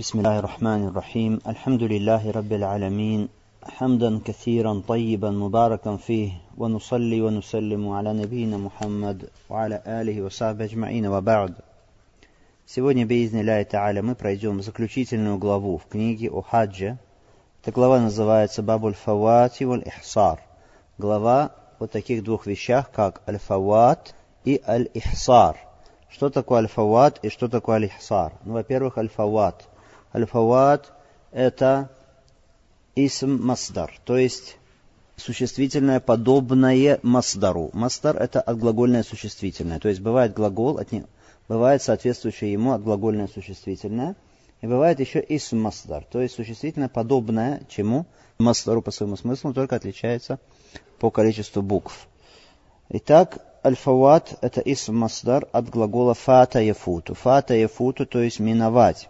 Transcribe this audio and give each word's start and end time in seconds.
بسم 0.00 0.18
الله 0.18 0.38
الرحمن 0.38 0.88
الرحيم 0.88 1.40
الحمد 1.46 1.82
لله 1.82 2.30
رب 2.30 2.52
العالمين 2.52 3.28
حمدا 3.62 4.20
كثيرا 4.24 4.82
طيبا 4.88 5.30
مباركا 5.30 5.96
فيه 5.96 6.32
ونصلي 6.58 7.20
ونسلم 7.20 7.88
على 7.88 8.12
نبينا 8.12 8.56
محمد 8.56 9.30
وعلى 9.50 9.82
آله 9.86 10.22
وصحبه 10.22 10.64
أجمعين 10.64 11.06
وبعد 11.06 11.54
Сегодня, 12.66 13.06
бейзни 13.06 13.42
Тааля, 13.64 14.02
мы 14.02 14.14
пройдем 14.14 14.60
заключительную 14.60 15.38
главу 15.38 15.78
в 15.78 15.86
книге 15.86 16.30
о 16.30 16.42
хаджи. 16.42 16.98
Эта 17.62 17.72
глава 17.72 17.98
называется 17.98 18.62
Бабуль 18.62 18.92
Фавати 18.92 19.64
валь 19.64 19.84
Ихсар. 19.86 20.40
Глава 20.98 21.52
о 21.78 21.86
таких 21.86 22.22
двух 22.22 22.44
вещах, 22.44 22.90
как 22.90 23.22
Аль-Фават 23.26 24.14
и 24.44 24.60
Аль-Ихсар. 24.68 25.56
Что 26.10 26.28
такое 26.28 26.58
Аль-Фават 26.58 27.20
и 27.22 27.30
что 27.30 27.48
такое 27.48 27.76
Аль-Ихсар? 27.76 28.34
Ну, 28.44 28.52
во-первых, 28.52 28.98
Аль-Фават.– 28.98 29.68
Аль-Фават– 30.13 30.91
это 31.31 31.89
исм 32.95 33.41
масдар, 33.41 33.93
то 34.03 34.17
есть 34.17 34.57
существительное 35.15 36.01
подобное 36.01 36.99
масдару. 37.01 37.69
Масдар– 37.73 38.17
это 38.17 38.41
отглагольное 38.41 39.03
существительное, 39.03 39.79
то 39.79 39.87
есть 39.87 40.01
бывает 40.01 40.33
глагол, 40.33 40.77
от 40.77 40.91
не... 40.91 41.05
бывает 41.47 41.81
соответствующее 41.81 42.51
ему 42.51 42.73
отглагольное 42.73 43.27
существительное, 43.27 44.15
и 44.59 44.67
бывает 44.67 44.99
еще 44.99 45.23
исм 45.27 45.59
масдар, 45.59 46.03
то 46.03 46.21
есть 46.21 46.35
существительное 46.35 46.89
подобное 46.89 47.61
чему? 47.69 48.05
Масдару 48.37 48.81
по 48.81 48.91
своему 48.91 49.15
смыслу, 49.15 49.53
только 49.53 49.75
отличается 49.75 50.39
по 50.99 51.09
количеству 51.09 51.61
букв. 51.61 52.07
Итак, 52.89 53.37
аль-фават– 53.63 54.37
это 54.41 54.59
исм 54.59 54.97
масдар 54.97 55.47
от 55.53 55.69
глагола 55.69 56.15
фата 56.15 56.59
яфуту. 56.59 57.13
Фата 57.13 57.53
яфуту, 57.53 58.05
то 58.05 58.19
есть 58.21 58.39
миновать 58.39 59.07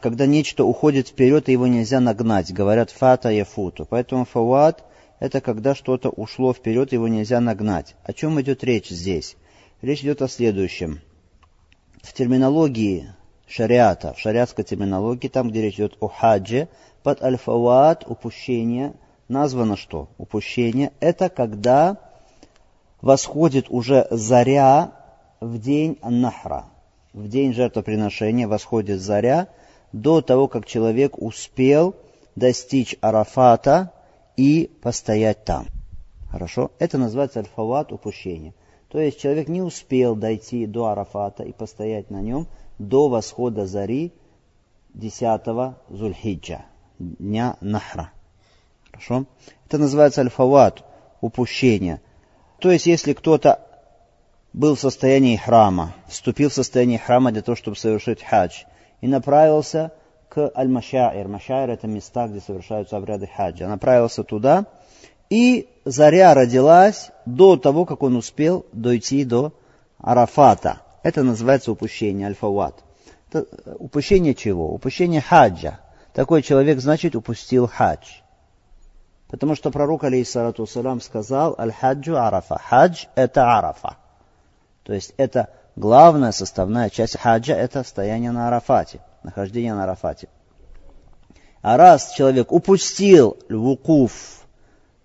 когда 0.00 0.26
нечто 0.26 0.64
уходит 0.64 1.08
вперед, 1.08 1.48
и 1.48 1.52
его 1.52 1.66
нельзя 1.66 2.00
нагнать. 2.00 2.52
Говорят 2.52 2.90
фата 2.90 3.30
яфуту. 3.30 3.86
Поэтому 3.88 4.24
фават– 4.24 4.84
это 5.20 5.40
когда 5.40 5.74
что-то 5.74 6.08
ушло 6.08 6.52
вперед, 6.52 6.92
его 6.92 7.06
нельзя 7.06 7.40
нагнать. 7.40 7.94
О 8.04 8.12
чем 8.12 8.40
идет 8.40 8.64
речь 8.64 8.88
здесь? 8.88 9.36
Речь 9.82 10.00
идет 10.00 10.22
о 10.22 10.28
следующем. 10.28 11.00
В 12.02 12.12
терминологии 12.14 13.12
шариата, 13.46 14.14
в 14.14 14.18
шариатской 14.18 14.64
терминологии, 14.64 15.28
там, 15.28 15.50
где 15.50 15.62
речь 15.62 15.74
идет 15.74 15.96
о 16.00 16.08
хаджи, 16.08 16.68
под 17.02 17.22
аль-фават, 17.22 18.04
упущение, 18.06 18.94
названо 19.28 19.76
что? 19.76 20.08
Упущение– 20.16 20.92
это 21.00 21.28
когда 21.28 21.98
восходит 23.02 23.66
уже 23.68 24.06
заря 24.10 24.92
в 25.40 25.58
день 25.58 25.98
нахра. 26.02 26.66
В 27.12 27.28
день 27.28 27.52
жертвоприношения 27.52 28.48
восходит 28.48 29.00
заря– 29.00 29.48
до 29.92 30.20
того, 30.20 30.48
как 30.48 30.66
человек 30.66 31.18
успел 31.18 31.94
достичь 32.36 32.96
Арафата 33.00 33.92
и 34.36 34.70
постоять 34.82 35.44
там. 35.44 35.66
Хорошо? 36.30 36.70
Это 36.78 36.96
называется 36.98 37.40
альфават 37.40 37.92
упущения. 37.92 38.54
То 38.88 39.00
есть 39.00 39.20
человек 39.20 39.48
не 39.48 39.62
успел 39.62 40.16
дойти 40.16 40.66
до 40.66 40.86
Арафата 40.86 41.42
и 41.42 41.52
постоять 41.52 42.10
на 42.10 42.20
нем 42.20 42.46
до 42.78 43.08
восхода 43.08 43.66
зари 43.66 44.12
10 44.94 45.76
Зульхиджа, 45.90 46.64
дня 46.98 47.56
Нахра. 47.60 48.12
Хорошо? 48.90 49.26
Это 49.66 49.78
называется 49.78 50.20
альфават, 50.20 50.84
упущение. 51.20 52.00
То 52.58 52.70
есть, 52.70 52.86
если 52.86 53.12
кто-то 53.12 53.60
был 54.52 54.74
в 54.74 54.80
состоянии 54.80 55.36
храма, 55.36 55.94
вступил 56.08 56.50
в 56.50 56.54
состояние 56.54 56.98
храма 56.98 57.30
для 57.32 57.42
того, 57.42 57.56
чтобы 57.56 57.76
совершить 57.76 58.22
хадж, 58.22 58.64
и 59.00 59.08
направился 59.08 59.92
к 60.28 60.52
Аль-Машаир. 60.56 61.28
Машаир– 61.28 61.70
это 61.70 61.86
места, 61.86 62.28
где 62.28 62.40
совершаются 62.40 62.96
обряды 62.96 63.26
хаджа. 63.26 63.68
Направился 63.68 64.22
туда, 64.22 64.66
и 65.28 65.68
заря 65.84 66.34
родилась 66.34 67.10
до 67.26 67.56
того, 67.56 67.84
как 67.84 68.02
он 68.02 68.16
успел 68.16 68.66
дойти 68.72 69.24
до 69.24 69.52
Арафата. 69.98 70.80
Это 71.02 71.22
называется 71.22 71.72
упущение, 71.72 72.26
альфават. 72.26 72.82
Это 73.28 73.46
упущение 73.78 74.34
чего? 74.34 74.72
Упущение 74.72 75.20
хаджа. 75.20 75.80
Такой 76.12 76.42
человек, 76.42 76.80
значит, 76.80 77.14
упустил 77.14 77.68
хадж. 77.68 78.06
Потому 79.28 79.54
что 79.54 79.70
пророк, 79.70 80.02
алейхиссалату 80.02 80.66
сказал, 81.00 81.54
аль-хаджу 81.58 82.16
арафа. 82.16 82.58
Хадж– 82.58 83.06
это 83.14 83.56
арафа. 83.56 83.96
То 84.82 84.92
есть 84.92 85.14
это 85.16 85.50
главная 85.76 86.32
составная 86.32 86.90
часть 86.90 87.18
хаджа– 87.18 87.54
это 87.56 87.82
стояние 87.84 88.30
на 88.30 88.48
Арафате, 88.48 89.00
нахождение 89.22 89.74
на 89.74 89.84
Арафате. 89.84 90.28
А 91.62 91.76
раз 91.76 92.12
человек 92.12 92.52
упустил 92.52 93.36
вукуф, 93.48 94.40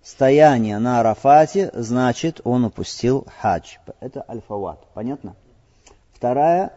стояние 0.02 0.78
на 0.78 1.00
Арафате, 1.00 1.70
значит 1.74 2.40
он 2.44 2.64
упустил 2.64 3.26
хадж. 3.40 3.76
Это 4.00 4.22
альфават. 4.22 4.86
Понятно? 4.94 5.34
Вторая 6.14 6.72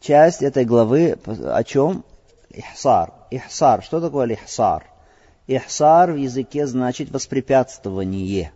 часть 0.00 0.42
этой 0.42 0.64
главы 0.64 1.18
о 1.26 1.64
чем? 1.64 2.04
Ихсар. 2.50 3.12
Ихсар. 3.30 3.82
Что 3.82 4.00
такое 4.00 4.26
ихсар? 4.34 4.84
Ихсар 5.46 6.12
в 6.12 6.16
языке 6.16 6.66
значит 6.66 7.10
воспрепятствование. 7.10 8.52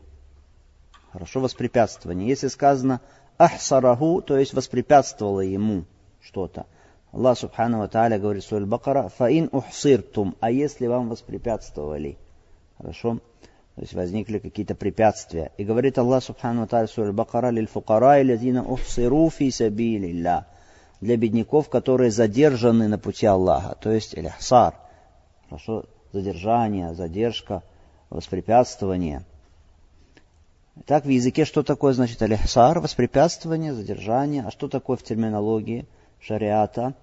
Хорошо, 1.12 1.40
воспрепятствование. 1.40 2.28
Если 2.28 2.48
сказано 2.48 3.00
ахсараху, 3.38 4.22
то 4.22 4.38
есть 4.38 4.54
воспрепятствовало 4.54 5.40
ему 5.40 5.84
что-то. 6.20 6.66
Аллах 7.12 7.38
Субхану 7.38 7.78
Ва 7.78 7.88
Тааля 7.88 8.18
говорит 8.18 8.42
в 8.42 8.46
Суре 8.46 8.64
Бакара, 8.64 9.08
фаин 9.08 9.48
ухсиртум, 9.52 10.34
а 10.40 10.50
если 10.50 10.86
вам 10.86 11.10
воспрепятствовали, 11.10 12.16
хорошо, 12.78 13.18
то 13.74 13.80
есть 13.80 13.92
возникли 13.92 14.38
какие-то 14.38 14.74
препятствия. 14.74 15.52
И 15.58 15.64
говорит 15.64 15.98
Аллах 15.98 16.24
Субхану 16.24 16.62
Ва 16.62 16.66
Тааля 16.66 16.86
в 16.86 16.90
Суре 16.90 17.12
Бакара, 17.12 17.50
лиль 17.50 17.68
фукара 17.68 18.20
и 18.20 18.24
лядина 18.24 18.64
ухсиру 18.64 19.28
фи 19.28 19.50
сабилилля, 19.50 20.46
для 21.00 21.16
бедняков, 21.16 21.68
которые 21.68 22.10
задержаны 22.10 22.88
на 22.88 22.98
пути 22.98 23.26
Аллаха, 23.26 23.76
то 23.80 23.90
есть 23.90 24.14
илихсар, 24.14 24.74
хорошо, 25.48 25.84
задержание, 26.12 26.94
задержка, 26.94 27.62
воспрепятствование– 28.08 29.24
так, 30.86 31.04
в 31.04 31.08
языке 31.08 31.44
что 31.44 31.62
такое, 31.62 31.92
значит, 31.92 32.22
алихсар, 32.22 32.80
воспрепятствование, 32.80 33.74
задержание. 33.74 34.44
А 34.46 34.50
что 34.50 34.68
такое 34.68 34.96
в 34.96 35.02
терминологии 35.02 35.86
шариата? 36.20 36.94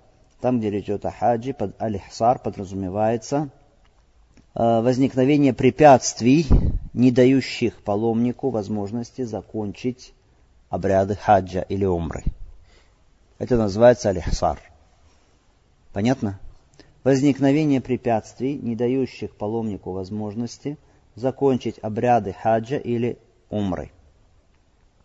Там, 0.41 0.59
где 0.59 0.69
речь 0.69 0.85
идет 0.85 1.05
о 1.05 1.11
хаджи, 1.11 1.53
под 1.53 1.79
алихсар 1.79 2.39
подразумевается 2.39 3.49
э, 4.55 4.81
возникновение 4.81 5.53
препятствий, 5.53 6.47
не 6.93 7.11
дающих 7.11 7.81
паломнику 7.83 8.49
возможности 8.49 9.21
закончить 9.21 10.13
обряды 10.69 11.15
хаджа 11.15 11.61
или 11.61 11.85
умры. 11.85 12.23
Это 13.37 13.57
называется 13.57 14.09
алихсар. 14.09 14.59
Понятно? 15.93 16.39
Возникновение 17.03 17.81
препятствий, 17.81 18.57
не 18.57 18.75
дающих 18.75 19.35
паломнику 19.35 19.91
возможности 19.91 20.77
закончить 21.15 21.79
обряды 21.81 22.33
хаджа 22.33 22.77
или 22.77 23.17
умры. 23.49 23.91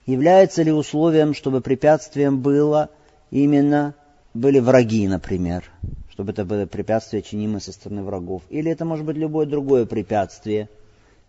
Является 0.06 0.62
ли 0.62 0.72
условием, 0.72 1.34
чтобы 1.34 1.60
препятствием 1.60 2.40
было 2.40 2.90
именно 3.30 3.94
были 4.34 4.58
враги, 4.58 5.08
например, 5.08 5.64
чтобы 6.10 6.32
это 6.32 6.44
было 6.44 6.66
препятствие, 6.66 7.22
чинимое 7.22 7.60
со 7.60 7.72
стороны 7.72 8.02
врагов, 8.02 8.42
или 8.50 8.70
это 8.70 8.84
может 8.84 9.06
быть 9.06 9.16
любое 9.16 9.46
другое 9.46 9.86
препятствие. 9.86 10.68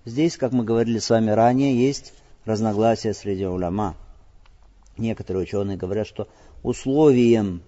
Здесь, 0.03 0.37
как 0.37 0.51
мы 0.51 0.63
говорили 0.63 0.99
с 0.99 1.09
вами 1.09 1.31
ранее, 1.31 1.75
есть 1.75 2.13
разногласия 2.43 3.13
среди 3.13 3.45
уляма. 3.45 3.95
Некоторые 4.97 5.43
ученые 5.43 5.77
говорят, 5.77 6.07
что 6.07 6.27
условием 6.63 7.61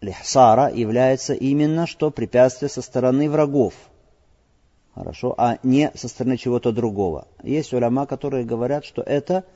лихсара 0.00 0.72
является 0.72 1.34
именно 1.34 1.86
что 1.86 2.10
препятствие 2.10 2.68
со 2.68 2.80
стороны 2.80 3.28
врагов– 3.28 3.74
Хорошо, 5.00 5.34
а 5.38 5.56
не 5.62 5.90
со 5.94 6.08
стороны 6.08 6.36
чего-то 6.36 6.72
другого. 6.72 7.26
Есть 7.42 7.72
уляма, 7.72 8.04
которые 8.04 8.44
говорят, 8.44 8.84
что 8.84 9.00
это 9.00 9.46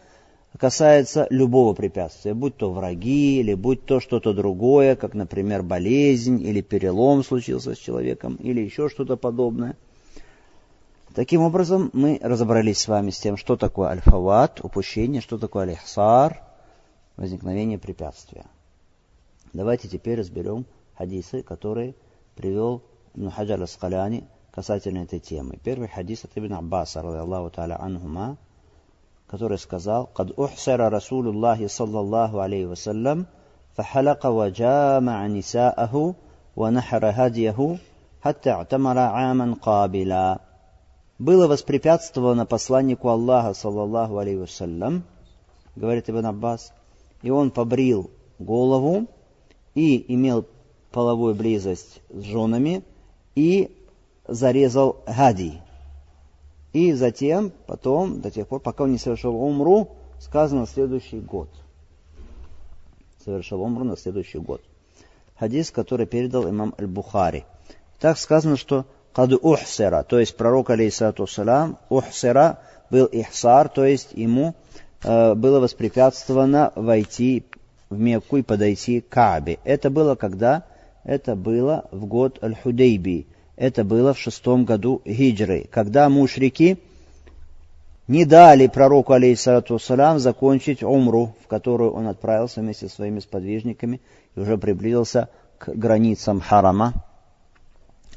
касается 0.59 1.27
любого 1.29 1.75
препятствия, 1.75 2.33
будь 2.33 2.57
то 2.57 2.73
враги, 2.73 3.41
или 3.41 3.53
будь 3.53 3.85
то 3.85 4.01
что-то 4.01 4.33
другое, 4.33 4.97
как, 4.97 5.13
например, 5.13 5.63
болезнь, 5.63 6.43
или 6.43 6.63
перелом 6.63 7.23
случился 7.23 7.75
с 7.75 7.79
человеком, 7.79 8.37
или 8.37 8.63
еще 8.63 8.89
что-то 8.89 9.19
подобное. 9.19 9.77
Таким 11.15 11.43
образом, 11.43 11.91
мы 11.93 12.19
разобрались 12.23 12.79
с 12.79 12.89
вами 12.89 13.11
с 13.11 13.19
тем, 13.19 13.37
что 13.37 13.57
такое 13.57 13.91
альфават, 13.91 14.65
упущение, 14.65 15.21
что 15.21 15.37
такое 15.37 15.65
алихсар, 15.65 16.41
возникновение 17.19 17.79
препятствия. 17.79 18.47
Давайте 19.53 19.89
теперь 19.89 20.21
разберем 20.21 20.65
хадисы, 20.97 21.43
которые 21.43 21.95
привел 22.35 22.81
Хаджар 23.15 23.63
Аскаляни 23.63 24.25
касательно 24.55 24.99
этой 24.99 25.19
темы. 25.19 25.59
Первый 25.65 25.89
хадис 25.89 26.23
от 26.25 26.31
Ибн 26.37 26.55
Аббаса, 26.55 27.01
Аллаху 27.01 27.51
та'аля 27.51 27.77
анхума, 27.81 28.37
который 29.27 29.59
сказал, 29.59 30.07
«Кад 30.07 30.31
ухсара 30.39 30.91
Расулуллахи 30.91 31.67
саллаллаху 31.67 32.39
алейхи 32.39 32.67
вассалям, 32.67 33.27
фахалака 33.75 34.31
ва 34.31 34.51
джамаа 34.51 35.27
нисааху, 35.27 36.15
ва 36.55 36.71
нахара 36.71 37.13
хадьяху, 37.13 37.81
хатта 38.23 38.61
атамара 38.61 39.11
аман 39.13 39.57
кабила». 39.57 40.41
Было 41.19 41.49
воспрепятствовано 41.49 42.47
посланнику 42.47 43.09
Аллаха, 43.09 43.55
саллаллаху 43.55 44.19
алейхи 44.19 44.39
вассалям, 44.39 45.03
говорит 45.75 46.09
Ибн 46.09 46.27
Аббас, 46.27 46.73
и 47.23 47.31
он 47.31 47.51
побрил 47.51 48.09
голову 48.39 49.09
и 49.75 50.15
имел 50.15 50.47
половую 50.93 51.35
близость 51.35 52.01
с 52.09 52.23
женами, 52.23 52.85
и 53.35 53.81
зарезал 54.27 55.03
гадий. 55.07 55.61
И 56.73 56.93
затем, 56.93 57.53
потом, 57.67 58.21
до 58.21 58.31
тех 58.31 58.49
пор, 58.49 58.61
пока 58.61 58.85
он 58.85 58.93
не 58.93 58.99
совершил 58.99 59.37
умру, 59.37 59.91
сказано 60.19 60.67
следующий 60.67 61.21
год. 61.21 61.49
Совершил 63.25 63.63
умру 63.63 63.85
на 63.85 63.97
следующий 63.97 64.39
год. 64.39 64.63
Хадис, 65.39 65.71
который 65.71 66.07
передал 66.07 66.49
имам 66.49 66.75
Аль-Бухари. 66.79 67.45
Так 68.01 68.19
сказано, 68.19 68.57
что 68.57 68.87
каду 69.13 69.39
ухсера, 69.41 70.03
то 70.03 70.19
есть 70.19 70.37
пророк, 70.37 70.71
алейсату 70.71 71.27
салам, 71.27 71.79
ухсера 71.89 72.61
был 72.91 73.07
ихсар, 73.07 73.69
то 73.69 73.85
есть 73.85 74.13
ему 74.13 74.55
э, 75.03 75.35
было 75.35 75.61
воспрепятствовано 75.61 76.73
войти 76.75 77.45
в 77.89 77.99
Мекку 77.99 78.37
и 78.37 78.43
подойти 78.43 79.01
к 79.01 79.09
Каабе. 79.09 79.59
Это 79.65 79.91
было 79.91 80.17
когда? 80.17 80.65
Это 81.05 81.37
было 81.37 81.87
в 81.93 82.07
год 82.07 82.43
Аль-Худейби. 82.43 83.27
Это 83.57 83.85
было 83.85 84.15
в 84.15 84.19
шестом 84.19 84.65
году 84.65 85.01
хиджры, 85.07 85.69
когда 85.71 86.09
мушрики 86.09 86.79
не 88.09 88.25
дали 88.25 88.67
пророку, 88.67 89.13
алейхиссалату 89.13 89.79
салам, 89.79 90.19
закончить 90.19 90.83
умру, 90.83 91.35
в 91.43 91.47
которую 91.47 91.93
он 91.93 92.09
отправился 92.09 92.61
вместе 92.61 92.89
со 92.89 92.97
своими 92.97 93.21
сподвижниками 93.21 94.01
и 94.35 94.41
уже 94.41 94.59
приблизился 94.59 95.29
к 95.59 95.69
границам 95.69 96.41
харама. 96.41 96.95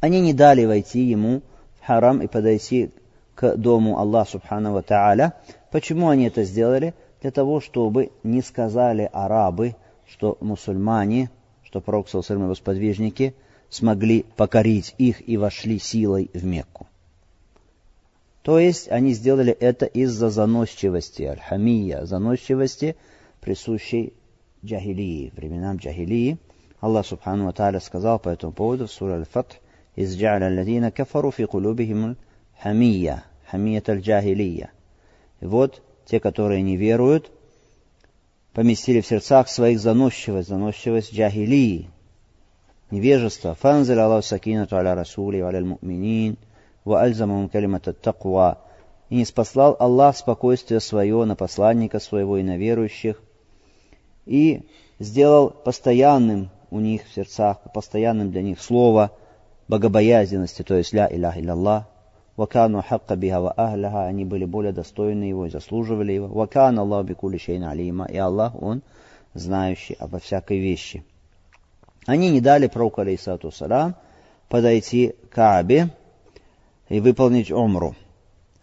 Они 0.02 0.22
не 0.22 0.34
дали 0.34 0.66
войти 0.66 1.02
ему 1.02 1.42
в 1.80 1.86
харам 1.86 2.22
и 2.22 2.28
подойти 2.28 2.92
к 3.36 3.56
дому 3.56 4.00
Аллаха 4.00 4.32
Субхану 4.32 4.82
Тааля. 4.82 5.34
Почему 5.72 6.10
они 6.10 6.26
это 6.26 6.44
сделали? 6.44 6.96
Для 7.22 7.32
того, 7.32 7.62
чтобы 7.62 8.12
не 8.24 8.42
сказали 8.42 9.10
арабы, 9.14 9.76
что 10.08 10.38
мусульмане, 10.42 11.30
что 11.64 11.80
пророк 11.80 12.10
Салсалам 12.10 12.44
и 12.44 12.46
его 12.46 12.56
сподвижники– 12.56 13.36
смогли 13.70 14.26
покорить 14.36 14.96
их 14.98 15.28
и 15.28 15.38
вошли 15.38 15.80
силой 15.80 16.30
в 16.34 16.46
Мекку. 16.46 16.88
То 18.42 18.60
есть 18.60 18.90
они 18.90 19.12
сделали 19.12 19.52
это 19.52 19.86
из-за 19.86 20.30
заносчивости, 20.30 21.24
аль-хамия, 21.24 22.06
заносчивости, 22.06 22.96
присущей 23.42 24.14
джахилии, 24.64 25.34
временам 25.36 25.78
джахилии. 25.78 26.38
Аллах 26.80 27.06
Субхану 27.06 27.52
Ва 27.52 27.80
сказал 27.80 28.20
по 28.20 28.30
этому 28.30 28.54
поводу 28.54 28.88
в 28.88 28.92
суре 28.92 29.16
Аль-Фатх, 29.16 29.58
«Изджа'ля 29.96 30.48
алладина 30.48 30.92
кафару 30.92 31.32
фи 31.32 31.46
кулубихим 31.46 32.16
хамия, 32.62 33.24
хамият 33.50 33.90
аль-джахилия». 33.90 34.70
Вот 35.42 35.82
те, 36.06 36.20
которые 36.20 36.62
не 36.62 36.78
веруют, 36.78 37.32
поместили 38.54 39.02
в 39.02 39.08
сердцах 39.08 39.50
своих 39.50 39.80
заносчивость, 39.80 40.48
заносчивость 40.48 41.14
джахилии, 41.14 41.90
невежества. 42.92 43.56
Фанзаля 43.56 44.06
Аллаху 44.06 44.26
сакинату 44.26 44.76
аля 44.78 44.96
расули 44.96 45.40
аля 45.40 45.64
муминин 45.64 46.38
ва 46.86 47.02
альзамам 47.02 47.50
калимата 47.50 47.94
таква. 47.94 48.60
И 49.10 49.16
не 49.16 49.26
спаслал 49.26 49.76
Аллах 49.80 50.18
спокойствие 50.18 50.80
свое 50.80 51.24
на 51.26 51.36
посланника 51.36 52.00
своего 52.00 52.38
и 52.38 52.44
на 52.44 52.58
верующих, 52.58 53.22
и 54.26 54.64
сделал 55.00 55.50
постоянным 55.50 56.50
у 56.70 56.80
них 56.80 57.08
в 57.08 57.14
сердцах, 57.14 57.60
постоянным 57.74 58.32
для 58.32 58.42
них 58.42 58.62
слово 58.62 59.12
богобоязненности, 59.70 60.64
то 60.64 60.76
есть 60.76 60.94
«Ля 60.94 61.08
Илях 61.10 61.38
Илляллах», 61.38 61.86
«Вакану 62.36 62.84
хакка 62.88 63.16
биха 63.16 63.40
ва 63.40 63.54
ахляха», 63.56 64.06
они 64.06 64.26
были 64.26 64.46
более 64.46 64.74
достойны 64.74 65.24
его 65.24 65.46
и 65.46 65.50
заслуживали 65.50 66.12
его, 66.12 66.28
«Вакан 66.28 66.78
Аллаху 66.78 67.08
бикули 67.08 67.38
шейн 67.38 67.64
алима», 67.64 68.06
и 68.06 68.18
Аллах, 68.18 68.62
Он 68.62 68.82
знающий 69.34 69.96
обо 69.96 70.20
всякой 70.20 70.60
вещи. 70.60 71.04
Они 72.08 72.32
не 72.32 72.40
дали 72.40 72.68
пророку, 72.68 73.02
алейсату 73.02 73.52
салам, 73.52 73.96
подойти 74.48 75.14
к 75.30 75.34
Каабе 75.34 75.90
и 76.88 77.02
выполнить 77.02 77.52
умру. 77.52 77.96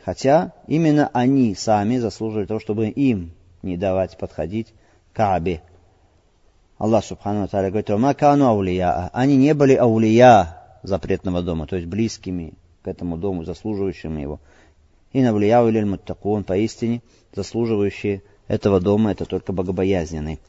Хотя 0.03 0.53
именно 0.67 1.11
они 1.13 1.55
сами 1.55 1.99
заслуживали 1.99 2.47
того, 2.47 2.59
чтобы 2.59 2.89
им 2.89 3.33
не 3.63 3.77
давать 3.77 4.17
подходить 4.17 4.73
к 5.13 5.17
Каабе. 5.17 5.61
Аллах 6.79 7.05
Субхану 7.05 7.47
Тааля 7.47 7.69
говорит, 7.69 7.91
«Макану 7.91 8.47
аулия». 8.47 9.11
Они 9.13 9.37
не 9.37 9.53
были 9.53 9.75
аулия 9.75 10.59
запретного 10.83 11.43
дома, 11.43 11.67
то 11.67 11.77
есть 11.77 11.87
близкими 11.87 12.55
к 12.83 12.89
этому 12.89 13.19
дому, 13.19 13.45
заслуживающими 13.45 14.23
его. 14.23 14.41
И 15.13 15.21
навлияу 15.21 15.69
или 15.69 15.85
муттакун, 15.85 16.45
поистине 16.45 17.03
заслуживающие 17.35 18.23
этого 18.49 18.81
дома, 18.81 19.13
это 19.13 19.27
только 19.27 19.53
богобоязненный 19.53 20.41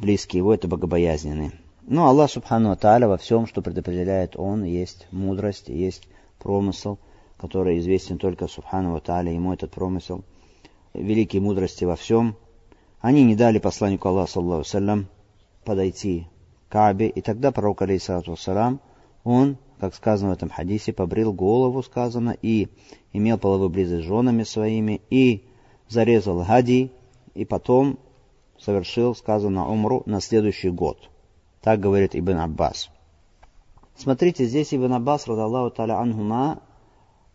близкие 0.00 0.38
его, 0.38 0.54
это 0.54 0.68
богобоязненные. 0.68 1.52
Но 1.82 2.06
Аллах 2.06 2.30
Субхану 2.30 2.76
Тааля 2.76 3.08
во 3.08 3.16
всем, 3.16 3.46
что 3.46 3.60
предопределяет 3.60 4.36
Он, 4.36 4.64
есть 4.64 5.08
мудрость, 5.10 5.68
есть 5.68 6.08
промысел, 6.38 6.98
который 7.38 7.78
известен 7.78 8.18
только 8.18 8.46
Субхану 8.46 8.98
Тааля, 9.00 9.32
ему 9.32 9.52
этот 9.52 9.72
промысел. 9.72 10.22
Великие 10.94 11.42
мудрости 11.42 11.84
во 11.84 11.96
всем. 11.96 12.36
Они 13.00 13.24
не 13.24 13.34
дали 13.34 13.58
посланнику 13.58 14.08
Аллаха, 14.08 14.32
саллаху 14.32 14.64
салям, 14.64 15.08
подойти 15.64 16.28
к 16.68 16.72
Кабе, 16.72 17.08
и 17.08 17.20
тогда 17.20 17.50
пророк, 17.50 17.82
алейхиссалату 17.82 18.36
салам, 18.36 18.80
он, 19.24 19.56
как 19.80 19.94
сказано 19.94 20.30
в 20.30 20.34
этом 20.34 20.50
хадисе, 20.50 20.92
побрил 20.92 21.32
голову, 21.32 21.82
сказано, 21.82 22.36
и 22.42 22.68
имел 23.12 23.38
половую 23.38 23.70
близость 23.70 24.04
с 24.04 24.06
женами 24.06 24.44
своими, 24.44 25.00
и 25.10 25.44
зарезал 25.88 26.44
гади, 26.44 26.92
и 27.34 27.44
потом 27.44 27.98
совершил, 28.64 29.14
сказано, 29.14 29.68
умру 29.68 30.02
на 30.06 30.20
следующий 30.20 30.70
год. 30.70 30.98
Так 31.60 31.80
говорит 31.80 32.14
Ибн 32.14 32.38
Аббас. 32.38 32.90
Смотрите, 33.96 34.44
здесь 34.46 34.72
Ибн 34.72 34.94
Аббас, 34.94 35.26
радаллаху 35.26 35.74
таля 35.74 35.98
анхума, 35.98 36.60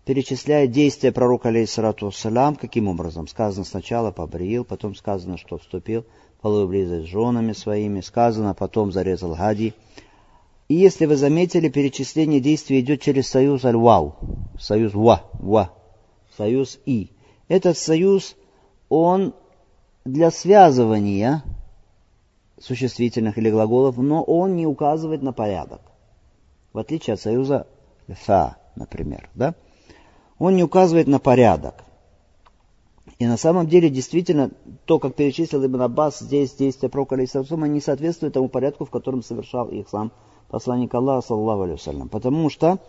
перечисляет 0.05 0.71
действия 0.71 1.11
пророка, 1.11 1.49
алейхиссалату 1.49 2.07
вассалям, 2.07 2.55
каким 2.55 2.87
образом. 2.87 3.27
Сказано 3.27 3.65
сначала 3.65 4.11
побрил, 4.11 4.63
потом 4.63 4.95
сказано, 4.95 5.37
что 5.37 5.57
вступил 5.57 6.05
в 6.37 6.41
половую 6.41 6.67
близость 6.67 7.07
с 7.07 7.11
женами 7.11 7.53
своими, 7.53 8.01
сказано, 8.01 8.53
потом 8.53 8.91
зарезал 8.91 9.35
гади. 9.35 9.73
И 10.69 10.75
если 10.75 11.05
вы 11.05 11.15
заметили, 11.15 11.69
перечисление 11.69 12.41
действий 12.41 12.81
идет 12.81 13.01
через 13.01 13.27
союз 13.27 13.63
аль-вау, 13.63 14.15
союз 14.59 14.93
ва, 14.93 15.23
ва, 15.33 15.73
союз 16.35 16.79
и. 16.85 17.11
Этот 17.47 17.77
союз, 17.77 18.35
он 18.89 19.33
для 20.07 20.31
связывания 20.31 21.43
существительных 22.59 23.37
или 23.37 23.51
глаголов, 23.51 23.97
но 23.97 24.23
он 24.23 24.55
не 24.55 24.65
указывает 24.65 25.21
на 25.21 25.33
порядок. 25.33 25.81
В 26.73 26.79
отличие 26.79 27.13
от 27.15 27.21
союза 27.21 27.67
фа, 28.07 28.57
например. 28.75 29.29
Да? 29.35 29.53
Он 30.39 30.55
не 30.55 30.63
указывает 30.63 31.07
на 31.07 31.19
порядок. 31.19 31.83
И 33.19 33.25
на 33.25 33.37
самом 33.37 33.67
деле, 33.67 33.89
действительно, 33.89 34.51
то, 34.85 34.99
как 34.99 35.15
перечислил 35.15 35.65
Ибн 35.65 35.81
Аббас, 35.81 36.19
здесь 36.19 36.53
действия 36.53 36.89
пророка 36.89 37.15
Алейсалсума 37.15 37.67
не 37.67 37.81
соответствует 37.81 38.33
тому 38.33 38.47
порядку, 38.47 38.85
в 38.85 38.91
котором 38.91 39.23
совершал 39.23 39.69
их 39.69 39.89
сам 39.89 40.11
посланник 40.49 40.93
Аллаха, 40.93 41.27
саллаху 41.27 41.63
алейhi 41.63 42.09
Потому 42.09 42.49
что 42.49 42.79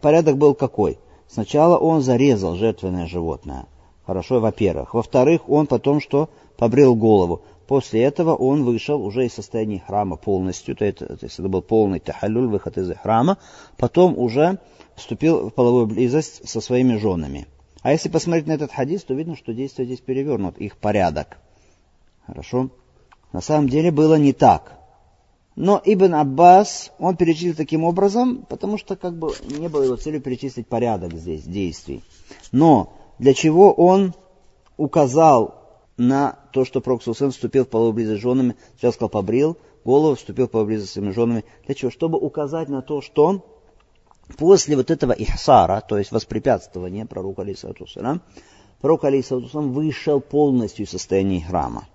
порядок 0.00 0.36
был 0.36 0.54
какой? 0.54 0.98
Сначала 1.28 1.78
он 1.78 2.02
зарезал 2.02 2.54
жертвенное 2.54 3.06
животное. 3.06 3.66
Хорошо, 4.06 4.40
во-первых. 4.40 4.94
Во-вторых, 4.94 5.48
он 5.48 5.66
потом 5.66 6.00
что? 6.00 6.28
Побрил 6.56 6.94
голову. 6.94 7.42
После 7.66 8.02
этого 8.02 8.34
он 8.34 8.64
вышел 8.64 9.02
уже 9.02 9.24
из 9.26 9.34
состояния 9.34 9.82
храма 9.86 10.16
полностью, 10.16 10.76
то, 10.76 10.84
есть 10.84 11.00
это 11.00 11.48
был 11.48 11.62
полный 11.62 12.00
тахалюль, 12.00 12.46
выход 12.46 12.76
из 12.76 12.94
храма, 12.98 13.38
потом 13.78 14.18
уже 14.18 14.58
вступил 14.94 15.48
в 15.48 15.50
половую 15.50 15.86
близость 15.86 16.48
со 16.48 16.60
своими 16.60 16.96
женами. 16.96 17.46
А 17.82 17.92
если 17.92 18.08
посмотреть 18.08 18.46
на 18.46 18.52
этот 18.52 18.72
хадис, 18.72 19.02
то 19.04 19.14
видно, 19.14 19.36
что 19.36 19.54
действие 19.54 19.86
здесь 19.86 20.00
перевернут, 20.00 20.58
их 20.58 20.76
порядок. 20.76 21.38
Хорошо? 22.26 22.70
На 23.32 23.40
самом 23.40 23.68
деле 23.68 23.90
было 23.90 24.14
не 24.14 24.32
так. 24.32 24.78
Но 25.54 25.80
Ибн 25.84 26.14
Аббас, 26.14 26.92
он 26.98 27.16
перечислил 27.16 27.54
таким 27.54 27.84
образом, 27.84 28.46
потому 28.48 28.78
что 28.78 28.96
как 28.96 29.18
бы 29.18 29.34
не 29.48 29.68
было 29.68 29.82
его 29.82 29.96
целью 29.96 30.20
перечислить 30.20 30.66
порядок 30.66 31.14
здесь 31.14 31.42
действий. 31.42 32.02
Но 32.52 32.92
для 33.18 33.34
чего 33.34 33.72
он 33.72 34.14
указал 34.76 35.61
на 36.02 36.38
то, 36.52 36.64
что 36.64 36.80
Пророк 36.80 37.02
Сусен 37.02 37.30
вступил 37.30 37.64
в 37.64 37.68
половую 37.68 37.92
близость 37.92 38.20
с 38.20 38.22
женами, 38.22 38.56
сейчас 38.76 38.94
сказал, 38.94 39.08
побрил 39.08 39.56
голову, 39.84 40.16
вступил 40.16 40.48
в 40.48 40.50
половую 40.50 40.74
близость 40.74 40.90
с 40.90 40.94
своими 40.94 41.12
женами. 41.12 41.44
Для 41.66 41.74
чего? 41.74 41.90
Чтобы 41.90 42.18
указать 42.18 42.68
на 42.68 42.82
то, 42.82 43.00
что 43.00 43.46
после 44.36 44.76
вот 44.76 44.90
этого 44.90 45.12
ихсара, 45.12 45.80
то 45.80 45.98
есть 45.98 46.10
воспрепятствования 46.10 47.06
пророка 47.06 47.42
Алисату 47.42 47.86
пророк 48.80 49.04
Алисату 49.04 49.46
вышел 49.60 50.20
полностью 50.20 50.86
из 50.86 50.90
состояния 50.90 51.40
храма. 51.40 51.86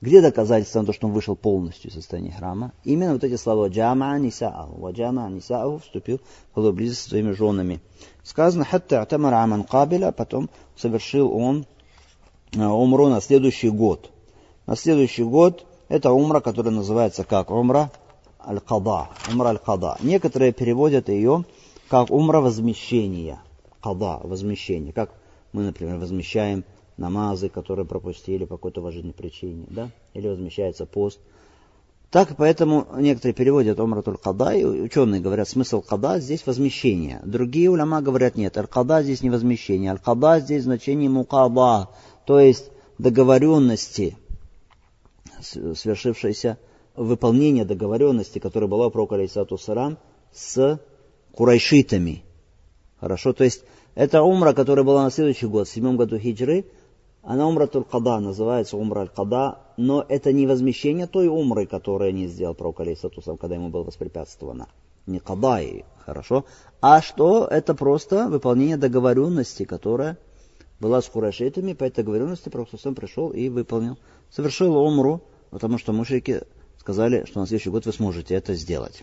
Где 0.00 0.22
доказательство 0.22 0.80
на 0.80 0.86
то, 0.86 0.92
что 0.92 1.08
он 1.08 1.12
вышел 1.12 1.34
полностью 1.34 1.90
из 1.90 1.94
состояния 1.94 2.30
храма? 2.30 2.72
Именно 2.84 3.14
вот 3.14 3.24
эти 3.24 3.34
слова 3.34 3.66
«Джама 3.66 4.16
нисааху». 4.20 4.80
«Ваджама 4.80 5.28
нисааху» 5.28 5.78
вступил 5.78 6.18
в 6.18 6.54
половую 6.54 6.76
близость 6.76 7.02
со 7.02 7.08
своими 7.08 7.32
женами. 7.32 7.80
Сказано 8.22 8.64
«Хатта 8.64 9.02
атамар 9.02 9.34
аман 9.34 9.64
кабеля», 9.64 10.12
потом 10.12 10.50
совершил 10.76 11.32
он 11.36 11.66
умру 12.54 13.08
на 13.08 13.20
следующий 13.20 13.70
год. 13.70 14.10
На 14.66 14.76
следующий 14.76 15.24
год 15.24 15.66
это 15.88 16.12
умра, 16.12 16.40
которая 16.40 16.74
называется 16.74 17.24
как 17.24 17.50
умра 17.50 17.90
аль-када. 18.46 19.08
Умра 19.30 19.48
аль-када. 19.48 19.96
Некоторые 20.02 20.52
переводят 20.52 21.08
ее 21.08 21.44
как 21.88 22.10
умра 22.10 22.40
возмещения. 22.40 23.40
Када, 23.82 24.20
возмещение. 24.22 24.92
Как 24.92 25.10
мы, 25.52 25.62
например, 25.62 25.96
возмещаем 25.96 26.64
намазы, 26.96 27.48
которые 27.48 27.86
пропустили 27.86 28.44
по 28.44 28.56
какой-то 28.56 28.80
важной 28.80 29.12
причине, 29.12 29.66
да, 29.70 29.90
или 30.14 30.28
возмещается 30.28 30.84
пост. 30.84 31.20
Так, 32.10 32.36
поэтому 32.38 32.86
некоторые 32.96 33.34
переводят 33.34 33.78
Умратуль 33.78 34.16
Када, 34.16 34.52
и 34.54 34.64
ученые 34.64 35.20
говорят, 35.20 35.46
смысл 35.46 35.82
Када 35.82 36.18
здесь 36.20 36.46
возмещение. 36.46 37.20
Другие 37.22 37.70
уляма 37.70 38.00
говорят, 38.00 38.34
нет, 38.34 38.56
Аль-Када 38.56 39.02
здесь 39.02 39.22
не 39.22 39.28
возмещение, 39.28 39.90
Аль-Када 39.90 40.40
здесь 40.40 40.64
значение 40.64 41.10
Мукада, 41.10 41.88
то 42.28 42.40
есть 42.40 42.70
договоренности, 42.98 44.18
свершившейся 45.40 46.58
выполнение 46.94 47.64
договоренности, 47.64 48.38
которая 48.38 48.68
была 48.68 48.88
у 48.88 48.90
пророка 48.90 49.14
Алейсату 49.14 49.56
Сарам 49.56 49.96
с 50.30 50.78
курайшитами. 51.32 52.24
Хорошо, 53.00 53.32
то 53.32 53.44
есть 53.44 53.64
это 53.94 54.22
умра, 54.22 54.52
которая 54.52 54.84
была 54.84 55.04
на 55.04 55.10
следующий 55.10 55.46
год, 55.46 55.68
в 55.68 55.70
седьмом 55.70 55.96
году 55.96 56.18
хиджры, 56.18 56.66
она 57.22 57.48
умратуль 57.48 57.84
када, 57.84 58.20
называется 58.20 58.76
умра 58.76 59.00
аль-када, 59.00 59.60
но 59.78 60.04
это 60.06 60.30
не 60.30 60.46
возмещение 60.46 61.06
той 61.06 61.28
умры, 61.28 61.64
которую 61.64 62.12
не 62.12 62.26
сделал 62.26 62.54
пророк 62.54 62.80
алейсатусам, 62.80 63.38
когда 63.38 63.54
ему 63.54 63.70
было 63.70 63.84
воспрепятствовано. 63.84 64.68
Не 65.06 65.18
када, 65.18 65.62
хорошо, 66.04 66.44
а 66.82 67.00
что 67.00 67.46
это 67.46 67.74
просто 67.74 68.28
выполнение 68.28 68.76
договоренности, 68.76 69.64
которая 69.64 70.18
была 70.80 71.02
с 71.02 71.06
курашитами, 71.06 71.72
по 71.72 71.84
этой 71.84 71.96
договоренности 71.96 72.48
пророк 72.48 72.68
пришел 72.96 73.30
и 73.30 73.48
выполнил. 73.48 73.98
Совершил 74.30 74.76
умру, 74.76 75.22
потому 75.50 75.78
что 75.78 75.92
мужики 75.92 76.40
сказали, 76.78 77.24
что 77.26 77.40
на 77.40 77.46
следующий 77.46 77.70
год 77.70 77.86
вы 77.86 77.92
сможете 77.92 78.34
это 78.34 78.54
сделать. 78.54 79.02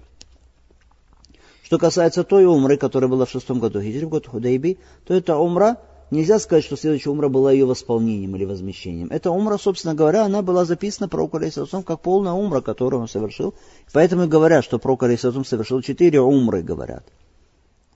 Что 1.64 1.78
касается 1.78 2.24
той 2.24 2.46
умры, 2.46 2.78
которая 2.78 3.10
была 3.10 3.26
в 3.26 3.30
шестом 3.30 3.60
году 3.60 3.82
хиджри, 3.82 4.06
в 4.06 4.10
год 4.10 4.28
Худайби, 4.28 4.78
то 5.06 5.14
это 5.14 5.38
умра, 5.38 5.78
Нельзя 6.12 6.38
сказать, 6.38 6.64
что 6.64 6.78
следующая 6.78 7.10
умра 7.10 7.30
была 7.30 7.52
ее 7.52 7.66
восполнением 7.66 8.36
или 8.36 8.46
возмещением. 8.46 9.08
Эта 9.10 9.32
умра, 9.32 9.58
собственно 9.58 9.96
говоря, 9.96 10.24
она 10.26 10.44
была 10.44 10.64
записана 10.64 11.10
пророку 11.10 11.38
Алейсалам 11.38 11.84
как 11.84 12.02
полная 12.02 12.34
умра, 12.34 12.62
которую 12.62 13.02
он 13.02 13.08
совершил. 13.08 13.56
Поэтому 13.92 14.24
и 14.24 14.28
говорят, 14.28 14.64
что 14.64 14.78
пророк 14.78 15.02
Алейсалам 15.04 15.44
совершил 15.44 15.82
четыре 15.82 16.22
умры, 16.22 16.62
говорят. 16.62 17.06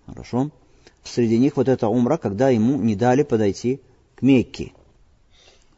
Хорошо? 0.08 0.50
Среди 1.10 1.38
них 1.38 1.58
вот 1.58 1.68
эта 1.68 1.88
умра, 1.88 2.18
когда 2.18 2.50
ему 2.50 2.78
не 2.78 2.96
дали 2.96 3.24
подойти 3.24 3.82
к 4.16 4.22
Мекке. 4.22 4.74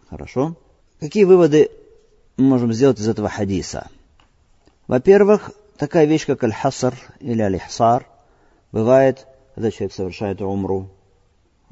Хорошо? 0.10 0.56
Какие 1.00 1.24
выводы 1.24 1.72
мы 2.38 2.46
можем 2.46 2.74
сделать 2.74 3.00
из 3.00 3.08
этого 3.08 3.30
хадиса? 3.30 3.90
Во-первых, 4.88 5.52
такая 5.78 6.06
вещь, 6.06 6.26
как 6.26 6.44
аль-хаср 6.44 6.96
или 7.20 7.42
аль-ихсар, 7.42 8.06
бывает, 8.72 9.26
когда 9.56 9.72
человек 9.72 9.94
совершает 9.94 10.42
умру, 10.42 10.90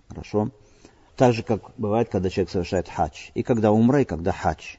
Хорошо? 0.09 0.49
Так 1.15 1.33
же, 1.33 1.43
как 1.43 1.61
бывает, 1.77 2.09
когда 2.09 2.29
человек 2.29 2.49
совершает 2.49 2.89
хадж. 2.89 3.29
И 3.33 3.43
когда 3.43 3.71
умра, 3.71 4.01
и 4.01 4.05
когда 4.05 4.31
хадж. 4.31 4.77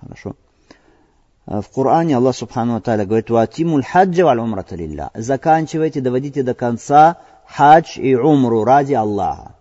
Хорошо? 0.00 0.36
А 1.44 1.60
в 1.60 1.68
Коране 1.68 2.16
Аллах 2.16 2.36
Субхану 2.36 2.80
Тааля 2.80 3.04
говорит, 3.04 3.28
«Ватимуль 3.28 3.84
хаджа 3.84 4.24
валь 4.24 4.38
умрата 4.38 4.76
лилля». 4.76 5.10
Заканчивайте, 5.14 6.00
доводите 6.00 6.42
до 6.42 6.54
конца 6.54 7.18
хадж 7.54 7.98
и 7.98 8.14
умру 8.14 8.64
ради 8.64 8.94
Аллаха. 8.94 9.54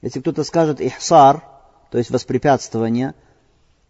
Если 0.00 0.20
кто-то 0.20 0.44
скажет 0.44 0.80
ихсар, 0.80 1.42
то 1.90 1.98
есть 1.98 2.10
воспрепятствование, 2.10 3.14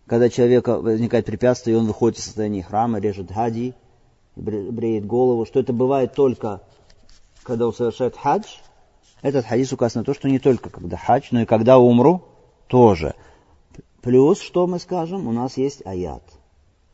когда 0.07 0.29
человека 0.29 0.81
возникает 0.81 1.27
препятствие, 1.27 1.77
и 1.77 1.79
он 1.79 1.87
выходит 1.87 2.19
из 2.19 2.25
состояния 2.25 2.63
храма, 2.63 2.99
режет 2.99 3.31
хади, 3.31 3.75
бреет 4.37 5.07
голову, 5.07 5.45
что 5.47 5.61
это 5.61 5.73
бывает 5.73 6.15
только, 6.15 6.63
когда 7.43 7.67
он 7.67 7.75
совершает 7.75 8.17
хадж, 8.17 8.47
этот 9.23 9.47
хадис 9.47 9.73
указан 9.73 10.01
на 10.01 10.05
то, 10.05 10.15
что 10.15 10.29
не 10.29 10.39
только 10.39 10.71
когда 10.71 10.97
хадж, 10.97 11.29
но 11.31 11.43
и 11.43 11.45
когда 11.45 11.79
умру 11.79 12.23
тоже. 12.69 13.15
Плюс, 14.01 14.41
что 14.41 14.67
мы 14.67 14.79
скажем, 14.79 15.27
у 15.27 15.33
нас 15.33 15.57
есть 15.57 15.85
аят. 15.85 16.23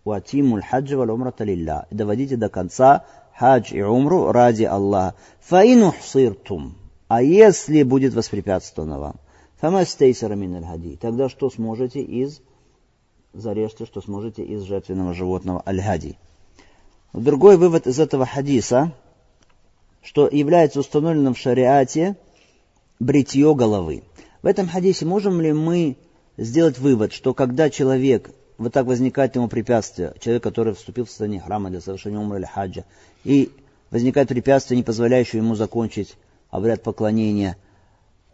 Уатимуль 0.04 0.62
хаджа 0.62 0.96
валь 0.96 1.10
умрата 1.10 1.44
лилля. 1.44 1.86
Доводите 1.90 2.36
до 2.36 2.48
конца 2.48 3.04
хадж 3.36 3.74
и 3.74 3.82
умру 3.82 4.32
ради 4.32 4.64
Аллаха. 4.64 5.16
Фаину 5.40 5.92
хсиртум. 5.92 6.74
А 7.08 7.22
если 7.22 7.82
будет 7.82 8.14
воспрепятствовано 8.14 8.98
вам? 8.98 9.16
Фамастейсара 9.60 10.34
мин 10.34 10.64
хади. 10.64 10.96
Тогда 10.96 11.28
что 11.28 11.50
сможете 11.50 12.02
из 12.02 12.40
зарежьте, 13.32 13.84
что 13.84 14.00
сможете 14.00 14.42
из 14.44 14.62
жертвенного 14.62 15.14
животного 15.14 15.62
аль-хади. 15.66 16.16
Другой 17.12 17.56
вывод 17.56 17.86
из 17.86 17.98
этого 17.98 18.26
хадиса– 18.26 18.92
что 20.04 20.28
является 20.28 20.80
установленным 20.80 21.34
в 21.34 21.38
шариате 21.38 22.16
бритье 23.00 23.54
головы. 23.54 24.02
В 24.42 24.46
этом 24.46 24.68
хадисе 24.68 25.06
можем 25.06 25.40
ли 25.40 25.52
мы 25.52 25.96
сделать 26.36 26.78
вывод, 26.78 27.12
что 27.12 27.32
когда 27.32 27.70
человек, 27.70 28.30
вот 28.58 28.72
так 28.72 28.86
возникает 28.86 29.34
ему 29.36 29.48
препятствие, 29.48 30.14
человек, 30.20 30.42
который 30.42 30.74
вступил 30.74 31.04
в 31.04 31.08
состояние 31.08 31.40
храма 31.40 31.70
для 31.70 31.80
совершения 31.80 32.18
умра 32.18 32.38
или 32.38 32.46
хаджа, 32.46 32.84
и 33.24 33.50
возникает 33.90 34.28
препятствие, 34.28 34.76
не 34.76 34.84
позволяющее 34.84 35.42
ему 35.42 35.54
закончить 35.54 36.16
обряд 36.50 36.82
поклонения, 36.82 37.56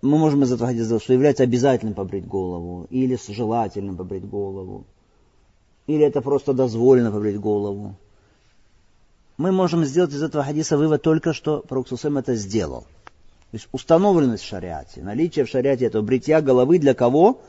мы 0.02 0.18
можем 0.18 0.42
из 0.42 0.52
этого 0.52 0.68
хадиса 0.68 0.98
что 0.98 1.12
является 1.12 1.42
обязательным 1.42 1.94
побрить 1.94 2.26
голову, 2.26 2.86
или 2.90 3.18
желательным 3.28 3.96
побрить 3.96 4.26
голову, 4.26 4.84
или 5.86 6.04
это 6.04 6.20
просто 6.20 6.52
дозволено 6.52 7.10
побрить 7.10 7.38
голову 7.38 7.96
мы 9.40 9.52
можем 9.52 9.86
сделать 9.86 10.12
из 10.12 10.22
этого 10.22 10.44
хадиса 10.44 10.76
вывод 10.76 11.00
только, 11.00 11.32
что 11.32 11.60
Пророк 11.66 11.86
это 11.90 12.34
сделал. 12.34 12.82
То 12.82 13.54
есть 13.54 13.68
установленность 13.72 14.42
в 14.42 14.46
шариате, 14.46 15.02
наличие 15.02 15.46
в 15.46 15.48
шариате 15.48 15.86
этого 15.86 16.02
бритья 16.02 16.42
головы 16.42 16.78
для 16.78 16.92
кого? 16.92 17.40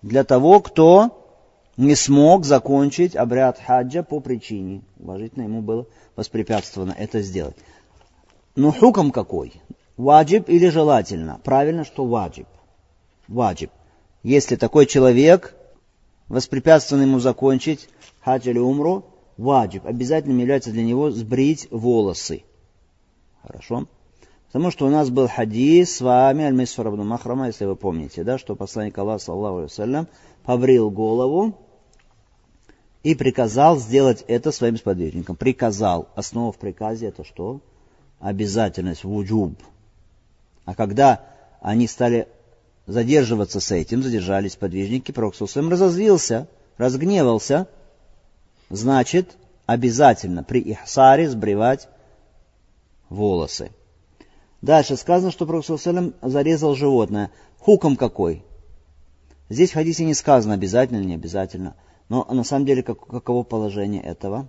Для 0.00 0.24
того, 0.24 0.60
кто 0.60 1.23
не 1.76 1.94
смог 1.94 2.44
закончить 2.44 3.16
обряд 3.16 3.58
хаджа 3.58 4.02
по 4.02 4.20
причине. 4.20 4.82
Уважительно 4.98 5.42
ему 5.42 5.62
было 5.62 5.86
воспрепятствовано 6.16 6.94
это 6.96 7.22
сделать. 7.22 7.56
Но 8.56 8.70
хуком 8.70 9.10
какой? 9.10 9.52
Ваджиб 9.96 10.48
или 10.48 10.68
желательно? 10.68 11.40
Правильно, 11.42 11.84
что 11.84 12.04
ваджиб. 12.06 12.46
Ваджиб. 13.28 13.70
Если 14.22 14.56
такой 14.56 14.86
человек 14.86 15.56
воспрепятствован 16.28 17.02
ему 17.02 17.18
закончить 17.18 17.88
хадж 18.20 18.48
или 18.48 18.58
умру, 18.58 19.04
ваджиб, 19.36 19.86
обязательным 19.86 20.38
является 20.38 20.70
для 20.70 20.84
него 20.84 21.10
сбрить 21.10 21.68
волосы. 21.70 22.44
Хорошо? 23.42 23.86
Потому 24.46 24.70
что 24.70 24.86
у 24.86 24.90
нас 24.90 25.10
был 25.10 25.26
хадис 25.26 25.96
с 25.96 26.00
вами, 26.00 26.44
Аль-Мисфар 26.44 26.88
Махрама, 26.90 27.48
если 27.48 27.64
вы 27.64 27.74
помните, 27.74 28.22
да, 28.22 28.38
что 28.38 28.54
посланник 28.54 28.96
Аллаха, 28.96 29.24
саллаху 29.24 29.66
алейhi 29.66 30.06
побрил 30.44 30.90
голову 30.90 31.58
и 33.04 33.14
приказал 33.14 33.78
сделать 33.78 34.24
это 34.26 34.50
своим 34.50 34.76
сподвижникам. 34.76 35.36
Приказал. 35.36 36.08
Основа 36.16 36.50
в 36.52 36.58
приказе 36.58 37.06
это 37.06 37.22
что? 37.22 37.60
Обязательность, 38.18 39.04
вуджуб. 39.04 39.54
А 40.64 40.74
когда 40.74 41.20
они 41.60 41.86
стали 41.86 42.26
задерживаться 42.86 43.60
с 43.60 43.70
этим, 43.70 44.02
задержались 44.02 44.56
подвижники, 44.56 45.12
Пророк 45.12 45.34
разозлился, 45.38 46.48
разгневался– 46.76 47.68
значит 48.70 49.36
обязательно 49.66 50.42
при 50.42 50.60
ихсаре 50.60 51.28
сбривать 51.28 51.88
волосы. 53.08 53.70
Дальше 54.62 54.96
сказано, 54.96 55.30
что 55.30 55.46
Пророк 55.46 55.64
зарезал 56.22 56.74
животное. 56.74 57.30
Хуком 57.58 57.96
какой? 57.96 58.42
Здесь 59.48 59.70
в 59.70 59.74
хадисе 59.74 60.04
не 60.04 60.14
сказано, 60.14 60.54
обязательно 60.54 61.04
не 61.04 61.14
обязательно. 61.14 61.76
Но 62.08 62.26
на 62.30 62.44
самом 62.44 62.66
деле 62.66 62.82
как, 62.82 63.06
каково 63.06 63.42
положение 63.42 64.02
этого? 64.02 64.48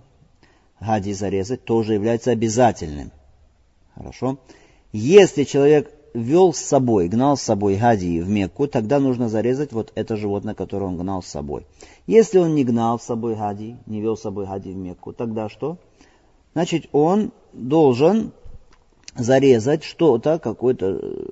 Хади 0.78 1.12
зарезать 1.12 1.64
тоже 1.64 1.94
является 1.94 2.30
обязательным. 2.30 3.12
Хорошо? 3.94 4.38
Если 4.92 5.44
человек 5.44 5.90
вел 6.16 6.52
с 6.52 6.58
собой, 6.58 7.08
гнал 7.08 7.36
с 7.36 7.42
собой 7.42 7.76
гади 7.76 8.20
в 8.20 8.28
Мекку, 8.28 8.66
тогда 8.66 8.98
нужно 8.98 9.28
зарезать 9.28 9.72
вот 9.72 9.92
это 9.94 10.16
животное, 10.16 10.54
которое 10.54 10.86
он 10.86 10.96
гнал 10.96 11.22
с 11.22 11.26
собой. 11.26 11.66
Если 12.06 12.38
он 12.38 12.54
не 12.54 12.64
гнал 12.64 12.98
с 12.98 13.04
собой 13.04 13.36
гади, 13.36 13.76
не 13.86 14.00
вел 14.00 14.16
с 14.16 14.22
собой 14.22 14.46
гади 14.46 14.70
в 14.70 14.76
Мекку, 14.76 15.12
тогда 15.12 15.48
что? 15.48 15.78
Значит, 16.54 16.88
он 16.92 17.32
должен 17.52 18.32
зарезать 19.14 19.84
что-то, 19.84 20.38
какой-то 20.38 20.98
э, 21.02 21.26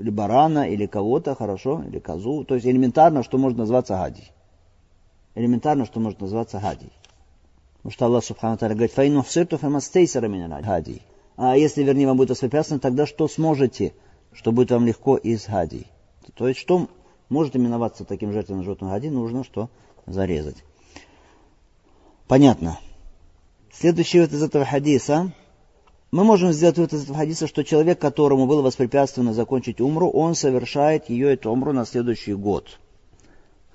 или 0.00 0.10
барана, 0.10 0.68
или 0.68 0.86
кого-то, 0.86 1.34
хорошо, 1.34 1.82
или 1.86 1.98
козу, 1.98 2.44
то 2.44 2.54
есть 2.54 2.66
элементарно, 2.66 3.22
что 3.22 3.38
может 3.38 3.58
называться 3.58 3.94
гади. 3.94 4.24
Элементарно, 5.40 5.86
что 5.86 6.00
может 6.00 6.20
называться 6.20 6.60
гадий. 6.60 6.92
Потому 7.78 7.92
что 7.92 8.06
Аллах 8.06 8.24
Субхану 8.24 8.58
Таля 8.58 8.74
говорит, 8.74 8.92
«Фаину 8.92 9.22
хсирту 9.22 9.58
фамастейсера 9.58 10.28
меня 10.28 10.48
гадий». 10.60 11.02
А 11.36 11.56
если, 11.56 11.82
вернее, 11.82 12.06
вам 12.06 12.18
будет 12.18 12.30
воспрепятствовано, 12.30 12.80
тогда 12.80 13.06
что 13.06 13.26
сможете, 13.26 13.94
что 14.32 14.52
будет 14.52 14.70
вам 14.70 14.86
легко 14.86 15.16
из 15.16 15.46
гадий? 15.46 15.86
То 16.34 16.46
есть, 16.46 16.60
что 16.60 16.88
может 17.30 17.56
именоваться 17.56 18.04
таким 18.04 18.32
жертвенным 18.32 18.64
животным 18.64 18.90
гадий, 18.90 19.08
нужно 19.08 19.42
что? 19.42 19.70
Зарезать. 20.06 20.62
Понятно. 22.28 22.78
Следующий 23.72 24.20
вот 24.20 24.32
из 24.32 24.42
этого 24.42 24.64
хадиса. 24.64 25.32
Мы 26.10 26.24
можем 26.24 26.52
сделать 26.52 26.76
вывод 26.76 26.92
из 26.92 27.04
этого 27.04 27.16
хадиса, 27.16 27.46
что 27.46 27.64
человек, 27.64 27.98
которому 27.98 28.46
было 28.46 28.62
воспрепятствовано 28.62 29.32
закончить 29.32 29.80
умру, 29.80 30.10
он 30.10 30.34
совершает 30.34 31.08
ее, 31.08 31.32
эту 31.32 31.50
умру, 31.50 31.72
на 31.72 31.86
следующий 31.86 32.34
год. 32.34 32.78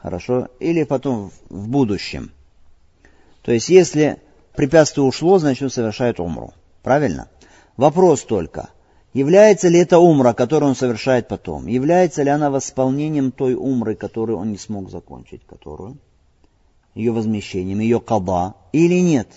Хорошо? 0.05 0.49
Или 0.59 0.83
потом 0.83 1.31
в 1.49 1.67
будущем. 1.67 2.31
То 3.41 3.51
есть, 3.51 3.69
если 3.69 4.21
препятствие 4.55 5.03
ушло, 5.03 5.39
значит 5.39 5.63
он 5.63 5.69
совершает 5.71 6.19
умру. 6.19 6.53
Правильно? 6.83 7.27
Вопрос 7.75 8.23
только, 8.23 8.69
является 9.13 9.67
ли 9.67 9.79
это 9.79 9.97
умра, 9.97 10.33
которую 10.33 10.69
он 10.69 10.75
совершает 10.75 11.27
потом, 11.27 11.65
является 11.65 12.21
ли 12.21 12.29
она 12.29 12.51
восполнением 12.51 13.31
той 13.31 13.55
умры, 13.55 13.95
которую 13.95 14.37
он 14.37 14.51
не 14.51 14.59
смог 14.59 14.91
закончить, 14.91 15.43
которую, 15.43 15.97
ее 16.93 17.11
возмещением, 17.11 17.79
ее 17.79 17.99
каба, 17.99 18.57
или 18.73 18.99
нет? 19.01 19.27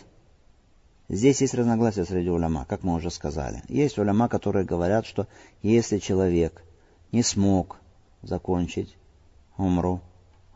Здесь 1.08 1.40
есть 1.40 1.54
разногласия 1.54 2.04
среди 2.04 2.28
уляма, 2.28 2.66
как 2.68 2.82
мы 2.82 2.92
уже 2.92 3.10
сказали. 3.10 3.62
Есть 3.70 3.96
уляма, 3.96 4.28
которые 4.28 4.66
говорят, 4.66 5.06
что 5.06 5.28
если 5.62 5.96
человек 5.96 6.62
не 7.10 7.22
смог 7.22 7.78
закончить 8.20 8.94
умру, 9.56 10.02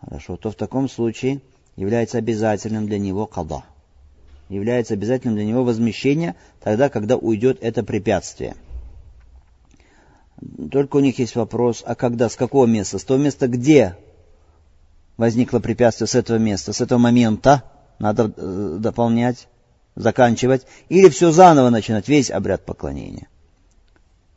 хорошо, 0.02 0.37
то 0.37 0.50
в 0.50 0.54
таком 0.54 0.88
случае 0.88 1.40
является 1.76 2.18
обязательным 2.18 2.87
для 2.87 2.99
него 2.99 3.26
када 3.26 3.64
является 4.52 4.94
обязательным 4.94 5.37
для 5.37 5.44
него 5.44 5.64
возмещение 5.64 6.35
тогда, 6.61 6.88
когда 6.88 7.16
уйдет 7.16 7.59
это 7.62 7.82
препятствие. 7.82 8.54
Только 10.71 10.97
у 10.97 11.00
них 11.00 11.18
есть 11.18 11.37
вопрос, 11.37 11.82
а 11.87 11.94
когда, 11.94 12.28
с 12.28 12.37
какого 12.37 12.66
места? 12.66 12.99
С 12.99 13.04
того 13.04 13.18
места, 13.18 13.49
где 13.49 13.97
возникло 15.16 15.61
препятствие, 15.61 16.09
с 16.09 16.14
этого 16.14 16.38
места, 16.38 16.73
с 16.73 16.80
этого 16.80 16.99
момента 16.99 17.62
надо 17.99 18.32
э, 18.37 18.76
дополнять, 18.80 19.49
заканчивать, 19.94 20.66
или 20.88 21.09
все 21.09 21.30
заново 21.30 21.71
начинать, 21.71 22.09
весь 22.09 22.30
обряд 22.30 22.64
поклонения. 22.64 23.28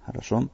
Хорошо? 0.06 0.48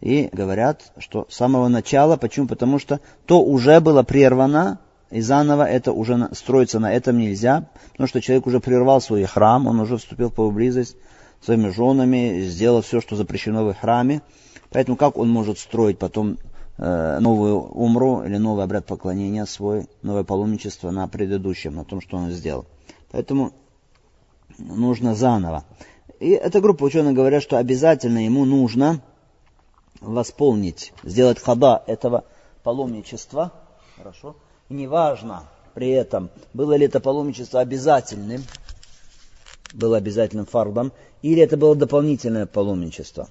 И 0.00 0.30
говорят, 0.32 0.92
что 0.98 1.26
с 1.28 1.36
самого 1.36 1.68
начала, 1.68 2.16
почему? 2.16 2.46
Потому 2.48 2.78
что 2.78 3.00
то 3.26 3.42
уже 3.42 3.80
было 3.80 4.02
прервано, 4.02 4.80
и 5.10 5.20
заново 5.20 5.64
это 5.68 5.92
уже 5.92 6.28
строиться 6.32 6.78
на 6.78 6.92
этом 6.92 7.18
нельзя, 7.18 7.68
потому 7.92 8.06
что 8.06 8.20
человек 8.20 8.46
уже 8.46 8.60
прервал 8.60 9.00
свой 9.00 9.24
храм, 9.24 9.66
он 9.66 9.80
уже 9.80 9.98
вступил 9.98 10.32
в 10.34 10.52
близость 10.52 10.96
своими 11.42 11.68
женами, 11.70 12.40
сделал 12.42 12.80
все, 12.82 13.00
что 13.00 13.16
запрещено 13.16 13.64
в 13.64 13.74
храме. 13.74 14.22
Поэтому 14.70 14.96
как 14.96 15.18
он 15.18 15.28
может 15.28 15.58
строить 15.58 15.98
потом 15.98 16.38
э, 16.78 17.18
новую 17.18 17.60
умру 17.60 18.22
или 18.22 18.36
новый 18.36 18.64
обряд 18.64 18.86
поклонения 18.86 19.44
свой, 19.46 19.86
новое 20.02 20.22
паломничество 20.22 20.90
на 20.90 21.08
предыдущем, 21.08 21.74
на 21.74 21.84
том, 21.84 22.00
что 22.00 22.16
он 22.16 22.30
сделал. 22.30 22.66
Поэтому 23.10 23.52
нужно 24.58 25.14
заново. 25.14 25.64
И 26.20 26.30
эта 26.30 26.60
группа 26.60 26.84
ученых 26.84 27.14
говорят, 27.14 27.42
что 27.42 27.58
обязательно 27.58 28.24
ему 28.24 28.44
нужно 28.44 29.00
восполнить, 30.00 30.92
сделать 31.02 31.40
хода 31.40 31.82
этого 31.86 32.24
паломничества, 32.62 33.52
хорошо, 33.96 34.36
и 34.68 34.74
неважно 34.74 35.44
при 35.74 35.90
этом, 35.90 36.30
было 36.52 36.74
ли 36.74 36.86
это 36.86 37.00
паломничество 37.00 37.60
обязательным, 37.60 38.42
было 39.72 39.98
обязательным 39.98 40.46
фардом, 40.46 40.92
или 41.22 41.42
это 41.42 41.56
было 41.56 41.76
дополнительное 41.76 42.46
паломничество. 42.46 43.28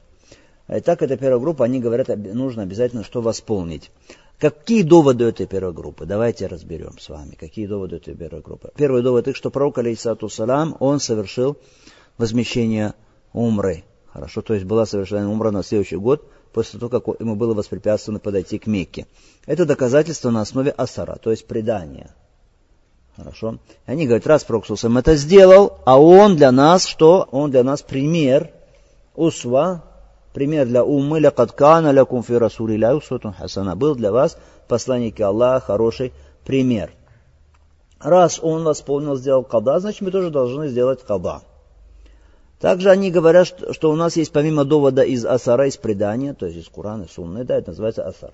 Итак, 0.68 1.02
эта 1.02 1.18
первая 1.18 1.40
группа, 1.40 1.66
они 1.66 1.80
говорят, 1.80 2.10
нужно 2.10 2.64
обязательно 2.64 3.04
что 3.04 3.22
восполнить. 3.22 3.92
Какие 4.38 4.84
доводы 4.84 5.26
этой 5.26 5.48
первой 5.48 5.74
группы? 5.74 6.06
Давайте 6.06 6.48
разберем 6.48 6.98
с 6.98 7.10
вами, 7.10 7.32
какие 7.32 7.66
доводы 7.66 7.98
этой 7.98 8.16
первой 8.16 8.42
группы. 8.42 8.72
Первый 8.78 9.02
довод, 9.02 9.28
их, 9.28 9.36
что 9.36 9.50
пророк, 9.50 9.80
алейсату 9.80 10.30
салам, 10.30 10.78
он 10.80 11.00
совершил 11.02 11.58
возмещение 12.18 12.94
умры. 13.34 13.84
Хорошо, 14.08 14.42
то 14.42 14.54
есть 14.54 14.66
была 14.66 14.86
совершена 14.86 15.30
умра 15.30 15.52
на 15.52 15.62
следующий 15.62 15.98
год, 15.98 16.26
после 16.54 16.80
того, 16.80 17.00
как 17.00 17.20
ему 17.20 17.36
было 17.36 17.54
воспрепятствовано 17.54 18.20
подойти 18.20 18.58
к 18.58 18.68
Мекке. 18.68 19.08
Это 19.46 19.66
доказательство 19.66 20.30
на 20.30 20.42
основе 20.42 20.72
асара, 20.72 21.18
то 21.22 21.32
есть 21.32 21.46
предания. 21.46 22.14
Хорошо. 23.16 23.58
И 23.86 23.92
они 23.92 24.06
говорят, 24.06 24.28
раз 24.28 24.44
Проксусом 24.44 24.98
это 24.98 25.16
сделал, 25.16 25.80
а 25.86 26.00
он 26.00 26.36
для 26.36 26.52
нас 26.52 26.86
что? 26.86 27.28
Он 27.32 27.52
для 27.52 27.64
нас 27.64 27.82
пример, 27.82 28.52
усва, 29.16 29.84
пример 30.34 30.68
для 30.68 30.84
уммы, 30.84 31.20
ля 31.20 31.32
каткана, 31.32 31.92
ля 31.92 32.06
кумфи 32.06 32.34
расулиля, 32.34 32.96
усватун 32.96 33.34
хасана. 33.34 33.76
Был 33.76 33.96
для 33.96 34.12
вас, 34.12 34.38
посланники 34.68 35.22
Аллаха, 35.22 35.66
хороший 35.68 36.14
пример. 36.46 36.92
Раз 38.00 38.40
он 38.42 38.64
восполнил, 38.64 39.18
сделал 39.18 39.44
када, 39.44 39.80
значит 39.80 40.02
мы 40.02 40.12
тоже 40.12 40.30
должны 40.30 40.70
сделать 40.70 41.04
када. 41.04 41.42
Также 42.60 42.90
они 42.90 43.10
говорят, 43.10 43.48
что, 43.48 43.74
что 43.74 43.90
у 43.90 43.96
нас 43.96 44.18
есть 44.18 44.34
помимо 44.34 44.66
довода 44.66 45.02
из 45.02 45.26
Асара, 45.26 45.68
из 45.68 45.78
предания, 45.78 46.34
то 46.34 46.46
есть 46.46 46.58
из 46.58 46.68
Курана, 46.68 47.08
Сунны, 47.10 47.46
да, 47.46 47.58
это 47.58 47.70
называется 47.70 48.06
Асар, 48.06 48.34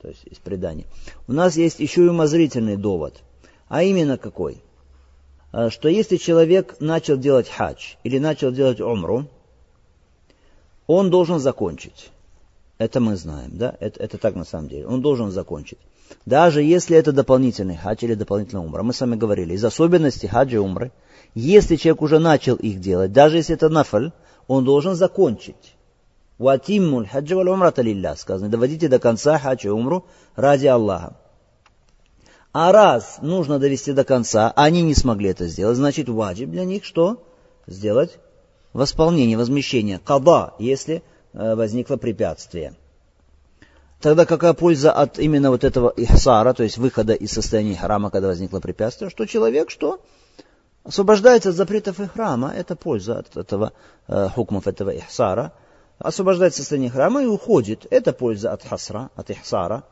то 0.00 0.08
есть 0.08 0.24
из 0.24 0.36
предания. 0.38 0.84
У 1.26 1.32
нас 1.32 1.56
есть 1.56 1.80
еще 1.80 2.04
и 2.04 2.08
умозрительный 2.08 2.76
довод. 2.76 3.22
А 3.68 3.82
именно 3.82 4.18
какой? 4.18 4.58
А, 5.52 5.70
что 5.70 5.88
если 5.88 6.18
человек 6.18 6.76
начал 6.80 7.16
делать 7.16 7.48
хадж 7.48 7.94
или 8.04 8.18
начал 8.18 8.52
делать 8.52 8.80
умру, 8.80 9.24
он 10.86 11.08
должен 11.08 11.38
закончить. 11.38 12.10
Это 12.76 13.00
мы 13.00 13.16
знаем, 13.16 13.52
да? 13.54 13.74
Это, 13.80 14.02
это 14.02 14.18
так 14.18 14.34
на 14.34 14.44
самом 14.44 14.68
деле. 14.68 14.86
Он 14.86 15.00
должен 15.00 15.30
закончить. 15.30 15.78
Даже 16.26 16.62
если 16.62 16.94
это 16.94 17.12
дополнительный 17.12 17.76
хадж 17.76 18.04
или 18.04 18.14
дополнительная 18.14 18.64
умра. 18.64 18.82
Мы 18.82 18.92
с 18.92 19.00
вами 19.00 19.16
говорили, 19.16 19.54
из 19.54 19.64
особенностей 19.64 20.26
хаджа 20.26 20.56
и 20.56 20.58
умры– 20.58 20.92
если 21.34 21.76
человек 21.76 22.02
уже 22.02 22.18
начал 22.18 22.56
их 22.56 22.80
делать, 22.80 23.12
даже 23.12 23.38
если 23.38 23.54
это 23.54 23.68
нафаль, 23.68 24.12
он 24.48 24.64
должен 24.64 24.94
закончить. 24.94 25.74
Ватиммуль 26.38 27.08
хаджа 27.08 27.36
валь 27.36 27.48
умрата 27.48 27.82
лилля, 27.82 28.16
сказано, 28.16 28.50
доводите 28.50 28.88
до 28.88 28.98
конца 28.98 29.38
хаджа 29.38 29.68
и 29.68 29.72
умру 29.72 30.04
ради 30.36 30.66
Аллаха. 30.66 31.16
А 32.52 32.70
раз 32.70 33.18
нужно 33.22 33.58
довести 33.58 33.92
до 33.92 34.04
конца, 34.04 34.52
они 34.56 34.82
не 34.82 34.94
смогли 34.94 35.30
это 35.30 35.46
сделать, 35.46 35.76
значит 35.76 36.08
ваджиб 36.08 36.50
для 36.50 36.66
них 36.66 36.84
что? 36.84 37.24
Сделать 37.66 38.18
восполнение, 38.74 39.38
возмещение, 39.38 39.98
каба, 39.98 40.54
если 40.58 41.02
э, 41.32 41.54
возникло 41.54 41.96
препятствие. 41.96 42.74
Тогда 44.00 44.26
какая 44.26 44.52
польза 44.52 44.92
от 44.92 45.18
именно 45.18 45.50
вот 45.50 45.64
этого 45.64 45.94
ихсара, 45.96 46.52
то 46.52 46.62
есть 46.62 46.76
выхода 46.76 47.14
из 47.14 47.30
состояния 47.30 47.76
храма, 47.76 48.10
когда 48.10 48.28
возникло 48.28 48.60
препятствие, 48.60 49.10
что 49.10 49.26
человек 49.26 49.70
что? 49.70 50.00
Освобождается 50.84 51.50
от 51.50 51.54
запретов 51.54 52.00
и 52.00 52.06
храма, 52.06 52.52
это 52.54 52.76
польза 52.76 53.18
от 53.18 53.36
этого 53.36 53.72
э, 54.08 54.28
хукмов 54.28 54.66
этого 54.66 54.90
ихсара, 54.90 55.52
освобождается 55.98 56.60
от 56.60 56.62
состояния 56.62 56.90
храма 56.90 57.22
и 57.22 57.26
уходит, 57.26 57.86
это 57.90 58.12
польза 58.12 58.52
от 58.52 58.64
хасра, 58.64 59.10
от 59.14 59.30
ихсара. 59.30 59.84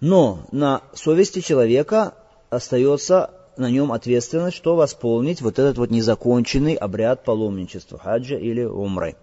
Но 0.00 0.46
на 0.50 0.82
совести 0.94 1.40
человека 1.40 2.14
остается 2.48 3.30
на 3.56 3.70
нем 3.70 3.92
ответственность, 3.92 4.56
что 4.56 4.76
восполнить 4.76 5.42
вот 5.42 5.58
этот 5.58 5.76
вот 5.78 5.90
незаконченный 5.90 6.74
обряд 6.74 7.24
паломничества, 7.24 7.98
хаджа 7.98 8.36
или 8.36 8.64
умры. 8.64 9.16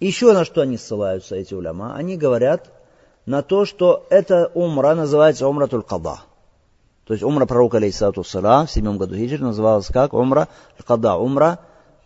Еще 0.00 0.32
на 0.32 0.44
что 0.44 0.62
они 0.62 0.76
ссылаются, 0.76 1.36
эти 1.36 1.54
уляма? 1.54 1.94
Они 1.94 2.16
говорят 2.16 2.70
на 3.24 3.42
то, 3.42 3.64
что 3.64 4.06
эта 4.10 4.50
умра 4.54 4.94
называется 4.94 5.48
умратуль 5.48 5.82
када– 5.82 6.20
то 7.06 7.12
есть 7.12 7.22
умра 7.22 7.46
пророка, 7.46 7.76
алейхиссалату 7.76 8.22
в 8.22 8.66
седьмом 8.68 8.98
году 8.98 9.14
хиджры 9.14 9.38
называлась 9.38 9.86
как 9.86 10.12
умра 10.12 10.48
када, 10.84 11.14
умра 11.14 11.60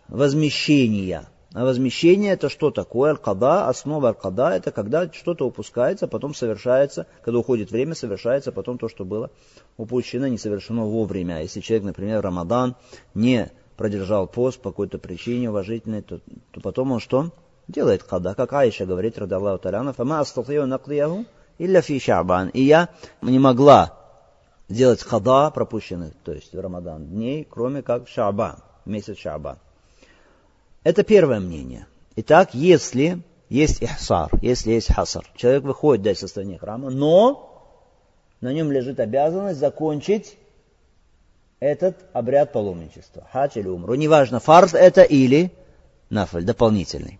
возмещения. 0.07 1.25
А 1.53 1.65
возмещение 1.65 2.33
это 2.33 2.49
что 2.49 2.71
такое? 2.71 3.09
Аль-Када, 3.09 3.67
основа 3.67 4.09
Аль-Када 4.09 4.51
это 4.51 4.71
когда 4.71 5.11
что-то 5.11 5.47
упускается, 5.47 6.07
потом 6.07 6.33
совершается, 6.33 7.07
когда 7.23 7.39
уходит 7.39 7.71
время, 7.71 7.95
совершается 7.95 8.51
потом 8.51 8.77
то, 8.77 8.87
что 8.87 9.03
было 9.03 9.31
упущено, 9.75 10.27
не 10.27 10.37
совершено 10.37 10.85
вовремя. 10.85 11.41
Если 11.41 11.59
человек, 11.59 11.87
например, 11.87 12.21
Рамадан 12.21 12.75
не 13.15 13.51
продержал 13.75 14.27
пост 14.27 14.61
по 14.61 14.69
какой-то 14.69 14.99
причине 14.99 15.49
уважительной, 15.49 16.03
то, 16.03 16.19
то 16.51 16.61
потом 16.61 16.91
он 16.91 16.99
что? 16.99 17.31
Делает 17.67 18.03
када, 18.03 18.35
как 18.35 18.53
Аиша 18.53 18.85
говорит, 18.85 19.17
радаллаху 19.17 19.63
таляна, 19.63 19.93
фама 19.93 20.19
астатию 20.19 20.67
наклияху 20.67 21.25
илля 21.57 21.81
фи 21.81 21.99
шабан. 21.99 22.49
И 22.49 22.61
я 22.61 22.89
не 23.21 23.39
могла 23.39 24.00
сделать 24.71 25.03
хада 25.03 25.51
пропущенных, 25.51 26.13
то 26.23 26.33
есть 26.33 26.53
в 26.53 26.59
Рамадан 26.59 27.05
дней, 27.05 27.47
кроме 27.49 27.81
как 27.81 28.07
Шабан, 28.07 28.57
месяц 28.85 29.17
Шабан. 29.17 29.57
Это 30.83 31.03
первое 31.03 31.39
мнение. 31.39 31.85
Итак, 32.15 32.53
если 32.53 33.21
есть 33.49 33.83
ихсар, 33.83 34.31
если 34.41 34.71
есть 34.71 34.91
хасар, 34.91 35.25
человек 35.35 35.63
выходит 35.63 36.07
из 36.07 36.19
состояния 36.19 36.57
храма, 36.57 36.89
но 36.89 37.47
на 38.39 38.51
нем 38.51 38.71
лежит 38.71 38.99
обязанность 38.99 39.59
закончить 39.59 40.37
этот 41.59 41.97
обряд 42.13 42.51
паломничества, 42.51 43.27
хадж 43.31 43.59
или 43.59 43.67
умру. 43.67 43.93
Неважно, 43.93 44.39
фард 44.39 44.73
это 44.73 45.03
или 45.03 45.51
нафаль, 46.09 46.43
дополнительный. 46.43 47.19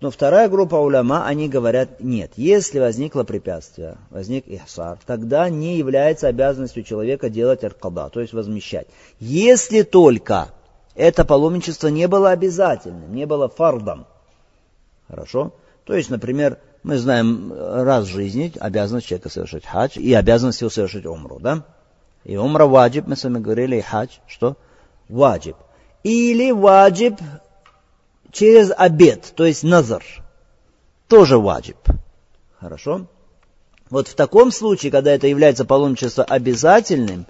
Но 0.00 0.10
вторая 0.10 0.48
группа 0.48 0.76
уляма, 0.76 1.26
они 1.26 1.46
говорят, 1.48 2.00
нет, 2.00 2.32
если 2.36 2.78
возникло 2.78 3.22
препятствие, 3.22 3.98
возник 4.08 4.48
ихсар, 4.48 4.98
тогда 5.04 5.50
не 5.50 5.76
является 5.76 6.26
обязанностью 6.28 6.84
человека 6.84 7.28
делать 7.28 7.64
аркада, 7.64 8.08
то 8.08 8.20
есть 8.20 8.32
возмещать. 8.32 8.86
Если 9.18 9.82
только 9.82 10.48
это 10.94 11.26
паломничество 11.26 11.88
не 11.88 12.08
было 12.08 12.30
обязательным, 12.30 13.14
не 13.14 13.26
было 13.26 13.50
фардом. 13.50 14.06
Хорошо? 15.06 15.52
То 15.84 15.94
есть, 15.94 16.08
например, 16.08 16.58
мы 16.82 16.96
знаем 16.96 17.52
раз 17.52 18.04
в 18.04 18.12
жизни 18.12 18.52
обязанность 18.58 19.06
человека 19.06 19.28
совершить 19.28 19.66
хадж 19.66 19.98
и 19.98 20.14
обязанность 20.14 20.62
его 20.62 20.70
совершить 20.70 21.04
умру, 21.04 21.38
да? 21.40 21.64
И 22.24 22.36
умра 22.36 22.64
ваджиб, 22.64 23.06
мы 23.06 23.16
с 23.16 23.24
вами 23.24 23.38
говорили, 23.38 23.76
и 23.76 23.80
хадж, 23.82 24.12
что? 24.26 24.56
Ваджиб. 25.10 25.56
Или 26.04 26.52
ваджиб 26.52 27.16
через 28.32 28.72
обед, 28.76 29.32
то 29.34 29.44
есть 29.44 29.62
назар. 29.62 30.04
Тоже 31.08 31.38
ваджиб. 31.38 31.78
Хорошо? 32.58 33.06
Вот 33.90 34.06
в 34.06 34.14
таком 34.14 34.52
случае, 34.52 34.92
когда 34.92 35.10
это 35.10 35.26
является 35.26 35.64
паломничество 35.64 36.22
обязательным, 36.22 37.26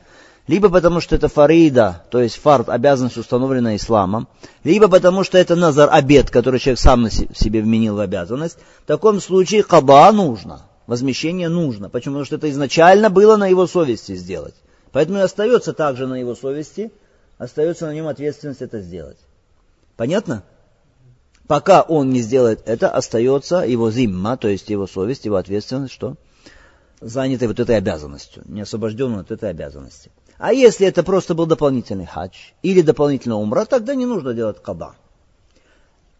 либо 0.46 0.68
потому 0.68 1.00
что 1.00 1.14
это 1.14 1.28
фарида, 1.28 2.02
то 2.10 2.20
есть 2.20 2.36
фард, 2.36 2.68
обязанность 2.68 3.16
установлена 3.16 3.76
исламом, 3.76 4.28
либо 4.64 4.88
потому 4.88 5.24
что 5.24 5.38
это 5.38 5.54
назар, 5.56 5.88
обед, 5.92 6.30
который 6.30 6.58
человек 6.58 6.80
сам 6.80 7.02
на 7.02 7.10
себе 7.10 7.62
вменил 7.62 7.96
в 7.96 8.00
обязанность, 8.00 8.58
в 8.82 8.86
таком 8.86 9.20
случае 9.20 9.62
каба 9.62 10.10
нужно, 10.12 10.62
возмещение 10.86 11.48
нужно. 11.48 11.88
Почему? 11.88 12.14
Потому 12.14 12.26
что 12.26 12.36
это 12.36 12.50
изначально 12.50 13.10
было 13.10 13.36
на 13.36 13.46
его 13.46 13.66
совести 13.66 14.16
сделать. 14.16 14.54
Поэтому 14.92 15.18
и 15.18 15.22
остается 15.22 15.72
также 15.72 16.06
на 16.06 16.16
его 16.16 16.34
совести, 16.34 16.90
остается 17.38 17.86
на 17.86 17.94
нем 17.94 18.08
ответственность 18.08 18.60
это 18.60 18.80
сделать. 18.80 19.18
Понятно? 19.96 20.42
Пока 21.50 21.82
он 21.82 22.10
не 22.10 22.20
сделает 22.20 22.62
это, 22.64 22.88
остается 22.90 23.56
его 23.56 23.90
зимма, 23.90 24.36
то 24.36 24.46
есть 24.46 24.70
его 24.70 24.86
совесть, 24.86 25.24
его 25.24 25.34
ответственность, 25.34 25.92
что? 25.92 26.14
Занятой 27.00 27.48
вот 27.48 27.58
этой 27.58 27.76
обязанностью, 27.76 28.44
не 28.46 28.60
освобожден 28.60 29.18
от 29.18 29.32
этой 29.32 29.50
обязанности. 29.50 30.12
А 30.38 30.52
если 30.52 30.86
это 30.86 31.02
просто 31.02 31.34
был 31.34 31.46
дополнительный 31.46 32.06
хадж 32.06 32.36
или 32.62 32.82
дополнительный 32.82 33.34
умра, 33.34 33.64
тогда 33.64 33.96
не 33.96 34.06
нужно 34.06 34.32
делать 34.32 34.62
каба. 34.62 34.94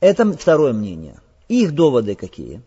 Это 0.01 0.33
второе 0.33 0.73
мнение. 0.73 1.21
Их 1.47 1.77
доводы 1.77 2.16
какие? 2.16 2.61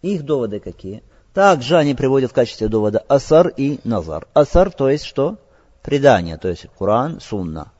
Их 0.00 0.24
доводы 0.24 0.58
какие? 0.58 1.02
Также 1.34 1.76
они 1.76 1.94
приводят 1.94 2.30
в 2.30 2.34
качестве 2.34 2.68
довода 2.68 3.00
асар 3.08 3.48
и 3.48 3.78
назар. 3.84 4.26
Асар, 4.32 4.70
то 4.70 4.88
есть 4.88 5.04
что? 5.04 5.36
Предание, 5.82 6.38
то 6.38 6.48
есть 6.48 6.64
Коран, 6.78 7.20
Сунна. 7.20 7.72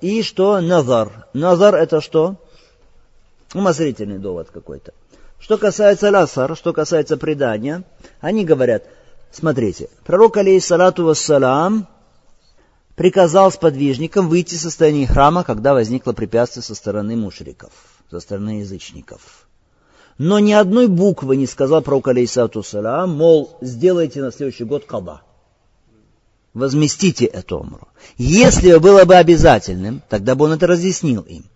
И 0.00 0.22
что 0.22 0.60
назар? 0.60 1.26
Назар 1.32 1.74
это 1.74 2.00
что? 2.00 2.36
Умозрительный 3.56 4.18
довод 4.18 4.50
какой-то. 4.50 4.92
Что 5.38 5.56
касается 5.56 6.10
лясар, 6.10 6.54
что 6.54 6.74
касается 6.74 7.16
предания, 7.16 7.84
они 8.20 8.44
говорят, 8.44 8.84
смотрите, 9.32 9.88
пророк 10.04 10.36
алейхиссалату 10.36 11.06
вассалам 11.06 11.88
приказал 12.96 13.50
сподвижникам 13.50 14.28
выйти 14.28 14.56
из 14.56 14.60
состояния 14.60 15.06
храма, 15.06 15.42
когда 15.42 15.72
возникло 15.72 16.12
препятствие 16.12 16.62
со 16.64 16.74
стороны 16.74 17.16
мушриков, 17.16 17.72
со 18.10 18.20
стороны 18.20 18.60
язычников. 18.60 19.48
Но 20.18 20.38
ни 20.38 20.52
одной 20.52 20.86
буквы 20.86 21.38
не 21.38 21.46
сказал 21.46 21.80
пророк 21.80 22.08
алейхиссалату 22.08 22.58
вассалам, 22.58 23.16
мол, 23.16 23.56
сделайте 23.62 24.20
на 24.20 24.32
следующий 24.32 24.64
год 24.64 24.84
каба. 24.84 25.22
Возместите 26.52 27.24
эту 27.24 27.60
умру. 27.60 27.88
Если 28.18 28.76
было 28.76 29.06
бы 29.06 29.14
обязательным, 29.14 30.02
тогда 30.10 30.34
бы 30.34 30.44
он 30.44 30.52
это 30.52 30.66
разъяснил 30.66 31.22
им. 31.22 31.46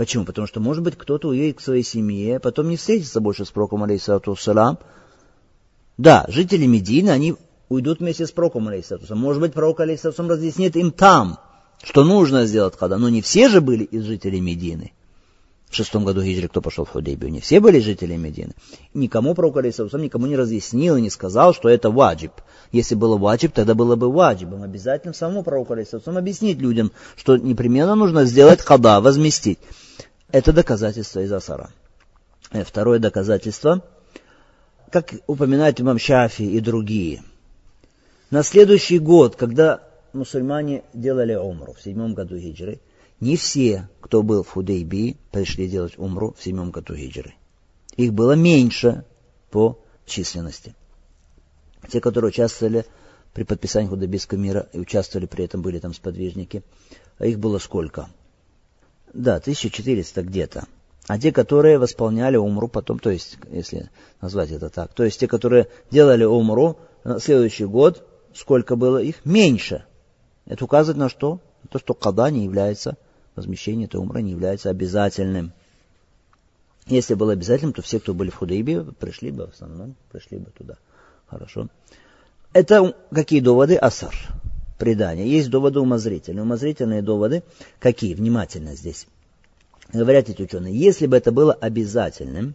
Почему? 0.00 0.24
Потому 0.24 0.46
что, 0.46 0.60
может 0.60 0.82
быть, 0.82 0.96
кто-то 0.96 1.28
уедет 1.28 1.58
к 1.58 1.60
своей 1.60 1.82
семье, 1.82 2.40
потом 2.40 2.70
не 2.70 2.78
встретится 2.78 3.20
больше 3.20 3.44
с 3.44 3.50
пророком, 3.50 3.82
алейхиссалату 3.82 4.34
салам. 4.34 4.78
Да, 5.98 6.24
жители 6.28 6.64
Медины, 6.64 7.10
они 7.10 7.36
уйдут 7.68 8.00
вместе 8.00 8.26
с 8.26 8.32
пророком, 8.32 8.66
алейхиссалату 8.68 9.14
Может 9.14 9.42
быть, 9.42 9.52
пророк, 9.52 9.78
алейхиссалату 9.80 10.26
разъяснит 10.26 10.74
им 10.76 10.90
там, 10.90 11.38
что 11.82 12.02
нужно 12.02 12.46
сделать 12.46 12.76
когда. 12.78 12.96
Но 12.96 13.10
не 13.10 13.20
все 13.20 13.50
же 13.50 13.60
были 13.60 13.84
из 13.84 14.04
жителей 14.04 14.40
Медины. 14.40 14.94
В 15.68 15.76
шестом 15.76 16.06
году 16.06 16.22
хиджри 16.22 16.46
кто 16.46 16.62
пошел 16.62 16.86
в 16.86 16.88
Худейбию? 16.88 17.30
Не 17.30 17.40
все 17.40 17.60
были 17.60 17.78
жители 17.78 18.16
Медины. 18.16 18.54
Никому 18.94 19.34
пророк, 19.34 19.58
алейхиссалату 19.58 19.98
никому 19.98 20.24
не 20.28 20.36
разъяснил 20.36 20.96
и 20.96 21.02
не 21.02 21.10
сказал, 21.10 21.52
что 21.52 21.68
это 21.68 21.90
ваджиб. 21.90 22.32
Если 22.72 22.94
было 22.94 23.18
ваджиб, 23.18 23.52
тогда 23.52 23.74
было 23.74 23.96
бы 23.96 24.10
ваджибом. 24.10 24.62
Обязательно 24.62 25.12
самому 25.12 25.42
пророку, 25.42 25.74
алейхиссалату 25.74 26.16
объяснить 26.16 26.56
людям, 26.56 26.90
что 27.16 27.36
непременно 27.36 27.94
нужно 27.96 28.24
сделать 28.24 28.62
хада, 28.62 29.02
возместить. 29.02 29.58
Это 30.32 30.52
доказательство 30.52 31.20
из 31.20 31.32
Асара. 31.32 31.70
Э, 32.52 32.64
второе 32.64 32.98
доказательство, 32.98 33.84
как 34.90 35.14
упоминает 35.26 35.80
имам 35.80 35.98
Шафи 35.98 36.42
и 36.42 36.60
другие. 36.60 37.22
На 38.30 38.42
следующий 38.42 38.98
год, 38.98 39.34
когда 39.34 39.82
мусульмане 40.12 40.84
делали 40.94 41.34
умру 41.34 41.72
в 41.72 41.82
седьмом 41.82 42.14
году 42.14 42.38
хиджры, 42.38 42.80
не 43.18 43.36
все, 43.36 43.88
кто 44.00 44.22
был 44.22 44.42
в 44.42 44.50
Худейби, 44.50 45.16
пришли 45.32 45.68
делать 45.68 45.98
умру 45.98 46.34
в 46.38 46.42
седьмом 46.42 46.70
году 46.70 46.94
хиджры. 46.94 47.34
Их 47.96 48.12
было 48.12 48.32
меньше 48.32 49.04
по 49.50 49.78
численности. 50.06 50.74
Те, 51.88 52.00
которые 52.00 52.28
участвовали 52.28 52.86
при 53.34 53.42
подписании 53.42 53.88
Худайбийского 53.88 54.38
мира 54.38 54.68
и 54.72 54.78
участвовали 54.78 55.26
при 55.26 55.44
этом, 55.44 55.60
были 55.60 55.78
там 55.80 55.92
сподвижники, 55.92 56.62
а 57.18 57.26
их 57.26 57.38
было 57.38 57.58
сколько? 57.58 58.08
Да, 59.12 59.36
1400 59.36 60.22
где-то. 60.22 60.66
А 61.06 61.18
те, 61.18 61.32
которые 61.32 61.78
восполняли 61.78 62.36
умру 62.36 62.68
потом, 62.68 62.98
то 62.98 63.10
есть, 63.10 63.36
если 63.50 63.90
назвать 64.20 64.52
это 64.52 64.68
так, 64.68 64.92
то 64.94 65.02
есть 65.02 65.18
те, 65.18 65.26
которые 65.26 65.68
делали 65.90 66.24
умру 66.24 66.78
на 67.02 67.18
следующий 67.18 67.64
год, 67.64 68.06
сколько 68.34 68.76
было 68.76 68.98
их? 69.02 69.24
Меньше. 69.24 69.84
Это 70.46 70.64
указывает 70.64 70.98
на 70.98 71.08
что? 71.08 71.40
На 71.64 71.68
то, 71.68 71.78
что 71.78 71.94
када 71.94 72.30
не 72.30 72.44
является, 72.44 72.96
возмещение 73.34 73.86
этой 73.86 73.96
умры 73.96 74.22
не 74.22 74.32
является 74.32 74.70
обязательным. 74.70 75.52
Если 76.86 77.14
было 77.14 77.32
обязательным, 77.32 77.72
то 77.72 77.82
все, 77.82 77.98
кто 77.98 78.14
были 78.14 78.30
в 78.30 78.36
Худейбе, 78.36 78.82
пришли 78.82 79.30
бы 79.30 79.46
в 79.46 79.54
основном, 79.54 79.96
пришли 80.12 80.38
бы 80.38 80.50
туда. 80.50 80.76
Хорошо. 81.26 81.68
Это 82.52 82.94
какие 83.12 83.40
доводы? 83.40 83.76
Асар 83.76 84.14
предания. 84.80 85.28
Есть 85.28 85.50
доводы 85.50 85.78
умозрительные. 85.78 86.42
Умозрительные 86.42 87.02
доводы 87.02 87.44
какие? 87.78 88.14
Внимательно 88.14 88.74
здесь. 88.74 89.06
Говорят 89.92 90.28
эти 90.28 90.42
ученые, 90.42 90.74
если 90.74 91.06
бы 91.06 91.16
это 91.16 91.30
было 91.30 91.52
обязательным, 91.52 92.54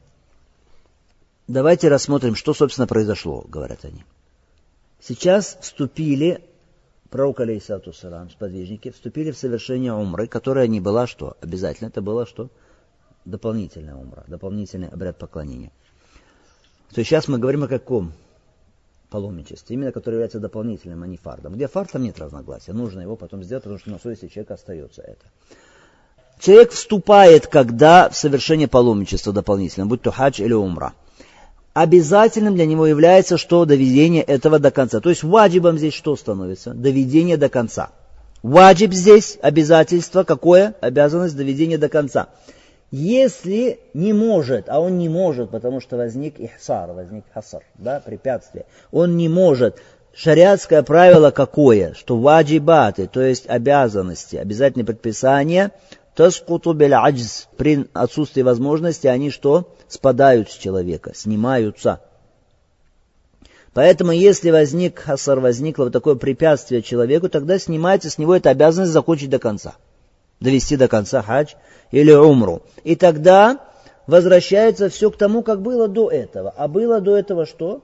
давайте 1.48 1.90
рассмотрим, 1.90 2.36
что, 2.36 2.54
собственно, 2.54 2.88
произошло, 2.88 3.46
говорят 3.48 3.86
они. 3.86 4.04
Сейчас 5.02 5.58
вступили, 5.62 6.42
пророк 7.10 7.42
алейсату 7.42 7.94
салам, 7.94 8.30
сподвижники, 8.30 8.92
вступили 8.92 9.32
в 9.32 9.38
совершение 9.38 9.94
умры, 9.94 10.28
которая 10.28 10.68
не 10.68 10.80
была 10.80 11.08
что? 11.08 11.36
Обязательно 11.42 11.90
это 11.90 12.02
было 12.02 12.26
что? 12.26 12.50
Дополнительная 13.26 13.96
умра, 13.96 14.24
дополнительный 14.28 14.88
обряд 14.88 15.18
поклонения. 15.18 15.72
То 16.94 17.00
есть 17.00 17.10
сейчас 17.10 17.28
мы 17.28 17.38
говорим 17.38 17.64
о 17.64 17.68
каком? 17.68 18.14
Паломничестве, 19.16 19.76
именно 19.76 19.94
который 19.94 20.16
является 20.16 20.42
дополнительным, 20.42 21.02
а 21.04 21.08
не 21.08 21.16
фардом. 21.16 21.54
Где 21.54 21.70
фард, 21.70 21.94
нет 21.94 22.20
разногласия. 22.20 22.74
Нужно 22.74 23.00
его 23.00 23.16
потом 23.16 23.44
сделать, 23.44 23.64
потому 23.64 23.80
что 23.80 23.92
на 23.92 23.98
совести 23.98 24.28
человека 24.28 24.56
остается 24.56 25.02
это. 25.02 25.26
Человек 26.38 26.72
вступает, 26.72 27.48
когда 27.48 28.10
в 28.10 28.18
совершение 28.18 28.68
паломничества 28.68 29.32
дополнительно, 29.32 29.86
будь 29.86 30.02
то 30.02 30.12
хадж 30.12 30.42
или 30.42 30.52
умра. 30.52 30.92
Обязательным 31.74 32.56
для 32.56 32.66
него 32.66 32.86
является 32.88 33.38
что? 33.38 33.64
Доведение 33.64 34.22
этого 34.22 34.60
до 34.60 34.70
конца. 34.70 35.00
То 35.00 35.10
есть 35.10 35.24
ваджибом 35.24 35.78
здесь 35.78 35.94
что 35.94 36.18
становится? 36.18 36.74
Доведение 36.74 37.38
до 37.38 37.48
конца. 37.48 37.92
Ваджиб 38.44 38.92
здесь 38.92 39.38
обязательство 39.42 40.24
какое? 40.24 40.76
Обязанность 40.82 41.38
доведения 41.38 41.78
до 41.78 41.88
конца. 41.88 42.28
Если 42.92 43.80
не 43.94 44.14
может, 44.14 44.70
а 44.70 44.80
он 44.80 44.98
не 44.98 45.10
может, 45.10 45.50
потому 45.50 45.82
что 45.82 45.98
возник 45.98 46.40
ихсар, 46.40 46.92
возник 46.92 47.26
хасар, 47.34 47.64
да, 47.76 48.00
препятствие, 48.00 48.66
он 48.92 49.18
не 49.18 49.28
может, 49.28 49.82
шариатское 50.14 50.84
правило 50.84 51.32
какое? 51.32 51.94
Что 51.94 52.18
ваджибаты, 52.18 53.08
то 53.08 53.22
есть 53.22 53.50
обязанности, 53.50 54.36
обязательные 54.36 54.86
предписания, 54.86 55.72
таскуту 56.14 56.72
аджз, 56.72 57.48
при 57.58 57.88
отсутствии 57.94 58.44
возможности, 58.44 59.08
они 59.08 59.32
что? 59.32 59.74
Спадают 59.88 60.52
с 60.52 60.54
человека, 60.54 61.12
снимаются. 61.16 62.02
Поэтому, 63.74 64.12
если 64.12 64.52
возник 64.52 65.00
хасар, 65.00 65.40
возникло 65.40 65.86
вот 65.86 65.94
такое 65.94 66.16
препятствие 66.16 66.82
человеку, 66.82 67.30
тогда 67.30 67.60
снимается 67.60 68.10
с 68.10 68.18
него 68.18 68.36
эта 68.36 68.52
обязанность 68.52 68.94
закончить 68.94 69.30
до 69.32 69.40
конца 69.40 69.76
довести 70.40 70.78
до 70.78 70.88
конца 70.88 71.22
хадж 71.22 71.54
или 71.92 72.12
умру. 72.12 72.62
И 72.84 72.96
тогда 72.96 73.60
возвращается 74.08 74.90
все 74.90 75.12
к 75.12 75.18
тому, 75.18 75.44
как 75.44 75.62
было 75.62 75.88
до 75.88 76.10
этого. 76.10 76.54
А 76.56 76.68
было 76.68 77.02
до 77.02 77.16
этого 77.18 77.46
что? 77.46 77.84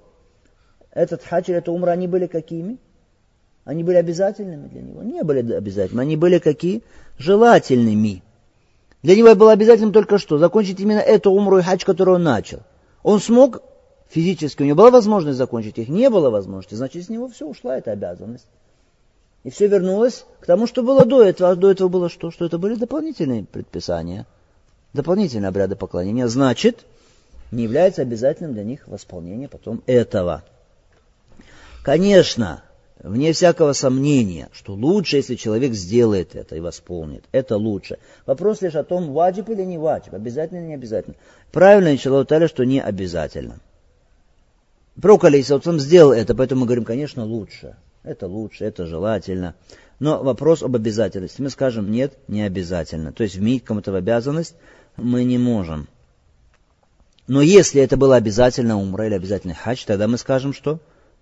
этот 0.94 1.24
хадж 1.24 1.46
или 1.48 1.58
эта 1.58 1.72
умра, 1.72 1.92
они 1.92 2.08
были 2.08 2.28
какими? 2.28 2.78
Они 3.64 3.84
были 3.84 3.98
обязательными 3.98 4.68
для 4.68 4.82
него? 4.82 5.04
Не 5.04 5.24
были 5.24 5.54
обязательными. 5.54 6.02
Они 6.02 6.18
были 6.18 6.40
какие? 6.40 6.84
Желательными. 7.18 8.24
Для 9.04 9.16
него 9.16 9.36
было 9.36 9.52
обязательным 9.52 9.94
только 9.94 10.18
что? 10.18 10.38
Закончить 10.38 10.80
именно 10.80 11.00
эту 11.00 11.32
умру 11.32 11.60
и 11.60 11.62
хадж, 11.62 11.86
которую 11.86 12.16
он 12.16 12.24
начал. 12.24 12.62
Он 13.04 13.20
смог 13.20 13.62
физически, 14.10 14.62
у 14.62 14.66
него 14.66 14.78
была 14.78 14.92
возможность 14.92 15.38
закончить 15.38 15.78
их? 15.78 15.90
Не 15.90 16.10
было 16.10 16.30
возможности. 16.30 16.76
Значит, 16.76 17.06
с 17.06 17.10
него 17.10 17.28
все 17.28 17.48
ушла 17.48 17.78
эта 17.78 17.92
обязанность. 17.92 18.48
И 19.44 19.50
все 19.50 19.68
вернулось 19.68 20.26
к 20.40 20.46
тому, 20.46 20.68
что 20.68 20.84
было 20.84 21.06
до 21.06 21.24
этого. 21.24 21.52
А 21.52 21.56
до 21.56 21.72
этого 21.72 21.88
было 21.88 22.10
что? 22.10 22.32
Что 22.32 22.46
это 22.46 22.58
были 22.58 22.76
дополнительные 22.76 23.44
предписания. 23.44 24.26
Дополнительные 24.94 25.50
обряды 25.50 25.76
поклонения. 25.76 26.28
Значит, 26.28 26.86
не 27.52 27.64
является 27.64 28.02
обязательным 28.02 28.54
для 28.54 28.64
них 28.64 28.88
восполнение 28.88 29.48
потом 29.48 29.82
этого. 29.88 30.44
Конечно, 31.84 32.64
вне 33.00 33.34
всякого 33.34 33.74
сомнения, 33.74 34.50
что 34.54 34.74
лучше, 34.74 35.18
если 35.18 35.36
человек 35.36 35.74
сделает 35.74 36.36
это 36.36 36.56
и 36.56 36.60
восполнит. 36.60 37.24
Это 37.32 37.58
лучше. 37.58 37.98
Вопрос 38.28 38.62
лишь 38.62 38.76
о 38.76 38.84
том, 38.84 39.12
ваджиб 39.12 39.50
или 39.50 39.64
не 39.64 39.80
ваджиб, 39.80 40.14
обязательно 40.14 40.60
или 40.60 40.68
не 40.68 40.74
обязательно. 40.76 41.16
Правильно, 41.52 41.94
иншаллаху 41.94 42.48
что 42.48 42.64
не 42.64 42.80
обязательно. 42.80 43.60
Пророк 45.02 45.24
Алейсалам 45.24 45.80
сделал 45.80 46.12
это, 46.12 46.36
поэтому 46.36 46.62
мы 46.62 46.68
говорим, 46.68 46.86
конечно, 46.86 47.26
лучше. 47.26 47.76
Это 48.04 48.28
лучше, 48.28 48.66
это 48.66 48.86
желательно. 48.86 49.56
Но 50.00 50.24
вопрос 50.24 50.64
об 50.64 50.76
обязательности. 50.76 51.42
Мы 51.42 51.50
скажем, 51.50 51.92
нет, 51.92 52.18
не 52.28 52.42
обязательно. 52.42 53.12
То 53.12 53.24
есть 53.24 53.36
вменить 53.36 53.64
кому-то 53.64 53.92
в 53.92 53.96
обязанность 53.96 54.56
мы 54.98 55.24
не 55.24 55.38
можем. 55.38 55.88
Но 57.28 57.42
если 57.42 57.82
это 57.82 57.98
было 57.98 58.16
обязательно 58.16 58.78
умра 58.78 59.06
или 59.06 59.14
обязательный 59.14 59.54
хадж, 59.54 59.86
тогда 59.86 60.08
мы 60.08 60.18
скажем, 60.18 60.54
что 60.54 60.80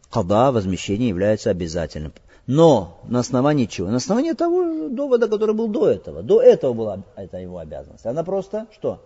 када, 0.10 0.52
возмещение 0.52 1.10
является 1.10 1.50
обязательным. 1.50 2.14
Но 2.48 3.02
на 3.04 3.20
основании 3.20 3.66
чего? 3.66 3.90
На 3.90 3.98
основании 3.98 4.32
того 4.32 4.88
довода, 4.90 5.28
который 5.28 5.54
был 5.54 5.68
до 5.68 5.90
этого. 5.90 6.24
До 6.24 6.42
этого 6.42 6.74
была 6.74 7.04
это 7.16 7.38
его 7.38 7.60
обязанность. 7.60 8.06
Она 8.06 8.24
просто 8.24 8.66
что? 8.74 9.04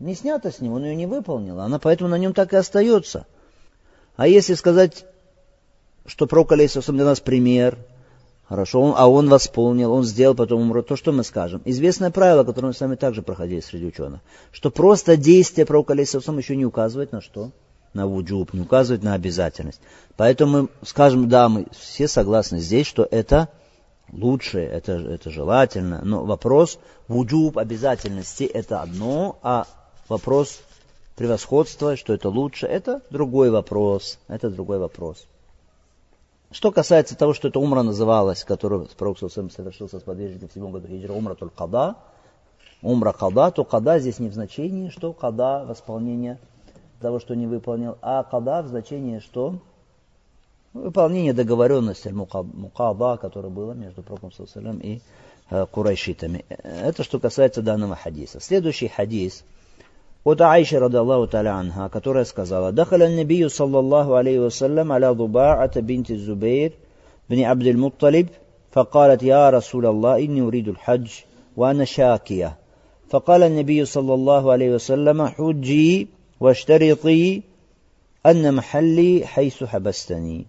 Не 0.00 0.14
снята 0.14 0.50
с 0.50 0.60
него, 0.60 0.74
он 0.74 0.84
ее 0.84 0.96
не 0.96 1.06
выполнил. 1.06 1.60
Она 1.60 1.78
поэтому 1.78 2.10
на 2.10 2.18
нем 2.18 2.34
так 2.34 2.52
и 2.52 2.56
остается. 2.56 3.26
А 4.16 4.26
если 4.26 4.54
сказать, 4.54 5.06
что 6.06 6.26
пророк 6.26 6.52
Алейсусам 6.52 6.96
для 6.96 7.04
нас 7.04 7.20
пример, 7.20 7.78
хорошо, 8.48 8.80
он, 8.82 8.94
а 8.96 9.08
он 9.08 9.28
восполнил, 9.28 9.92
он 9.92 10.04
сделал, 10.04 10.34
потом 10.34 10.62
умрет, 10.62 10.86
то 10.86 10.96
что 10.96 11.12
мы 11.12 11.24
скажем? 11.24 11.62
Известное 11.64 12.10
правило, 12.10 12.44
которое 12.44 12.68
мы 12.68 12.74
с 12.74 12.80
вами 12.80 12.96
также 12.96 13.22
проходили 13.22 13.60
среди 13.60 13.86
ученых, 13.86 14.20
что 14.50 14.70
просто 14.70 15.16
действие 15.16 15.66
пророка 15.66 15.92
Алейсусам 15.92 16.38
еще 16.38 16.56
не 16.56 16.66
указывает 16.66 17.12
на 17.12 17.20
что? 17.20 17.50
На 17.94 18.06
вуджуб, 18.06 18.54
не 18.54 18.60
указывает 18.60 19.02
на 19.02 19.14
обязательность. 19.14 19.80
Поэтому 20.16 20.62
мы 20.62 20.68
скажем, 20.82 21.28
да, 21.28 21.48
мы 21.48 21.66
все 21.72 22.08
согласны 22.08 22.58
здесь, 22.58 22.86
что 22.86 23.06
это 23.10 23.50
лучше, 24.10 24.60
это, 24.60 24.92
это 24.92 25.30
желательно, 25.30 26.00
но 26.02 26.24
вопрос 26.24 26.78
вуджуб 27.06 27.58
обязательности 27.58 28.44
это 28.44 28.80
одно, 28.80 29.38
а 29.42 29.66
вопрос 30.08 30.60
превосходства, 31.16 31.96
что 31.96 32.14
это 32.14 32.28
лучше, 32.28 32.66
это 32.66 33.02
другой 33.10 33.50
вопрос. 33.50 34.18
Это 34.28 34.50
другой 34.50 34.78
вопрос. 34.78 35.26
Что 36.52 36.70
касается 36.70 37.16
того, 37.16 37.32
что 37.32 37.48
это 37.48 37.58
умра 37.58 37.82
называлась, 37.82 38.44
которую 38.44 38.86
пророк 38.96 39.18
совершил 39.18 39.88
со 39.88 40.00
сподвижником 40.00 40.48
в 40.48 40.52
седьмом 40.52 40.72
году 40.72 40.86
хиджра, 40.86 41.14
умра 41.14 41.34
только 41.34 41.56
када, 41.56 41.96
умра 42.82 43.12
када, 43.12 43.50
то 43.50 43.64
када 43.64 43.98
здесь 43.98 44.18
не 44.18 44.28
в 44.28 44.34
значении, 44.34 44.90
что 44.90 45.14
када 45.14 45.64
восполнение 45.66 46.38
того, 47.00 47.20
что 47.20 47.34
не 47.34 47.46
выполнил, 47.46 47.96
а 48.02 48.22
када 48.22 48.62
в 48.62 48.68
значении, 48.68 49.18
что 49.20 49.60
выполнение 50.74 51.32
договоренности 51.32 52.08
мукада, 52.08 53.16
которое 53.16 53.48
было 53.48 53.72
между 53.72 54.02
пророком 54.02 54.30
и 54.80 55.00
э, 55.48 55.66
курайшитами. 55.66 56.44
Это 56.48 57.02
что 57.02 57.18
касается 57.18 57.62
данного 57.62 57.96
хадиса. 57.96 58.40
Следующий 58.40 58.88
хадис– 58.88 59.42
от 60.23 60.41
Аиши, 60.41 60.79
рады 60.79 60.97
Аллаху 60.97 61.27
таля 61.27 61.55
анха, 61.55 61.89
которая 61.89 62.25
сказала, 62.25 62.71
«Дахаля 62.71 63.09
набию, 63.09 63.49
саллаллаху 63.49 64.13
алейhi 64.15 64.39
вассалям, 64.39 64.91
аля 64.91 65.13
Дуба'ата 65.13 65.81
бинти 65.81 66.17
Зубейр, 66.17 66.73
бни 67.29 67.43
Абдул 67.43 67.77
Мутталиб, 67.77 68.29
فقالت 68.77 69.23
يا 69.23 69.49
رسول 69.49 69.85
الله 69.85 70.17
إني 70.25 70.41
أريد 70.41 70.67
الحج 70.67 71.09
وأنا 71.55 71.85
شاكية 71.85 72.55
فقال 73.09 73.43
النبي 73.43 73.85
صلى 73.85 74.13
الله 74.13 74.51
عليه 74.51 74.69
وسلم 74.75 75.25
حجي 75.25 76.07
واشترطي 76.39 77.41
أن 78.25 78.53
محلي 78.53 79.25
حيث 79.25 79.63
حبستني 79.63 80.45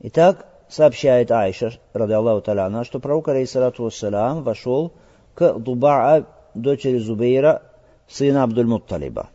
Итак, 0.00 0.46
сообщает 0.68 1.30
Айша, 1.30 1.72
ради 1.94 2.12
Аллаху 2.12 2.42
Таляна, 2.42 2.84
что 2.84 2.98
пророк, 2.98 3.28
алейхиссалату 3.28 3.84
вассалам, 3.84 4.42
вошел 4.42 4.92
к 5.34 5.54
Дубаа, 5.58 6.26
дочери 6.54 6.98
Зубейра, 6.98 7.62
сына 8.11 8.43
Абдуль-Мутталиба. 8.43 9.29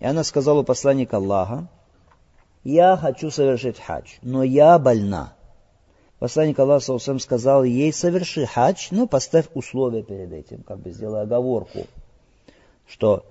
И 0.00 0.04
она 0.04 0.24
сказала 0.24 0.62
посланник 0.62 1.12
Аллаха, 1.14 1.68
я 2.64 2.96
хочу 2.96 3.30
совершить 3.30 3.80
хадж, 3.80 4.18
но 4.22 4.42
я 4.42 4.78
больна. 4.78 5.34
Посланник 6.18 6.58
Аллаха 6.58 6.98
сам 6.98 7.18
сказал 7.18 7.64
ей, 7.64 7.92
соверши 7.92 8.46
хадж, 8.46 8.88
но 8.90 9.06
поставь 9.06 9.48
условия 9.54 10.02
перед 10.02 10.32
этим, 10.32 10.62
как 10.62 10.78
бы 10.78 10.90
сделай 10.90 11.22
оговорку, 11.22 11.86
что 12.86 13.24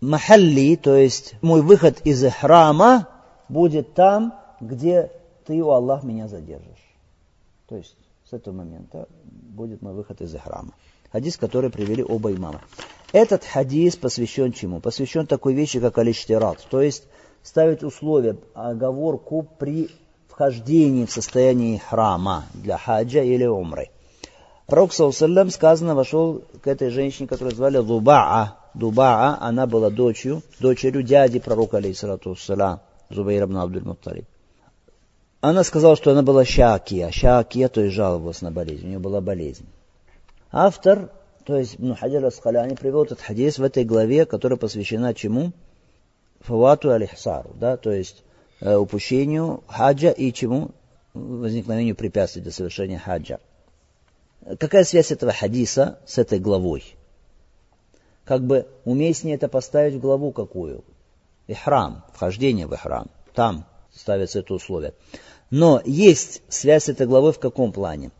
махалли, 0.00 0.76
то 0.76 0.96
есть 0.96 1.34
мой 1.42 1.62
выход 1.62 2.00
из 2.04 2.24
храма 2.32 3.08
будет 3.48 3.94
там, 3.94 4.34
где 4.60 5.12
ты, 5.46 5.60
у 5.62 5.70
Аллах, 5.70 6.02
меня 6.02 6.28
задержишь. 6.28 6.96
То 7.68 7.76
есть 7.76 7.96
с 8.28 8.32
этого 8.32 8.54
момента 8.54 9.08
будет 9.24 9.82
мой 9.82 9.94
выход 9.94 10.20
из 10.20 10.34
храма. 10.34 10.72
Хадис, 11.12 11.36
который 11.36 11.70
привели 11.70 12.04
оба 12.04 12.32
имама. 12.32 12.60
Этот 13.12 13.44
хадис 13.44 13.96
посвящен 13.96 14.52
чему? 14.52 14.80
Посвящен 14.80 15.26
такой 15.26 15.54
вещи, 15.54 15.80
как 15.80 15.96
алиштират, 15.98 16.66
то 16.70 16.82
есть 16.82 17.04
ставить 17.42 17.82
условия, 17.82 18.36
оговорку 18.54 19.48
при 19.58 19.88
вхождении 20.28 21.06
в 21.06 21.10
состояние 21.10 21.78
храма 21.78 22.44
для 22.52 22.76
хаджа 22.76 23.22
или 23.22 23.46
умры. 23.46 23.88
Пророк, 24.66 24.92
саллиллам, 24.92 25.50
сказано, 25.50 25.94
вошел 25.94 26.42
к 26.62 26.66
этой 26.66 26.90
женщине, 26.90 27.26
которую 27.26 27.56
звали 27.56 27.80
Дубаа. 27.80 28.58
Дубаа, 28.74 29.38
она 29.40 29.66
была 29.66 29.88
дочерью, 29.88 30.42
дочерью 30.60 31.02
дяди 31.02 31.38
пророка, 31.38 31.78
алейхиссалату 31.78 32.30
вассалам, 32.30 32.80
Зубайр 33.08 33.44
ибн 33.44 33.56
Абдуль. 33.56 34.24
Она 35.40 35.64
сказала, 35.64 35.96
что 35.96 36.10
она 36.10 36.22
была 36.22 36.44
шакия. 36.44 37.10
Шакия, 37.10 37.68
то 37.68 37.80
есть 37.80 37.94
жаловалась 37.94 38.42
на 38.42 38.50
болезнь. 38.50 38.84
У 38.84 38.88
нее 38.88 38.98
была 38.98 39.22
болезнь. 39.22 39.66
Автор 40.52 41.10
то 41.48 41.56
есть 41.56 41.76
Ибн 41.76 41.94
Хаджар 41.94 42.26
Аскаляни 42.26 42.74
привел 42.74 43.04
этот 43.04 43.22
хадис 43.22 43.58
в 43.58 43.62
этой 43.62 43.82
главе, 43.82 44.26
которая 44.26 44.58
посвящена 44.58 45.14
чему? 45.14 45.52
Фавату 46.40 46.90
алихсару, 46.90 47.54
да, 47.54 47.78
то 47.78 47.90
есть 47.90 48.22
э, 48.60 48.76
упущению 48.76 49.64
хаджа 49.66 50.10
и 50.10 50.30
чему? 50.30 50.72
Возникновению 51.14 51.96
препятствий 51.96 52.42
для 52.42 52.52
совершения 52.52 52.98
хаджа. 52.98 53.40
Какая 54.60 54.84
связь 54.84 55.10
этого 55.10 55.32
хадиса 55.32 55.98
с 56.04 56.18
этой 56.18 56.38
главой? 56.38 56.84
Как 58.26 58.44
бы 58.44 58.66
уместнее 58.84 59.36
это 59.36 59.48
поставить 59.48 59.94
в 59.94 60.00
главу 60.00 60.32
какую? 60.32 60.84
Ихрам, 61.46 62.04
вхождение 62.12 62.66
в 62.66 62.74
ихрам. 62.74 63.06
Там 63.32 63.64
ставится 63.94 64.40
это 64.40 64.52
условие. 64.52 64.92
Но 65.48 65.80
есть 65.86 66.42
связь 66.50 66.90
этой 66.90 67.06
главы 67.06 67.32
в 67.32 67.38
каком 67.38 67.72
плане? 67.72 68.10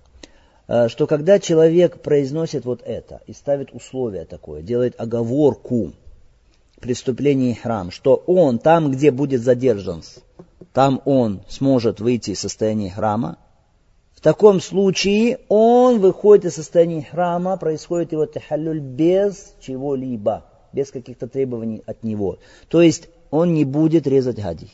Э, 0.69 0.89
что 0.89 1.07
когда 1.07 1.41
человек 1.41 2.01
произносит 2.03 2.65
вот 2.65 2.83
это 2.85 3.23
и 3.27 3.33
ставит 3.33 3.73
условие 3.73 4.27
такое, 4.27 4.63
делает 4.63 4.95
оговорку 5.01 5.93
преступления 6.79 7.55
храм, 7.55 7.91
что 7.91 8.23
он 8.27 8.59
там, 8.59 8.93
где 8.93 9.11
будет 9.11 9.43
задержан, 9.43 10.03
там 10.73 11.01
он 11.07 11.41
сможет 11.49 12.01
выйти 12.01 12.33
из 12.33 12.41
состояния 12.41 12.91
храма, 12.91 13.39
в 14.15 14.21
таком 14.21 14.61
случае 14.61 15.39
он 15.49 16.01
выходит 16.01 16.47
из 16.47 16.55
состояния 16.57 17.03
храма, 17.03 17.57
происходит 17.57 18.13
его 18.13 18.27
тахалюль 18.27 18.81
без 18.81 19.55
чего-либо, 19.61 20.45
без 20.73 20.91
каких-то 20.91 21.29
требований 21.29 21.83
от 21.87 22.03
него. 22.03 22.39
То 22.69 22.83
есть 22.83 23.09
он 23.31 23.55
не 23.55 23.65
будет 23.65 24.07
резать 24.07 24.37
гадий. 24.37 24.73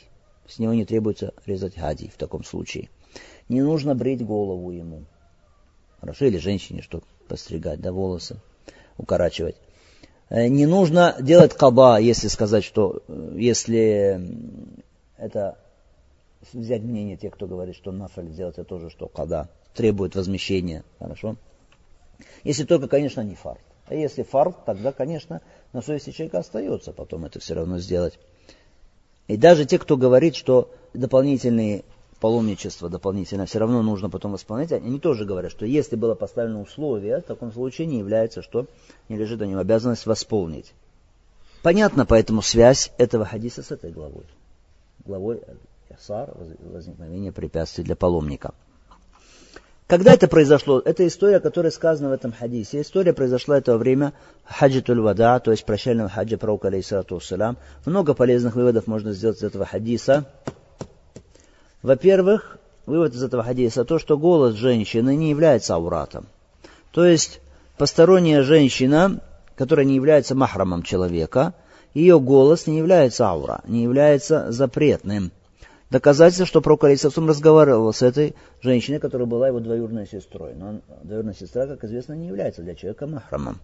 С 0.48 0.58
него 0.58 0.72
не 0.72 0.84
требуется 0.84 1.34
резать 1.46 1.76
гадий 1.76 2.10
в 2.12 2.16
таком 2.16 2.42
случае. 2.42 2.88
Не 3.48 3.60
нужно 3.62 3.94
брить 3.94 4.24
голову 4.24 4.70
ему. 4.70 5.04
Хорошо, 6.04 6.26
или 6.26 6.36
женщине, 6.36 6.82
что 6.82 7.02
постригать, 7.28 7.80
да, 7.80 7.90
волосы, 7.90 8.36
укорачивать. 8.98 9.56
Э, 10.28 10.48
не 10.48 10.66
нужно 10.66 11.16
делать 11.18 11.54
каба, 11.54 11.98
если 11.98 12.28
сказать, 12.28 12.62
что 12.62 13.02
э, 13.08 13.36
если 13.38 14.20
это 15.16 15.56
взять 16.52 16.82
мнение 16.82 17.16
тех, 17.16 17.32
кто 17.32 17.46
говорит, 17.46 17.74
что 17.74 17.90
нафаль 17.90 18.28
сделать 18.28 18.56
это 18.58 18.64
тоже, 18.64 18.90
что 18.90 19.08
када 19.08 19.48
требует 19.72 20.14
возмещения, 20.14 20.84
хорошо? 20.98 21.36
Если 22.42 22.64
только, 22.64 22.86
конечно, 22.86 23.22
не 23.22 23.34
фарт. 23.34 23.62
А 23.86 23.94
если 23.94 24.24
фарт, 24.24 24.62
тогда, 24.66 24.92
конечно, 24.92 25.40
на 25.72 25.80
совести 25.80 26.10
человека 26.10 26.40
остается 26.40 26.92
потом 26.92 27.24
это 27.24 27.40
все 27.40 27.54
равно 27.54 27.78
сделать. 27.78 28.18
И 29.26 29.38
даже 29.38 29.64
те, 29.64 29.78
кто 29.78 29.96
говорит, 29.96 30.36
что 30.36 30.70
дополнительные 30.92 31.82
паломничества 32.24 32.88
дополнительно 32.88 33.44
все 33.44 33.58
равно 33.58 33.82
нужно 33.82 34.08
потом 34.08 34.32
восполнять, 34.32 34.72
они 34.72 34.98
тоже 34.98 35.26
говорят, 35.26 35.52
что 35.52 35.66
если 35.66 35.94
было 35.94 36.14
поставлено 36.14 36.62
условие, 36.62 37.20
в 37.20 37.24
таком 37.24 37.52
случае 37.52 37.86
не 37.86 37.98
является, 37.98 38.40
что 38.40 38.64
не 39.10 39.18
лежит 39.18 39.40
на 39.40 39.44
нем 39.44 39.58
обязанность 39.58 40.06
восполнить. 40.06 40.72
Понятно 41.62 42.06
поэтому 42.06 42.40
связь 42.40 42.92
этого 42.96 43.26
хадиса 43.26 43.62
с 43.62 43.70
этой 43.70 43.92
главой. 43.92 44.24
Главой 45.04 45.42
Ясар, 45.90 46.30
возникновение 46.72 47.30
препятствий 47.30 47.84
для 47.84 47.94
паломника. 47.94 48.54
Когда 49.86 50.14
это 50.14 50.26
произошло? 50.26 50.80
Это 50.80 51.06
история, 51.06 51.40
которая 51.40 51.72
сказана 51.72 52.08
в 52.08 52.12
этом 52.12 52.32
хадисе. 52.32 52.80
История 52.80 53.12
произошла 53.12 53.58
это 53.58 53.72
во 53.72 53.76
время 53.76 54.14
хаджитуль 54.46 55.00
вада, 55.00 55.40
то 55.40 55.50
есть 55.50 55.66
прощального 55.66 56.08
хаджа 56.08 56.38
пророка, 56.38 56.68
алейсалату 56.68 57.20
Много 57.84 58.14
полезных 58.14 58.54
выводов 58.54 58.86
можно 58.86 59.12
сделать 59.12 59.36
из 59.36 59.42
этого 59.42 59.66
хадиса. 59.66 60.24
Во-первых, 61.84 62.56
вывод 62.86 63.12
из 63.12 63.22
этого 63.22 63.42
хадиса 63.42 63.84
то, 63.84 63.98
что 63.98 64.16
голос 64.16 64.54
женщины 64.54 65.14
не 65.16 65.28
является 65.28 65.74
ауратом. 65.74 66.26
То 66.92 67.04
есть 67.04 67.42
посторонняя 67.76 68.42
женщина, 68.42 69.20
которая 69.54 69.84
не 69.84 69.94
является 69.94 70.34
махрамом 70.34 70.82
человека, 70.82 71.52
ее 71.92 72.18
голос 72.18 72.66
не 72.66 72.78
является 72.78 73.26
аура, 73.26 73.60
не 73.68 73.82
является 73.82 74.50
запретным. 74.50 75.30
Доказательство, 75.90 76.46
что 76.46 76.62
пророк 76.62 76.84
Алисавсум 76.84 77.28
разговаривал 77.28 77.92
с 77.92 78.00
этой 78.00 78.34
женщиной, 78.62 78.98
которая 78.98 79.26
была 79.26 79.48
его 79.48 79.60
двоюродной 79.60 80.06
сестрой. 80.06 80.54
Но 80.54 80.80
двоюродная 81.02 81.34
сестра, 81.34 81.66
как 81.66 81.84
известно, 81.84 82.14
не 82.14 82.28
является 82.28 82.62
для 82.62 82.74
человека 82.74 83.06
махрамом. 83.06 83.58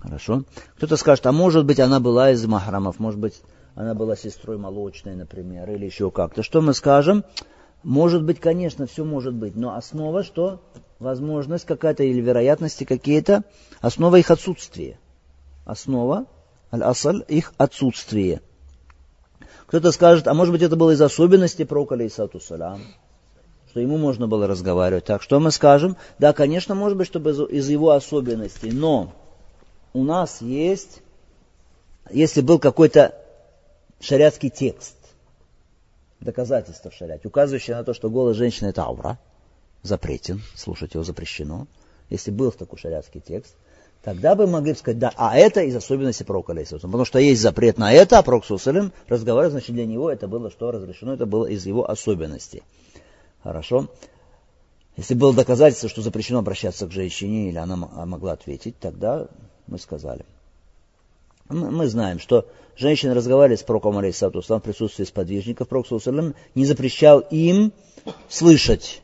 Хорошо. 0.00 0.44
Кто-то 0.76 0.98
скажет, 0.98 1.24
а 1.24 1.32
может 1.32 1.64
быть 1.64 1.80
она 1.80 1.98
была 1.98 2.32
из 2.32 2.44
махрамов, 2.44 2.98
может 2.98 3.18
быть 3.18 3.40
она 3.74 3.94
была 3.94 4.16
сестрой 4.16 4.58
молочной, 4.58 5.14
например, 5.14 5.70
или 5.70 5.86
еще 5.86 6.10
как-то. 6.10 6.42
Что 6.42 6.60
мы 6.60 6.74
скажем? 6.74 7.24
Может 7.82 8.22
быть, 8.22 8.38
конечно, 8.38 8.86
все 8.86 9.04
может 9.04 9.34
быть, 9.34 9.56
но 9.56 9.74
основа 9.74 10.22
что? 10.22 10.62
Возможность 10.98 11.64
какая-то 11.64 12.04
или 12.04 12.20
вероятности 12.20 12.84
какие-то, 12.84 13.42
основа 13.80 14.16
их 14.16 14.30
отсутствия. 14.30 14.98
Основа, 15.64 16.26
аль-асаль, 16.72 17.24
их 17.28 17.52
отсутствие. 17.56 18.40
Кто-то 19.66 19.90
скажет, 19.90 20.28
а 20.28 20.34
может 20.34 20.52
быть 20.52 20.62
это 20.62 20.76
было 20.76 20.90
из 20.90 21.00
особенностей 21.00 21.64
пророка, 21.64 21.94
алейсату 21.94 22.38
салям, 22.40 22.80
что 23.70 23.80
ему 23.80 23.96
можно 23.96 24.28
было 24.28 24.46
разговаривать. 24.46 25.06
Так, 25.06 25.22
что 25.22 25.40
мы 25.40 25.50
скажем? 25.50 25.96
Да, 26.18 26.32
конечно, 26.32 26.74
может 26.74 26.98
быть, 26.98 27.06
чтобы 27.06 27.30
из 27.30 27.68
его 27.68 27.90
особенностей, 27.90 28.70
но 28.70 29.12
у 29.92 30.04
нас 30.04 30.40
есть, 30.40 31.02
если 32.10 32.42
был 32.42 32.58
какой-то 32.58 33.21
шариатский 34.02 34.50
текст, 34.50 34.96
доказательство 36.20 36.90
в 36.90 36.94
шариате, 36.94 37.28
указывающее 37.28 37.76
на 37.76 37.84
то, 37.84 37.94
что 37.94 38.10
голос 38.10 38.36
женщины 38.36 38.68
это 38.68 38.82
аура, 38.82 39.18
запретен, 39.82 40.42
слушать 40.54 40.94
его 40.94 41.04
запрещено, 41.04 41.66
если 42.10 42.30
был 42.30 42.50
такой 42.50 42.78
шариатский 42.78 43.20
текст, 43.20 43.54
тогда 44.02 44.34
бы 44.34 44.46
могли 44.46 44.74
сказать, 44.74 44.98
да, 44.98 45.12
а 45.16 45.36
это 45.36 45.62
из 45.62 45.74
особенностей 45.76 46.24
пророка, 46.24 46.54
потому 46.54 47.04
что 47.04 47.20
есть 47.20 47.40
запрет 47.40 47.78
на 47.78 47.92
это, 47.92 48.18
а 48.18 48.22
пророк 48.22 48.44
Сусалим 48.44 48.92
разговаривает, 49.06 49.52
значит, 49.52 49.74
для 49.74 49.86
него 49.86 50.10
это 50.10 50.26
было 50.26 50.50
что 50.50 50.72
разрешено, 50.72 51.14
это 51.14 51.24
было 51.24 51.46
из 51.46 51.64
его 51.64 51.88
особенностей. 51.88 52.62
Хорошо? 53.42 53.88
Если 54.96 55.14
было 55.14 55.32
доказательство, 55.32 55.88
что 55.88 56.02
запрещено 56.02 56.40
обращаться 56.40 56.86
к 56.86 56.92
женщине, 56.92 57.48
или 57.48 57.56
она 57.56 57.76
могла 57.76 58.32
ответить, 58.32 58.78
тогда 58.78 59.28
мы 59.66 59.78
сказали. 59.78 60.26
Мы 61.52 61.86
знаем, 61.86 62.18
что 62.18 62.48
женщины 62.76 63.14
разговаривали 63.14 63.56
с 63.56 63.62
пророком 63.62 63.98
Алейсату 63.98 64.40
в 64.40 64.60
присутствии 64.60 65.04
сподвижников. 65.04 65.68
Пророк 65.68 65.86
Саусалям 65.86 66.34
не 66.54 66.64
запрещал 66.64 67.20
им 67.20 67.72
слышать. 68.28 69.02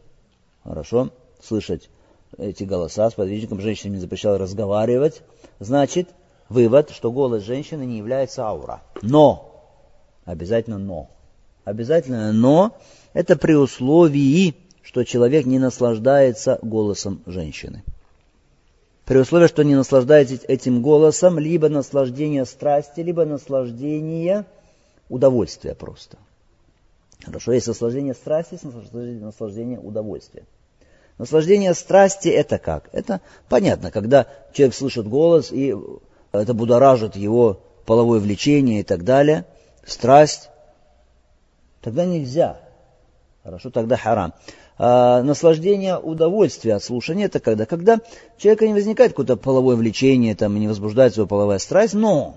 Хорошо? 0.65 1.11
Слышать 1.43 1.91
эти 2.39 2.65
голоса. 2.65 3.11
Сподвижникам 3.11 3.61
женщинам 3.61 3.95
не 3.95 4.01
запрещал 4.01 4.39
разговаривать. 4.39 5.23
Значит, 5.61 6.09
вывод, 6.49 6.91
что 6.91 7.13
голос 7.13 7.43
женщины 7.43 7.85
не 7.85 7.99
является 7.99 8.45
аура. 8.45 8.83
Но, 9.03 9.53
обязательно 10.25 10.79
но. 10.79 11.11
Обязательно 11.65 12.33
но, 12.33 12.79
это 13.13 13.37
при 13.37 13.53
условии, 13.53 14.57
что 14.83 15.05
человек 15.05 15.45
не 15.45 15.59
наслаждается 15.59 16.59
голосом 16.63 17.23
женщины 17.27 17.85
при 19.09 19.17
условии, 19.17 19.47
что 19.47 19.65
не 19.65 19.75
наслаждаетесь 19.75 20.41
этим 20.47 20.83
голосом, 20.83 21.39
либо 21.39 21.71
наслаждение 21.71 22.45
страсти, 22.45 23.01
либо 23.01 23.25
наслаждение 23.25 24.45
удовольствия 25.09 25.75
просто. 25.75 26.19
Хорошо, 27.25 27.53
есть 27.53 27.69
наслаждение 27.69 28.13
страсти, 28.13 28.59
есть 28.61 28.65
наслаждение 28.65 29.81
удовольствия. 29.81 30.45
Наслаждение 31.17 31.73
страсти 31.73 32.29
это 32.29 32.59
как? 32.59 32.91
Это 32.93 33.23
понятно, 33.49 33.91
когда 33.91 34.27
человек 34.53 34.75
слышит 34.75 35.09
голос, 35.09 35.53
и 35.53 35.75
это 36.33 36.53
будоражит 36.53 37.17
его 37.17 37.63
половое 37.87 38.21
влечение 38.21 38.81
и 38.81 38.85
так 38.85 39.05
далее, 39.05 39.47
страсть, 39.87 40.51
тогда 41.81 42.05
нельзя. 42.05 42.61
Хорошо, 43.43 43.71
тогда 43.71 43.97
харам 43.97 44.35
а, 44.79 45.23
наслаждение 45.23 45.99
удовольствия 45.99 46.77
от 46.77 46.85
слушания, 46.85 47.27
это 47.27 47.41
когда? 47.41 47.67
Когда 47.67 47.95
у 47.97 48.41
человека 48.41 48.67
не 48.67 48.75
возникает 48.75 49.13
какое-то 49.13 49.37
половое 49.37 49.77
влечение, 49.77 50.37
там, 50.37 50.59
не 50.59 50.69
возбуждается 50.69 51.21
его 51.21 51.29
половая 51.29 51.59
страсть, 51.59 51.95
но 51.95 52.37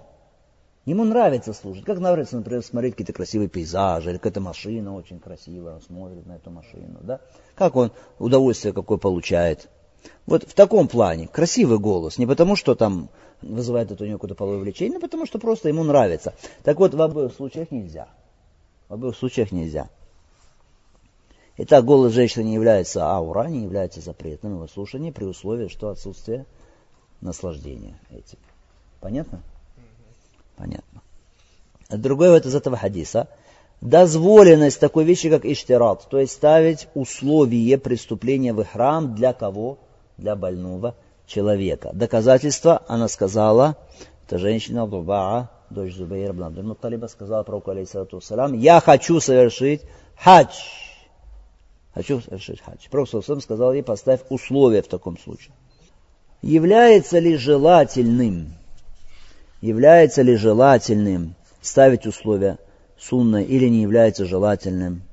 ему 0.86 1.04
нравится 1.04 1.54
слушать. 1.54 1.86
Как 1.86 2.00
нравится, 2.00 2.38
например, 2.38 2.64
смотреть 2.64 2.94
какие-то 2.94 3.14
красивые 3.14 3.48
пейзажи, 3.48 4.10
или 4.10 4.18
какая-то 4.18 4.42
машина 4.42 4.96
очень 4.96 5.20
красивая, 5.20 5.76
он 5.76 5.82
смотрит 5.82 6.26
на 6.26 6.34
эту 6.34 6.50
машину, 6.50 7.00
да? 7.02 7.22
Как 7.56 7.76
он 7.76 7.92
удовольствие 8.18 8.74
какое 8.74 8.98
получает. 8.98 9.70
Вот 10.26 10.44
в 10.44 10.54
таком 10.56 10.88
плане 10.88 11.28
красивый 11.28 11.78
голос, 11.78 12.18
не 12.18 12.26
потому 12.26 12.56
что 12.56 12.74
там 12.74 13.10
вызывает 13.44 13.92
это 13.92 14.04
у 14.04 14.08
него 14.08 14.18
какое-то 14.18 14.36
половое 14.36 14.60
влечение, 14.60 14.98
а 14.98 15.02
потому 15.02 15.28
что 15.28 15.38
просто 15.38 15.70
ему 15.70 15.84
нравится. 15.84 16.34
Так 16.64 16.80
вот, 16.80 16.96
в 16.96 17.02
обоих 17.02 17.34
случаях 17.34 17.70
нельзя. 17.70 18.08
В 18.90 18.96
обоих 18.96 19.16
случаях 19.16 19.52
нельзя. 19.52 19.90
Итак, 21.64 21.86
голос 21.86 22.14
женщины 22.14 22.46
не 22.46 22.56
является 22.56 23.06
аура, 23.06 23.44
не 23.44 23.62
является 23.62 24.02
запретным 24.02 24.56
его 24.56 24.68
слушание 24.68 25.12
при 25.12 25.26
условии, 25.26 25.68
что 25.68 25.90
отсутствие 25.90 26.48
наслаждения 27.22 28.00
этим. 28.10 28.40
Понятно? 29.00 29.44
Понятно. 30.58 31.04
Другой 31.92 32.32
вот 32.32 32.48
из 32.48 32.56
этого 32.56 32.78
хадиса. 32.78 33.28
Дозволенность 33.80 34.80
такой 34.80 35.04
вещи, 35.04 35.30
как 35.30 35.46
иштират, 35.46 36.08
то 36.10 36.20
есть 36.20 36.34
ставить 36.34 36.88
условие 36.96 37.78
преступления 37.78 38.54
в 38.54 38.66
храм 38.66 39.14
для 39.14 39.32
кого? 39.32 39.78
Для 40.18 40.36
больного 40.36 40.96
человека. 41.28 41.92
Доказательство, 41.94 42.82
она 42.88 43.08
сказала, 43.08 43.78
эта 44.26 44.40
женщина, 44.40 44.88
Дубаа, 44.88 45.52
дочь 45.70 45.94
Зубейра, 45.94 46.32
Абдул 46.32 46.76
сказала 47.08 47.44
пророку, 47.44 47.70
алейхиссалату 47.70 48.20
я 48.56 48.80
хочу 48.80 49.20
совершить 49.20 49.82
хадж 50.18 50.56
Хочу 51.94 52.22
совершить 52.22 52.62
хадж. 52.62 52.88
Пророк 52.90 53.42
сказал 53.42 53.74
ей, 53.74 53.84
поставь 53.84 54.22
условия 54.30 54.82
в 54.82 54.88
таком 54.88 55.18
случае. 55.18 55.54
Является 56.42 57.20
ли 57.20 57.36
желательным, 57.36 58.54
является 59.62 60.22
ли 60.22 60.36
желательным 60.36 61.36
ставить 61.62 62.08
условия 62.08 62.58
сунна 62.98 63.44
или 63.44 63.68
не 63.68 63.82
является 63.82 64.26
желательным? 64.26 65.04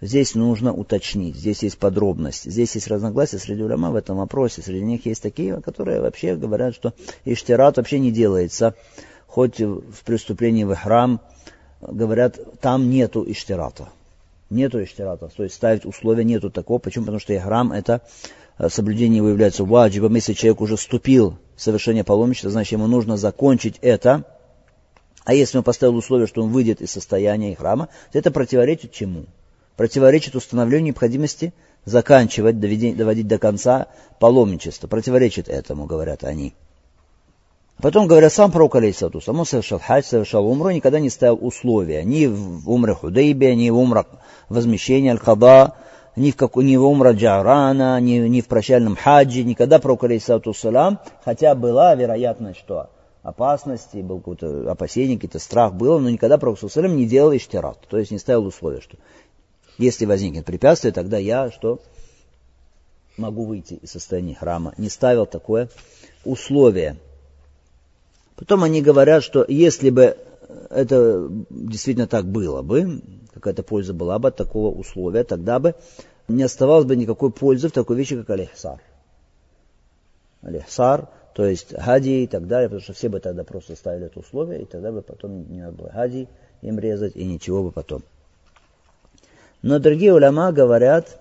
Здесь 0.00 0.34
нужно 0.34 0.74
уточнить, 0.74 1.36
здесь 1.36 1.62
есть 1.62 1.78
подробность, 1.78 2.50
здесь 2.50 2.74
есть 2.74 2.88
разногласия 2.88 3.38
среди 3.38 3.62
уляма 3.62 3.90
в 3.90 3.96
этом 3.96 4.16
вопросе. 4.16 4.60
Среди 4.60 4.84
них 4.84 5.06
есть 5.06 5.22
такие, 5.22 5.60
которые 5.60 6.00
вообще 6.00 6.34
говорят, 6.36 6.74
что 6.74 6.92
иштират 7.24 7.76
вообще 7.76 7.98
не 7.98 8.10
делается, 8.10 8.74
хоть 9.26 9.60
в 9.60 10.04
преступлении 10.04 10.64
в 10.64 10.74
храм, 10.74 11.20
говорят, 11.80 12.38
там 12.60 12.90
нету 12.90 13.24
иштирата. 13.30 13.88
Нету 14.54 14.84
иштирата, 14.84 15.28
то 15.28 15.42
есть 15.42 15.56
ставить 15.56 15.84
условия 15.84 16.22
нету 16.22 16.48
такого. 16.48 16.78
Почему? 16.78 17.06
Потому 17.06 17.18
что 17.18 17.34
ихрам 17.34 17.72
это 17.72 18.02
э, 18.56 18.68
соблюдение 18.68 19.16
его 19.16 19.28
является 19.28 19.64
ваджибом. 19.64 20.14
Если 20.14 20.32
человек 20.32 20.60
уже 20.60 20.76
вступил 20.76 21.38
в 21.56 21.60
совершение 21.60 22.04
паломничества, 22.04 22.52
значит 22.52 22.70
ему 22.72 22.86
нужно 22.86 23.16
закончить 23.16 23.78
это. 23.82 24.22
А 25.24 25.34
если 25.34 25.58
он 25.58 25.64
поставил 25.64 25.96
условие, 25.96 26.28
что 26.28 26.40
он 26.44 26.52
выйдет 26.52 26.80
из 26.80 26.92
состояния 26.92 27.56
храма, 27.56 27.88
то 28.12 28.18
это 28.18 28.30
противоречит 28.30 28.92
чему? 28.92 29.24
Противоречит 29.76 30.36
установлению 30.36 30.86
необходимости 30.86 31.52
заканчивать, 31.84 32.60
доводить 32.60 33.26
до 33.26 33.38
конца 33.38 33.88
паломничество. 34.20 34.86
Противоречит 34.86 35.48
этому, 35.48 35.86
говорят 35.86 36.22
они. 36.22 36.54
Потом 37.84 38.06
говорят, 38.06 38.32
сам 38.32 38.50
пророк, 38.50 38.76
алейсату, 38.76 39.20
сам 39.20 39.40
он 39.40 39.44
совершал 39.44 39.78
хадж, 39.78 40.04
совершал 40.04 40.46
умру, 40.46 40.70
никогда 40.70 41.00
не 41.00 41.10
ставил 41.10 41.38
условия, 41.42 42.02
ни 42.02 42.24
в 42.24 42.70
умре 42.70 42.94
Худейбе, 42.94 43.54
ни 43.54 43.68
в 43.68 43.76
умре 43.76 44.06
возмещения 44.48 45.10
Аль-Хада, 45.10 45.74
ни 46.16 46.30
в, 46.30 46.36
как, 46.36 46.56
ни 46.56 46.76
в 46.76 46.82
умра 46.82 47.12
Джарана, 47.12 48.00
ни, 48.00 48.12
ни 48.26 48.40
в 48.40 48.46
прощальном 48.46 48.96
хаджи, 48.96 49.44
никогда 49.44 49.80
пророк, 49.80 50.04
алейсату 50.04 50.54
салам, 50.54 50.98
хотя 51.26 51.54
была 51.54 51.94
вероятность, 51.94 52.58
что 52.58 52.88
опасности, 53.22 53.98
был 53.98 54.20
какое-то 54.20 54.72
опасение, 54.72 55.18
какой-то 55.18 55.38
страх 55.38 55.74
было, 55.74 55.98
но 55.98 56.08
никогда 56.08 56.38
пророк 56.38 56.58
салам 56.58 56.96
не 56.96 57.04
делал 57.04 57.36
иштират, 57.36 57.80
то 57.90 57.98
есть 57.98 58.10
не 58.10 58.18
ставил 58.18 58.46
условия, 58.46 58.80
что 58.80 58.96
Если 59.76 60.06
возникнет 60.06 60.46
препятствие, 60.46 60.94
тогда 60.94 61.18
я 61.18 61.50
что? 61.50 61.80
Могу 63.18 63.44
выйти 63.44 63.74
из 63.74 63.90
состояния 63.90 64.36
храма. 64.36 64.72
Не 64.78 64.88
ставил 64.88 65.26
такое 65.26 65.68
условие. 66.24 66.96
Потом 68.36 68.64
они 68.64 68.82
говорят, 68.82 69.22
что 69.22 69.44
если 69.46 69.90
бы 69.90 70.16
это 70.70 71.28
действительно 71.50 72.06
так 72.06 72.26
было 72.26 72.62
бы, 72.62 73.00
какая-то 73.32 73.62
польза 73.62 73.94
была 73.94 74.18
бы 74.18 74.28
от 74.28 74.36
такого 74.36 74.74
условия, 74.74 75.24
тогда 75.24 75.58
бы 75.58 75.74
не 76.28 76.42
оставалось 76.42 76.86
бы 76.86 76.96
никакой 76.96 77.30
пользы 77.30 77.68
в 77.68 77.72
такой 77.72 77.96
вещи, 77.96 78.16
как 78.16 78.30
алихсар. 78.30 78.80
Алихсар, 80.42 81.08
то 81.34 81.46
есть 81.46 81.74
хади 81.78 82.24
и 82.24 82.26
так 82.26 82.46
далее, 82.46 82.68
потому 82.68 82.82
что 82.82 82.92
все 82.92 83.08
бы 83.08 83.20
тогда 83.20 83.44
просто 83.44 83.76
ставили 83.76 84.06
это 84.06 84.20
условие, 84.20 84.62
и 84.62 84.64
тогда 84.64 84.92
бы 84.92 85.02
потом 85.02 85.50
не 85.50 85.60
надо 85.60 85.76
было 85.76 85.90
хади 85.90 86.28
им 86.62 86.78
резать, 86.78 87.16
и 87.16 87.24
ничего 87.24 87.62
бы 87.62 87.72
потом. 87.72 88.02
Но 89.62 89.78
другие 89.78 90.12
уляма 90.12 90.52
говорят, 90.52 91.20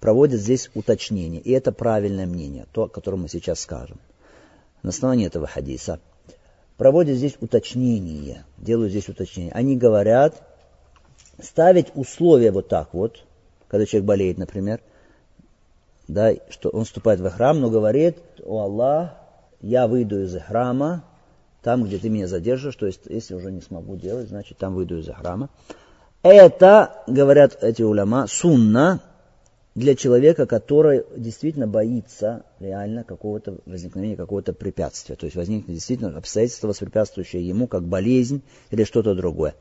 проводят 0.00 0.40
здесь 0.40 0.70
уточнение, 0.74 1.40
и 1.40 1.52
это 1.52 1.72
правильное 1.72 2.26
мнение, 2.26 2.66
то, 2.72 2.84
о 2.84 2.88
котором 2.88 3.22
мы 3.22 3.28
сейчас 3.28 3.60
скажем. 3.60 3.98
На 4.82 4.90
основании 4.90 5.26
этого 5.26 5.46
хадиса 5.46 6.00
проводят 6.80 7.18
здесь 7.18 7.36
уточнение, 7.42 8.46
делают 8.56 8.90
здесь 8.90 9.06
уточнение. 9.06 9.52
Они 9.52 9.76
говорят, 9.76 10.42
ставить 11.38 11.88
условия 11.94 12.52
вот 12.52 12.68
так 12.68 12.94
вот, 12.94 13.22
когда 13.68 13.84
человек 13.84 14.06
болеет, 14.06 14.38
например, 14.38 14.80
да, 16.08 16.32
что 16.48 16.70
он 16.70 16.86
вступает 16.86 17.20
в 17.20 17.28
храм, 17.28 17.60
но 17.60 17.68
говорит, 17.68 18.16
о 18.42 18.60
Аллах, 18.62 19.10
я 19.60 19.86
выйду 19.86 20.22
из 20.22 20.34
храма, 20.40 21.04
там, 21.62 21.84
где 21.84 21.98
ты 21.98 22.08
меня 22.08 22.26
задержишь, 22.26 22.76
то 22.76 22.86
есть, 22.86 23.02
если 23.04 23.34
уже 23.34 23.52
не 23.52 23.60
смогу 23.60 23.96
делать, 23.96 24.30
значит, 24.30 24.56
там 24.56 24.74
выйду 24.74 25.00
из 25.00 25.08
храма. 25.14 25.50
Это, 26.22 27.02
говорят 27.06 27.62
эти 27.62 27.82
уляма, 27.82 28.26
сунна 28.26 29.02
для 29.80 29.96
человека, 29.96 30.46
который 30.46 31.04
действительно 31.16 31.66
боится 31.66 32.44
реально 32.60 33.02
какого-то 33.02 33.56
возникновения 33.66 34.16
какого-то 34.16 34.52
препятствия. 34.52 35.16
То 35.16 35.24
есть 35.24 35.36
возникнет 35.36 35.74
действительно 35.74 36.16
обстоятельство, 36.16 36.68
воспрепятствующее 36.68 37.46
ему, 37.46 37.66
как 37.66 37.82
болезнь 37.82 38.42
или 38.70 38.84
что-то 38.84 39.14
другое. 39.14 39.54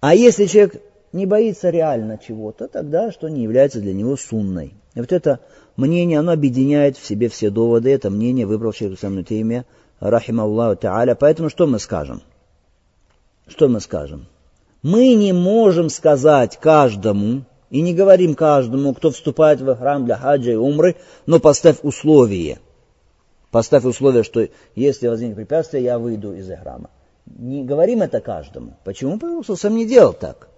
А 0.00 0.14
если 0.14 0.46
человек 0.46 0.82
не 1.12 1.24
боится 1.24 1.70
реально 1.70 2.18
чего-то, 2.18 2.68
тогда 2.68 3.10
что 3.10 3.28
не 3.28 3.42
является 3.42 3.80
для 3.80 3.94
него 3.94 4.16
сунной. 4.16 4.74
И 4.94 5.00
вот 5.00 5.12
это 5.12 5.40
мнение, 5.76 6.18
оно 6.18 6.32
объединяет 6.32 6.96
в 6.96 7.06
себе 7.06 7.28
все 7.28 7.50
доводы. 7.50 7.90
Это 7.90 8.10
мнение 8.10 8.46
выбрал 8.46 8.72
Шейх 8.72 8.92
Исам 8.92 9.14
Нутеймия, 9.14 9.64
рахима 10.00 10.42
Аллаху 10.42 10.80
Та'аля. 10.80 11.16
Поэтому 11.18 11.48
что 11.48 11.66
мы 11.66 11.78
скажем? 11.78 12.22
Что 13.46 13.68
мы 13.68 13.80
скажем? 13.80 14.26
Мы 14.82 15.14
не 15.14 15.32
можем 15.32 15.88
сказать 15.88 16.58
каждому, 16.60 17.44
и 17.70 17.80
не 17.80 17.94
говорим 17.94 18.34
каждому, 18.34 18.94
кто 18.94 19.10
вступает 19.10 19.60
в 19.60 19.76
храм 19.76 20.04
для 20.04 20.16
хаджа 20.16 20.52
и 20.52 20.56
умры, 20.56 20.96
но 21.26 21.38
поставь 21.38 21.78
условие. 21.82 22.58
Поставь 23.50 23.84
условие, 23.84 24.22
что 24.22 24.46
если 24.74 25.08
возникнет 25.08 25.36
препятствие, 25.36 25.84
я 25.84 25.98
выйду 25.98 26.34
из 26.34 26.48
храма. 26.58 26.90
Не 27.26 27.64
говорим 27.64 28.02
это 28.02 28.20
каждому. 28.20 28.76
Почему? 28.84 29.18
Потому 29.18 29.42
что 29.42 29.56
сам 29.56 29.76
не 29.76 29.86
делал 29.86 30.12
так. 30.12 30.48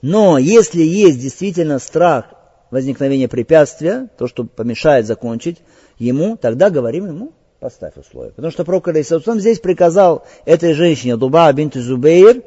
Но 0.00 0.38
если 0.38 0.82
есть 0.82 1.20
действительно 1.20 1.78
страх 1.78 2.26
возникновения 2.70 3.28
препятствия, 3.28 4.08
то, 4.18 4.26
что 4.26 4.44
помешает 4.44 5.06
закончить 5.06 5.58
ему, 5.98 6.36
тогда 6.36 6.70
говорим 6.70 7.06
ему, 7.06 7.32
поставь 7.60 7.96
условия. 7.96 8.30
Потому 8.30 8.50
что 8.50 8.64
пророк 8.64 8.88
Алейсалам 8.88 9.38
здесь 9.38 9.60
приказал 9.60 10.26
этой 10.44 10.72
женщине, 10.72 11.16
Дуба 11.16 11.52
бинт 11.52 11.74
Зубейр, 11.74 12.42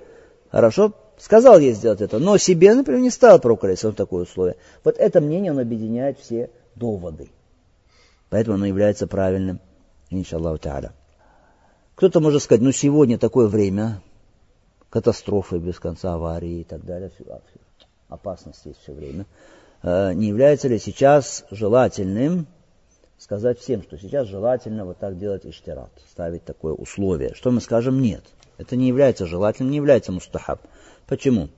хорошо, 0.52 0.92
сказал 1.18 1.60
ей 1.60 1.74
сделать 1.74 2.02
это, 2.02 2.20
но 2.20 2.38
себе, 2.38 2.74
например, 2.74 3.02
не 3.02 3.10
ставил 3.10 3.40
пророк 3.40 3.64
Алейсалам 3.64 3.96
такое 3.96 4.24
условие. 4.24 4.58
Вот 4.84 4.98
это 4.98 5.22
мнение, 5.22 5.52
оно 5.52 5.62
объединяет 5.62 6.20
все 6.20 6.50
доводы. 6.76 7.30
Поэтому 8.30 8.56
оно 8.56 8.66
является 8.66 9.08
правильным, 9.08 9.60
иншаллаху 10.10 10.58
та'аля. 10.58 10.92
Кто-то 11.96 12.20
может 12.20 12.44
сказать, 12.44 12.62
ну 12.62 12.72
сегодня 12.72 13.18
такое 13.18 13.48
время, 13.48 14.02
катастрофы 14.90 15.58
без 15.58 15.80
конца, 15.80 16.14
аварии 16.14 16.62
и 16.62 16.64
так 16.64 16.84
далее, 16.84 17.12
а, 17.30 17.40
опасность 18.10 18.66
есть 18.66 18.82
все 18.82 18.94
время. 18.94 19.26
Э, 19.82 20.14
не 20.14 20.28
является 20.28 20.68
ли 20.68 20.80
сейчас 20.80 21.46
желательным 21.52 22.48
сказать 23.18 23.60
всем, 23.60 23.82
что 23.84 23.98
сейчас 23.98 24.28
желательно 24.28 24.86
вот 24.86 24.98
так 24.98 25.18
делать 25.18 25.46
иштират, 25.46 25.92
ставить 26.12 26.44
такое 26.44 26.74
условие? 26.74 27.34
Что 27.34 27.52
мы 27.52 27.62
скажем? 27.62 28.02
Нет. 28.02 28.24
Это 28.58 28.76
не 28.76 28.88
является 28.88 29.26
желательным, 29.26 29.72
не 29.72 29.78
является 29.78 30.12
мустахаб. 30.12 30.62
Почему? 31.08 31.50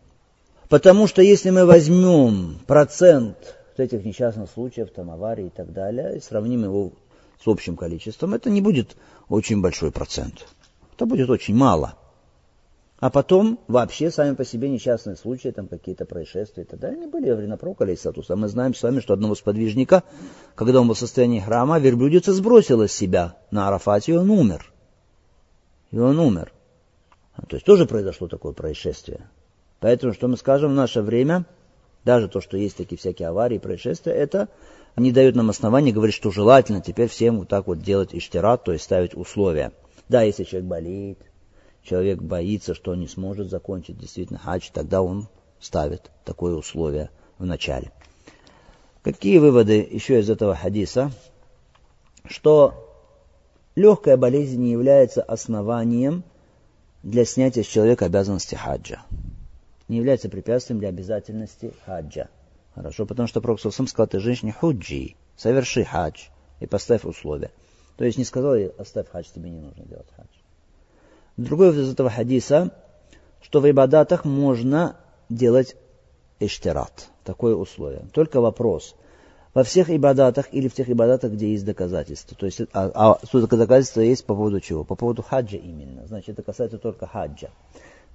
Потому 0.70 1.08
что 1.08 1.22
если 1.22 1.50
мы 1.50 1.66
возьмем 1.66 2.60
процент 2.68 3.56
этих 3.78 4.04
несчастных 4.04 4.50
случаев, 4.50 4.90
там, 4.92 5.12
аварий 5.12 5.48
и 5.48 5.50
так 5.50 5.72
далее, 5.72 6.18
и 6.18 6.20
сравним 6.20 6.64
его 6.64 6.92
с 7.42 7.48
общим 7.48 7.78
количеством, 7.78 8.34
это 8.34 8.50
не 8.50 8.62
будет 8.62 8.98
очень 9.30 9.62
большой 9.62 9.92
процент. 9.92 10.48
Это 10.96 11.06
будет 11.06 11.30
очень 11.30 11.56
мало. 11.56 11.96
А 13.00 13.12
потом 13.12 13.60
вообще 13.68 14.10
сами 14.10 14.34
по 14.34 14.44
себе 14.44 14.70
несчастные 14.70 15.16
случаи, 15.16 15.50
там 15.50 15.68
какие-то 15.68 16.06
происшествия 16.06 16.64
и 16.64 16.66
так 16.66 16.80
далее, 16.80 17.00
не 17.00 17.08
были 17.08 17.30
во 17.30 17.36
время 17.36 17.56
пророка 17.56 17.84
Алейсатуса. 17.84 18.36
Мы 18.36 18.48
знаем 18.48 18.74
с 18.74 18.82
вами, 18.82 19.02
что 19.02 19.14
одного 19.14 19.36
сподвижника, 19.36 20.04
когда 20.56 20.82
он 20.82 20.88
был 20.88 20.96
в 20.96 21.00
состоянии 21.00 21.40
храма, 21.40 21.78
верблюдица 21.78 22.34
сбросила 22.34 22.88
с 22.88 22.92
себя 22.92 23.38
на 23.52 23.68
Арафате, 23.68 24.14
и 24.14 24.16
он 24.16 24.32
умер. 24.32 24.74
И 25.92 26.00
он 26.00 26.20
умер. 26.20 26.52
А, 27.36 27.46
то 27.46 27.56
есть 27.56 27.66
тоже 27.68 27.86
произошло 27.86 28.28
такое 28.28 28.54
происшествие. 28.54 29.30
Поэтому, 29.80 30.14
что 30.14 30.28
мы 30.28 30.38
скажем 30.38 30.72
в 30.72 30.76
наше 30.76 31.02
время, 31.02 31.46
даже 32.04 32.28
то, 32.28 32.42
что 32.42 32.58
есть 32.58 32.78
такие 32.78 32.98
всякие 32.98 33.28
аварии, 33.28 33.58
происшествия, 33.58 34.14
это 34.14 34.50
не 34.96 35.12
дает 35.12 35.36
нам 35.36 35.50
основания 35.50 35.92
говорить, 35.92 36.16
что 36.16 36.32
желательно 36.32 36.82
теперь 36.82 37.10
всем 37.10 37.40
вот 37.40 37.50
так 37.50 37.68
вот 37.68 37.80
делать 37.82 38.16
иштират, 38.16 38.64
то 38.64 38.72
есть 38.72 38.86
ставить 38.86 39.16
условия. 39.16 39.72
Да, 40.10 40.24
если 40.24 40.44
человек 40.44 40.70
болеет, 40.70 41.20
человек 41.84 42.22
боится, 42.22 42.74
что 42.74 42.92
он 42.92 43.02
не 43.02 43.08
сможет 43.08 43.50
закончить 43.50 43.98
действительно 43.98 44.40
хадж, 44.40 44.70
тогда 44.74 45.02
он 45.02 45.28
ставит 45.60 46.12
такое 46.24 46.56
условие 46.56 47.10
в 47.38 47.46
начале. 47.46 47.92
Какие 49.04 49.38
выводы 49.38 49.88
еще 49.90 50.20
из 50.20 50.30
этого 50.30 50.56
хадиса? 50.56 51.12
Что 52.26 52.74
легкая 53.76 54.18
болезнь 54.18 54.62
не 54.62 54.72
является 54.72 55.22
основанием 55.22 56.24
для 57.04 57.26
снятия 57.26 57.64
с 57.64 57.68
человека 57.68 58.06
обязанности 58.06 58.56
хаджа. 58.56 59.02
Не 59.88 59.98
является 59.98 60.30
препятствием 60.30 60.80
для 60.80 60.90
обязательности 60.90 61.74
хаджа. 61.86 62.30
Хорошо, 62.76 63.06
потому 63.06 63.28
что 63.28 63.42
Пророк 63.42 63.60
сам 63.60 63.88
сказал 63.88 64.08
этой 64.08 64.20
женщине 64.20 64.52
худжи, 64.52 65.16
соверши 65.36 65.84
хадж 65.84 66.26
и 66.60 66.68
поставь 66.68 67.06
условия. 67.06 67.52
То 67.96 68.06
есть 68.06 68.18
не 68.18 68.24
сказал 68.24 68.56
ей, 68.56 68.70
оставь 68.78 69.10
хадж, 69.10 69.26
тебе 69.34 69.50
не 69.50 69.60
нужно 69.60 69.84
делать 69.86 70.08
хадж. 70.16 70.28
Другой 71.38 71.70
из 71.70 71.92
этого 71.92 72.10
хадиса, 72.10 72.72
что 73.42 73.62
в 73.62 73.70
ибадатах 73.70 74.26
можно 74.26 74.98
делать 75.30 75.76
иштират, 76.40 77.10
такое 77.24 77.56
условие. 77.56 78.06
Только 78.14 78.42
вопрос, 78.42 78.96
во 79.54 79.64
всех 79.64 79.90
ибадатах 79.90 80.54
или 80.54 80.68
в 80.68 80.76
тех 80.76 80.88
ибадатах, 80.88 81.32
где 81.32 81.52
есть 81.52 81.66
доказательства. 81.66 82.38
То 82.38 82.46
есть, 82.46 82.62
а, 82.74 82.92
а 82.94 83.26
что 83.26 83.48
доказательство 83.48 84.02
есть 84.02 84.24
по 84.26 84.36
поводу 84.36 84.60
чего? 84.60 84.84
По 84.84 84.94
поводу 84.96 85.24
хаджа 85.24 85.58
именно. 85.58 86.06
Значит, 86.06 86.30
это 86.30 86.44
касается 86.44 86.78
только 86.78 87.08
хаджа. 87.08 87.50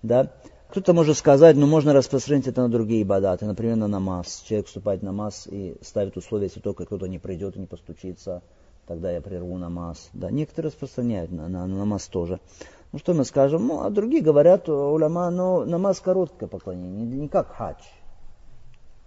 Да? 0.05 0.31
Кто-то 0.73 0.95
может 0.95 1.19
сказать, 1.19 1.55
ну 1.55 1.67
можно 1.67 1.93
распространить 1.93 2.47
это 2.47 2.63
на 2.63 2.71
другие 2.71 3.03
ибадаты, 3.03 3.45
например, 3.45 3.77
на 3.77 3.89
намаз. 3.89 4.43
Человек 4.49 4.69
вступает 4.69 5.03
в 5.03 5.05
намаз 5.05 5.47
и 5.47 5.77
ставит 5.83 6.17
условия, 6.17 6.47
если 6.47 6.61
только 6.61 6.87
кто-то 6.87 7.09
не 7.09 7.19
придет 7.19 7.57
и 7.57 7.61
не 7.61 7.67
постучится, 7.67 8.41
тогда 8.87 9.13
я 9.13 9.21
прерву 9.21 9.59
намаз. 9.59 10.09
Да, 10.15 10.31
некоторые 10.31 10.71
распространяют 10.71 11.31
на, 11.31 11.47
на, 11.47 11.67
на 11.67 11.77
намаз 11.77 12.07
тоже. 12.07 12.41
Ну 12.91 12.99
что 12.99 13.13
мы 13.13 13.27
скажем? 13.27 13.67
Ну, 13.67 13.83
а 13.83 13.91
другие 13.91 14.23
говорят, 14.23 14.67
уляма, 14.67 15.29
ну, 15.29 15.67
намаз 15.67 16.01
короткое 16.01 16.47
поклонение, 16.47 17.05
не, 17.05 17.29
как 17.29 17.53
хадж. 17.55 17.83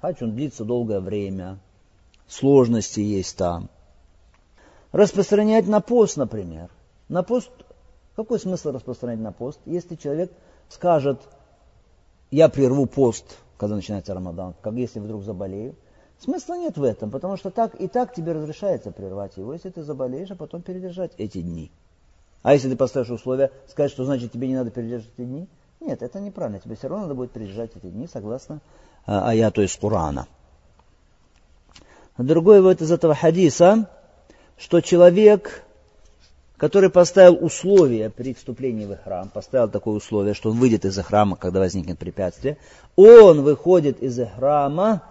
Хадж, 0.02 0.18
он 0.22 0.36
длится 0.36 0.66
долгое 0.66 1.00
время, 1.00 1.58
сложности 2.28 3.00
есть 3.00 3.38
там. 3.38 3.72
Распространять 4.92 5.68
на 5.68 5.82
пост, 5.82 6.16
например. 6.16 6.70
На 7.10 7.24
пост, 7.24 7.50
какой 8.16 8.40
смысл 8.40 8.70
распространять 8.70 9.20
на 9.20 9.32
пост? 9.32 9.60
Если 9.66 9.96
человек 9.96 10.32
скажет, 10.70 11.22
я 12.32 12.50
прерву 12.50 12.86
пост, 12.86 13.38
когда 13.58 13.76
начинается 13.76 14.14
Рамадан, 14.14 14.56
как 14.62 14.74
если 14.74 15.00
вдруг 15.00 15.24
заболею, 15.24 15.76
смысла 16.20 16.58
нет 16.58 16.78
в 16.78 16.84
этом, 16.84 17.12
потому 17.12 17.38
что 17.38 17.50
так 17.50 17.76
и 17.76 17.88
так 17.88 18.14
тебе 18.14 18.34
разрешается 18.34 18.92
прервать 18.92 19.38
его, 19.38 19.54
если 19.54 19.70
ты 19.70 19.84
заболеешь, 19.84 20.32
а 20.32 20.36
потом 20.36 20.62
передержать 20.62 21.12
эти 21.18 21.42
дни. 21.42 21.72
А 22.44 22.54
если 22.54 22.70
ты 22.70 22.76
поставишь 22.76 23.10
условия, 23.10 23.52
сказать, 23.68 23.92
что 23.92 24.06
значит 24.06 24.32
тебе 24.32 24.48
не 24.48 24.56
надо 24.56 24.70
передержать 24.70 25.10
эти 25.18 25.26
дни? 25.26 25.48
Нет, 25.80 26.02
это 26.02 26.20
неправильно. 26.20 26.60
Тебе 26.60 26.76
все 26.76 26.88
равно 26.88 27.04
надо 27.04 27.16
будет 27.16 27.32
передержать 27.32 27.72
эти 27.76 27.88
дни, 27.88 28.08
согласно 28.08 28.60
а, 29.06 29.30
аяту 29.30 29.62
из 29.62 29.76
Корана. 29.76 30.28
Другой 32.18 32.62
вот 32.62 32.82
из 32.82 32.92
этого 32.92 33.14
хадиса, 33.14 33.90
что 34.58 34.80
человек 34.82 35.65
который 36.58 36.90
поставил 36.90 37.38
условия 37.44 38.10
при 38.10 38.34
вступлении 38.34 38.86
в 38.86 38.96
храм, 38.98 39.30
поставил 39.30 39.70
такое 39.70 39.96
условие, 39.96 40.34
что 40.34 40.52
он 40.52 40.60
выйдет 40.60 40.86
из 40.86 40.98
храма, 40.98 41.36
когда 41.36 41.60
возникнет 41.60 42.00
препятствие, 42.00 42.58
он 42.96 43.42
выходит 43.42 44.02
из 44.02 44.20
храма 44.36 45.04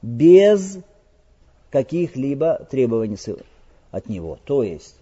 без 0.00 0.78
каких-либо 1.70 2.66
требований 2.70 3.18
от 3.90 4.08
него. 4.08 4.38
То 4.44 4.62
есть, 4.62 4.96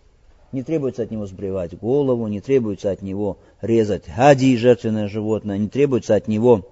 не 0.50 0.62
требуется 0.62 1.02
от 1.02 1.10
него 1.10 1.26
сбривать 1.26 1.78
голову, 1.78 2.26
не 2.26 2.40
требуется 2.40 2.90
от 2.90 3.02
него 3.02 3.38
резать 3.60 4.06
хади, 4.08 4.56
жертвенное 4.56 5.08
животное, 5.08 5.58
не 5.58 5.68
требуется 5.68 6.16
от 6.16 6.26
него 6.26 6.68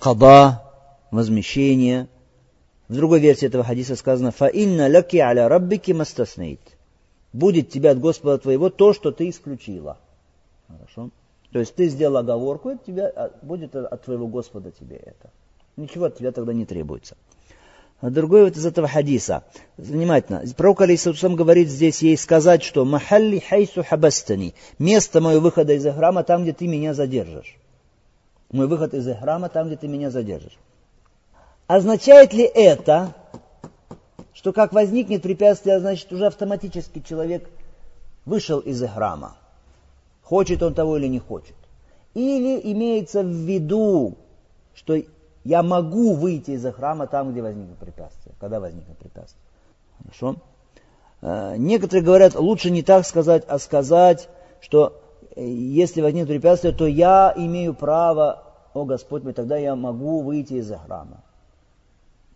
када, 0.00 0.62
возмещение. 1.10 2.08
В 2.88 2.94
другой 2.94 3.20
версии 3.20 3.46
этого 3.46 3.64
хадиса 3.64 3.96
сказано 3.96 4.30
«Фаинна 4.30 4.88
лаки 4.88 5.18
аля 5.18 5.46
раббики 5.48 5.92
мастаснейт» 5.92 6.60
будет 7.32 7.70
тебе 7.70 7.90
от 7.90 8.00
Господа 8.00 8.38
твоего 8.38 8.70
то, 8.70 8.92
что 8.92 9.12
ты 9.12 9.28
исключила. 9.28 9.98
Хорошо? 10.66 11.10
То 11.52 11.60
есть 11.60 11.74
ты 11.74 11.88
сделал 11.88 12.18
оговорку, 12.18 12.70
это 12.70 12.84
тебя, 12.86 13.12
а, 13.14 13.30
будет 13.42 13.74
от 13.74 14.02
твоего 14.02 14.26
Господа 14.26 14.70
тебе 14.70 14.96
это. 14.96 15.30
Ничего 15.76 16.06
от 16.06 16.18
тебя 16.18 16.32
тогда 16.32 16.52
не 16.52 16.66
требуется. 16.66 17.16
А 18.00 18.10
другой 18.10 18.44
вот 18.44 18.56
из 18.56 18.64
этого 18.64 18.86
хадиса. 18.86 19.42
Внимательно. 19.76 20.42
Пророк 20.56 20.82
Алисаусам 20.82 21.34
говорит 21.34 21.68
здесь 21.68 22.00
ей 22.02 22.16
сказать, 22.16 22.62
что 22.62 22.84
«Махалли 22.84 23.40
хайсу 23.40 23.82
хабастани» 23.82 24.54
место 24.78 25.20
моего 25.20 25.40
выхода 25.40 25.72
из 25.72 25.84
храма 25.84 26.22
там, 26.22 26.42
где 26.42 26.52
ты 26.52 26.68
меня 26.68 26.94
задержишь. 26.94 27.56
Мой 28.52 28.68
выход 28.68 28.94
из 28.94 29.06
храма 29.18 29.48
там, 29.48 29.66
где 29.66 29.76
ты 29.76 29.88
меня 29.88 30.10
задержишь. 30.10 30.56
Означает 31.66 32.32
ли 32.32 32.44
это, 32.44 33.14
что 34.38 34.52
как 34.52 34.72
возникнет 34.72 35.22
препятствие, 35.22 35.80
значит 35.80 36.12
уже 36.12 36.26
автоматически 36.26 37.00
человек 37.00 37.50
вышел 38.24 38.60
из 38.60 38.80
храма. 38.88 39.36
Хочет 40.22 40.62
он 40.62 40.74
того 40.74 40.96
или 40.96 41.08
не 41.08 41.18
хочет. 41.18 41.56
Или 42.14 42.60
имеется 42.72 43.24
в 43.24 43.32
виду, 43.32 44.14
что 44.74 44.96
я 45.42 45.64
могу 45.64 46.14
выйти 46.14 46.52
из 46.52 46.64
храма 46.72 47.08
там, 47.08 47.32
где 47.32 47.42
возникнет 47.42 47.78
препятствие, 47.78 48.32
когда 48.38 48.60
возникнет 48.60 48.96
препятствие. 48.98 49.42
Хорошо? 50.04 50.36
Э, 51.20 51.56
некоторые 51.56 52.04
говорят, 52.04 52.36
лучше 52.36 52.70
не 52.70 52.84
так 52.84 53.06
сказать, 53.06 53.42
а 53.48 53.58
сказать, 53.58 54.28
что 54.60 55.02
э, 55.34 55.44
если 55.44 56.00
возникнет 56.00 56.28
препятствие, 56.28 56.72
то 56.72 56.86
я 56.86 57.34
имею 57.36 57.74
право, 57.74 58.44
о 58.72 58.84
Господь 58.84 59.24
мой, 59.24 59.32
тогда 59.32 59.56
я 59.56 59.74
могу 59.74 60.20
выйти 60.22 60.54
из 60.54 60.70
храма 60.86 61.24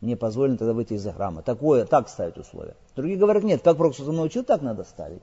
мне 0.03 0.17
позволено 0.17 0.59
тогда 0.59 0.75
выйти 0.75 0.95
из 0.95 1.05
храма. 1.05 1.43
Такое, 1.43 1.87
так 1.87 2.09
ставить 2.09 2.37
условия. 2.37 2.75
Другие 2.97 3.17
говорят, 3.17 3.45
нет, 3.45 3.63
как 3.63 3.77
Пророк 3.77 3.97
научил, 4.01 4.43
так 4.43 4.61
надо 4.61 4.83
ставить. 4.83 5.23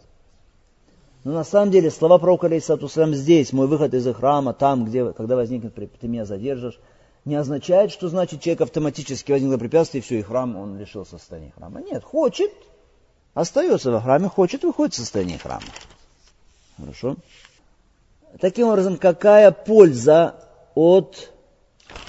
Но 1.25 1.33
на 1.33 1.43
самом 1.43 1.69
деле 1.69 1.91
слова 1.91 2.17
пророка 2.17 2.47
Алейсатусалям 2.47 3.13
здесь, 3.13 3.51
мой 3.51 3.67
выход 3.67 3.93
из 3.93 4.11
храма, 4.15 4.53
там, 4.53 4.85
где, 4.85 5.11
когда 5.11 5.35
возникнет, 5.35 5.75
ты 5.75 6.07
меня 6.07 6.23
задержишь, 6.23 6.79
не 7.25 7.35
означает, 7.35 7.91
что 7.91 8.07
значит 8.07 8.39
человек 8.41 8.61
автоматически 8.61 9.33
возникло 9.33 9.57
препятствие, 9.57 10.01
и 10.01 10.03
все, 10.03 10.19
и 10.19 10.21
храм, 10.21 10.55
он 10.55 10.77
лишил 10.77 11.05
состояния 11.05 11.51
храма. 11.57 11.81
Нет, 11.81 12.05
хочет, 12.05 12.51
остается 13.33 13.91
во 13.91 13.99
храме, 13.99 14.29
хочет, 14.29 14.63
выходит 14.63 14.93
из 14.93 14.99
состояния 14.99 15.37
храма. 15.37 15.67
Хорошо? 16.77 17.17
Таким 18.39 18.67
образом, 18.69 18.95
какая 18.95 19.51
польза 19.51 20.35
от 20.73 21.33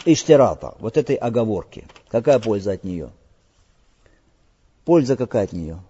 иштирата, 0.04 0.74
вот 0.78 0.96
этой 0.96 1.16
оговорки? 1.16 1.86
Какая 2.08 2.38
польза 2.38 2.72
от 2.72 2.84
нее? 2.84 3.10
Польза 4.84 5.16
какая 5.16 5.44
от 5.44 5.52
нее? 5.52 5.80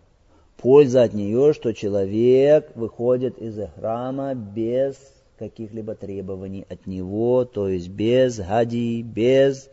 Польза 0.56 1.02
от 1.04 1.14
нее, 1.14 1.52
что 1.54 1.72
человек 1.72 2.70
выходит 2.74 3.38
из 3.38 3.58
храма 3.76 4.34
без 4.34 4.96
каких-либо 5.38 5.94
требований 5.94 6.66
от 6.68 6.86
него, 6.86 7.46
то 7.46 7.68
есть 7.68 7.88
без 7.88 8.36
хади, 8.38 9.02
без 9.02 9.70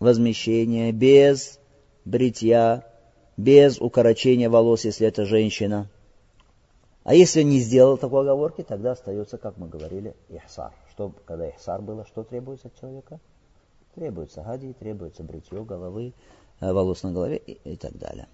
возмещения, 0.00 0.90
без 0.90 1.60
бритья, 2.04 2.84
без 3.36 3.80
укорочения 3.80 4.50
волос, 4.50 4.84
если 4.84 5.06
это 5.06 5.24
женщина. 5.24 5.88
А 7.04 7.14
если 7.14 7.42
не 7.42 7.60
сделал 7.60 7.96
такой 7.96 8.22
оговорки, 8.22 8.62
тогда 8.62 8.92
остается, 8.92 9.38
как 9.38 9.56
мы 9.56 9.68
говорили, 9.68 10.14
ихсар. 10.28 10.72
Что, 10.90 11.12
когда 11.24 11.48
ихсар 11.48 11.80
было, 11.80 12.04
что 12.04 12.24
требуется 12.24 12.66
от 12.68 12.78
человека? 12.80 13.20
Требуется 13.98 14.44
хади, 14.44 14.72
требуется 14.74 15.24
бритье 15.24 15.64
головы, 15.64 16.12
э, 16.60 16.72
волос 16.72 17.02
на 17.02 17.10
голове 17.10 17.38
и, 17.38 17.58
и 17.64 17.76
так 17.76 17.98
далее. 17.98 18.28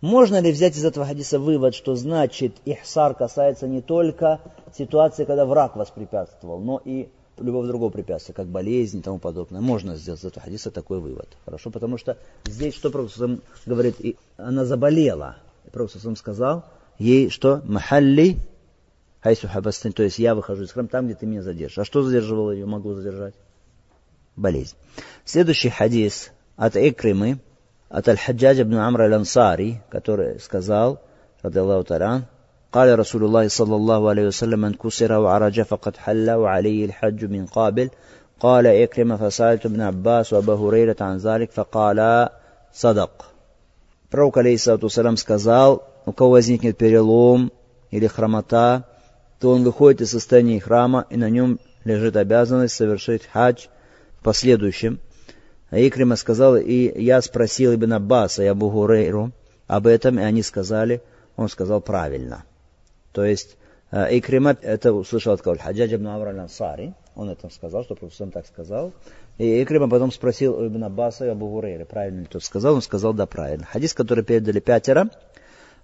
Можно 0.00 0.40
ли 0.40 0.52
взять 0.52 0.76
из 0.76 0.84
этого 0.84 1.04
хадиса 1.04 1.40
вывод, 1.40 1.74
что 1.74 1.96
значит 1.96 2.54
ихсар 2.64 3.14
касается 3.14 3.66
не 3.66 3.82
только 3.82 4.40
ситуации, 4.72 5.24
когда 5.24 5.46
враг 5.46 5.74
воспрепятствовал, 5.74 6.60
но 6.60 6.80
и 6.84 7.08
любого 7.38 7.66
другого 7.66 7.90
препятствия, 7.90 8.32
как 8.32 8.46
болезнь 8.46 9.00
и 9.00 9.02
тому 9.02 9.18
подобное. 9.18 9.60
Можно 9.60 9.96
сделать 9.96 10.20
из 10.20 10.26
этого 10.26 10.44
хадиса 10.44 10.70
такой 10.70 11.00
вывод. 11.00 11.28
Хорошо, 11.44 11.70
потому 11.70 11.98
что 11.98 12.16
здесь 12.44 12.76
что 12.76 12.90
Пророк 12.90 13.10
говорит, 13.66 13.96
и 13.98 14.16
она 14.36 14.64
заболела. 14.64 15.38
И 15.66 15.70
Пророк 15.70 15.90
сказал 16.16 16.64
ей, 16.98 17.30
что 17.30 17.62
махалли 17.64 18.36
хайсу 19.22 19.48
хабастан, 19.48 19.90
то 19.90 20.04
есть 20.04 20.20
я 20.20 20.36
выхожу 20.36 20.62
из 20.62 20.70
храма 20.70 20.88
там, 20.88 21.06
где 21.06 21.16
ты 21.16 21.26
меня 21.26 21.42
задержишь. 21.42 21.78
А 21.78 21.84
что 21.84 22.04
задерживало 22.04 22.52
ее, 22.52 22.64
могу 22.64 22.94
задержать? 22.94 23.34
болезнь. 24.35 24.75
Следующий 25.23 25.69
хадис 25.69 26.31
от 26.55 26.75
Икримы, 26.75 27.39
от 27.89 28.07
Аль-Хаджаджа 28.07 28.63
ибн 28.63 28.77
Амра 28.77 29.03
Аль-Ансари, 29.05 29.81
который 29.89 30.39
сказал, 30.39 30.99
رضي 31.43 31.61
الله 31.61 31.81
تعالى 31.83 32.21
قال 32.71 32.99
رسول 32.99 33.23
الله 33.23 33.47
صلى 33.47 33.75
الله 33.75 34.09
عليه 34.09 34.27
وسلم 34.27 34.59
من 34.59 34.73
كسر 34.73 35.11
وعرج 35.11 35.61
فقد 35.61 35.97
حل 35.97 36.31
وعليه 36.31 36.85
الحج 36.85 37.25
من 37.25 37.45
قابل 37.45 37.89
قال 38.39 38.67
إكرم 38.67 39.17
فسألت 39.17 39.65
ابن 39.65 39.81
عباس 39.81 40.33
وأبا 40.33 40.53
هريرة 40.53 40.95
عن 40.99 41.17
ذلك 41.17 41.51
فقال 41.51 42.29
صدق 42.73 43.25
Пророк, 44.11 44.37
алейхиссалату 44.37 45.17
сказал, 45.17 45.83
у 46.05 46.13
кого 46.13 46.31
возникнет 46.31 46.77
перелом 46.77 47.51
или 47.91 48.07
хромота, 48.07 48.83
то 49.39 49.51
он 49.51 49.63
выходит 49.63 50.01
из 50.01 50.11
состояния 50.11 50.59
храма, 50.59 51.05
и 51.09 51.17
на 51.17 51.29
нем 51.29 51.59
лежит 51.83 52.15
обязанность 52.15 52.75
совершить 52.75 53.25
хадж – 53.25 53.75
последующем. 54.22 55.00
А 55.70 55.78
Икрима 55.78 56.16
сказал, 56.16 56.56
и 56.56 57.00
я 57.02 57.22
спросил 57.22 57.74
Ибн 57.74 57.94
Аббаса 57.94 58.42
и 58.42 58.46
Абу 58.46 58.70
Гурейру 58.70 59.32
об 59.66 59.86
этом, 59.86 60.18
и 60.18 60.22
они 60.22 60.42
сказали, 60.42 61.00
он 61.36 61.48
сказал 61.48 61.80
правильно. 61.80 62.44
То 63.12 63.24
есть 63.24 63.56
э, 63.92 64.18
Икрима 64.18 64.56
это 64.60 64.92
услышал 64.92 65.32
от 65.32 65.42
кого? 65.42 65.56
Хаджаджа 65.56 65.96
ибн 65.96 66.08
Амр 66.08 66.28
аль-Ансари, 66.28 66.94
он 67.14 67.30
это 67.30 67.48
сказал, 67.50 67.84
что 67.84 67.94
Пророк 67.94 68.32
так 68.32 68.46
сказал. 68.46 68.92
И 69.38 69.62
Икрима 69.62 69.88
потом 69.88 70.10
спросил 70.10 70.56
у 70.56 70.66
Ибн 70.66 70.84
Аббаса 70.84 71.26
и 71.26 71.28
Абу 71.28 71.48
Гурейры, 71.48 71.84
правильно 71.84 72.20
ли 72.20 72.26
тот 72.26 72.42
сказал, 72.42 72.74
он 72.74 72.82
сказал, 72.82 73.14
да, 73.14 73.26
правильно. 73.26 73.66
Хадис, 73.66 73.94
который 73.94 74.24
передали 74.24 74.60
пятеро, 74.60 75.08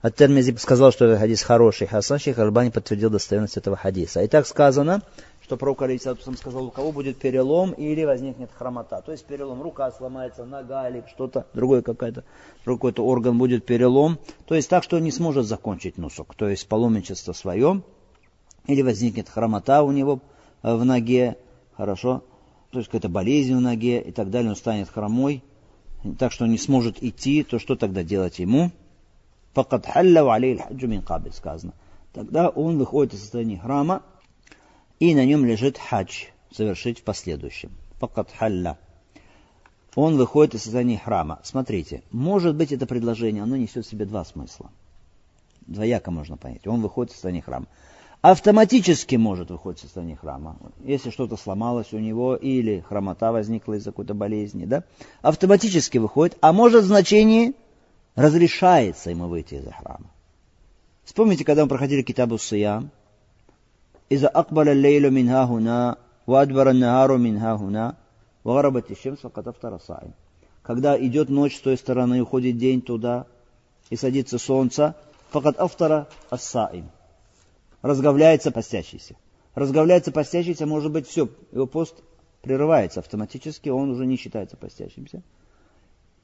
от 0.03 0.15
Термизи 0.15 0.55
сказал, 0.57 0.93
что 0.93 1.07
этот 1.07 1.21
хадис 1.21 1.43
хороший, 1.43 1.87
Хасан 1.87 2.19
Шейх 2.19 2.39
Альбани 2.39 2.71
подтвердил 2.71 3.11
достоверность 3.11 3.57
этого 3.57 3.77
хадиса. 3.77 4.23
И 4.23 4.29
так 4.29 4.47
сказано, 4.47 5.03
что 5.47 5.57
пророк 5.57 5.83
Алисатусам 5.83 6.37
сказал, 6.37 6.67
у 6.67 6.71
кого 6.73 6.91
будет 6.91 7.19
перелом 7.19 7.71
или 7.71 8.03
возникнет 8.03 8.51
хромота. 8.53 9.01
То 9.01 9.13
есть 9.13 9.25
перелом, 9.27 9.63
рука 9.63 9.93
сломается, 9.93 10.45
нога 10.45 10.89
или 10.89 11.05
что-то, 11.09 11.47
другой 11.55 11.83
какой-то, 11.83 12.25
какой-то 12.65 13.07
орган 13.07 13.39
будет 13.39 13.65
перелом. 13.65 14.19
То 14.47 14.57
есть 14.57 14.69
так, 14.69 14.83
что 14.83 14.97
он 14.97 15.05
не 15.05 15.13
сможет 15.13 15.47
закончить 15.47 15.99
носок. 15.99 16.35
То 16.35 16.49
есть 16.49 16.67
паломничество 16.67 17.33
свое, 17.33 17.85
или 18.67 18.83
возникнет 18.83 19.29
хромота 19.29 19.85
у 19.85 19.93
него 19.93 20.19
э, 20.65 20.75
в 20.75 20.85
ноге, 20.85 21.39
хорошо, 21.77 22.25
то 22.73 22.81
есть 22.81 22.89
какая-то 22.91 23.09
болезнь 23.09 23.55
в 23.55 23.61
ноге 23.61 24.01
и 24.01 24.11
так 24.11 24.31
далее, 24.31 24.51
он 24.51 24.57
станет 24.57 24.89
хромой, 24.89 25.45
так 26.19 26.33
что 26.33 26.43
он 26.43 26.51
не 26.51 26.59
сможет 26.59 27.01
идти, 27.05 27.45
то 27.45 27.61
что 27.61 27.77
тогда 27.77 28.03
делать 28.03 28.41
ему? 28.41 28.73
Факад 29.55 29.87
халла 29.87 30.35
алей 30.35 30.61
сказано. 31.33 31.73
Тогда 32.13 32.49
он 32.49 32.79
выходит 32.79 33.15
из 33.15 33.21
состояния 33.21 33.59
храма, 33.59 34.03
и 34.99 35.15
на 35.15 35.25
нем 35.25 35.45
лежит 35.45 35.79
хадж, 35.79 36.27
совершить 36.51 37.01
в 37.01 37.03
последующем. 37.03 37.73
Факат 37.99 38.31
халля. 38.37 38.79
Он 39.95 40.17
выходит 40.17 40.55
из 40.55 40.63
состояния 40.63 40.99
храма. 40.99 41.41
Смотрите, 41.43 42.03
может 42.11 42.55
быть 42.55 42.73
это 42.73 42.87
предложение, 42.87 43.43
оно 43.43 43.57
несет 43.57 43.87
в 43.87 43.89
себе 43.89 44.05
два 44.05 44.25
смысла. 44.25 44.71
Двояко 45.67 46.11
можно 46.11 46.37
понять. 46.37 46.67
Он 46.67 46.83
выходит 46.83 47.11
из 47.11 47.15
состояния 47.15 47.43
храма. 47.43 47.67
Автоматически 48.21 49.17
может 49.17 49.51
выходить 49.51 49.81
из 49.81 49.85
состояния 49.85 50.17
храма. 50.17 50.57
Если 50.85 51.11
что-то 51.11 51.37
сломалось 51.37 51.93
у 51.93 51.99
него 51.99 52.37
или 52.37 52.81
хромота 52.81 53.33
возникла 53.33 53.75
из-за 53.75 53.91
какой-то 53.91 54.15
болезни, 54.15 54.65
да, 54.65 54.85
автоматически 55.23 55.99
выходит, 55.99 56.37
а 56.41 56.53
может 56.53 56.85
в 56.85 56.87
значении 56.87 57.55
разрешается 58.15 59.11
ему 59.11 59.29
выйти 59.29 59.55
из 59.55 59.65
храма. 59.65 60.11
Вспомните, 61.05 61.45
когда 61.45 61.63
мы 61.63 61.69
проходили 61.69 62.03
Китабу 62.03 62.37
Сиям, 62.37 62.91
إذا 64.12 64.28
أقبل 64.28 64.70
الليل 64.70 65.12
من 65.12 65.30
ها 65.30 65.44
هنا 65.44 65.98
وأدبر 66.28 66.70
النهار 66.70 67.18
من 67.18 67.38
ها 67.38 67.54
هنا 67.56 67.96
وغربت 68.46 68.92
الشمس 68.92 69.20
فقد 69.20 69.48
أفطر 69.48 69.76
الصائم 69.76 70.12
Когда 70.64 70.96
идет 70.96 71.30
ночь 71.30 71.58
с 71.58 71.60
той 71.60 71.76
стороны, 71.76 72.22
уходит 72.22 72.58
день 72.58 72.82
туда, 72.82 73.26
и 73.90 73.96
садится 73.96 74.38
солнце, 74.38 74.96
факат 75.32 75.60
автора 75.60 76.08
ассаим. 76.30 76.90
Разговляется 77.82 78.52
постящийся. 78.52 79.16
Разговляется 79.56 80.12
постящийся, 80.12 80.66
может 80.66 80.92
быть, 80.92 81.08
все, 81.08 81.30
его 81.52 81.66
пост 81.66 81.96
прерывается 82.42 83.00
автоматически, 83.00 83.70
он 83.70 83.90
уже 83.90 84.06
не 84.06 84.18
считается 84.18 84.56
постящимся. 84.56 85.24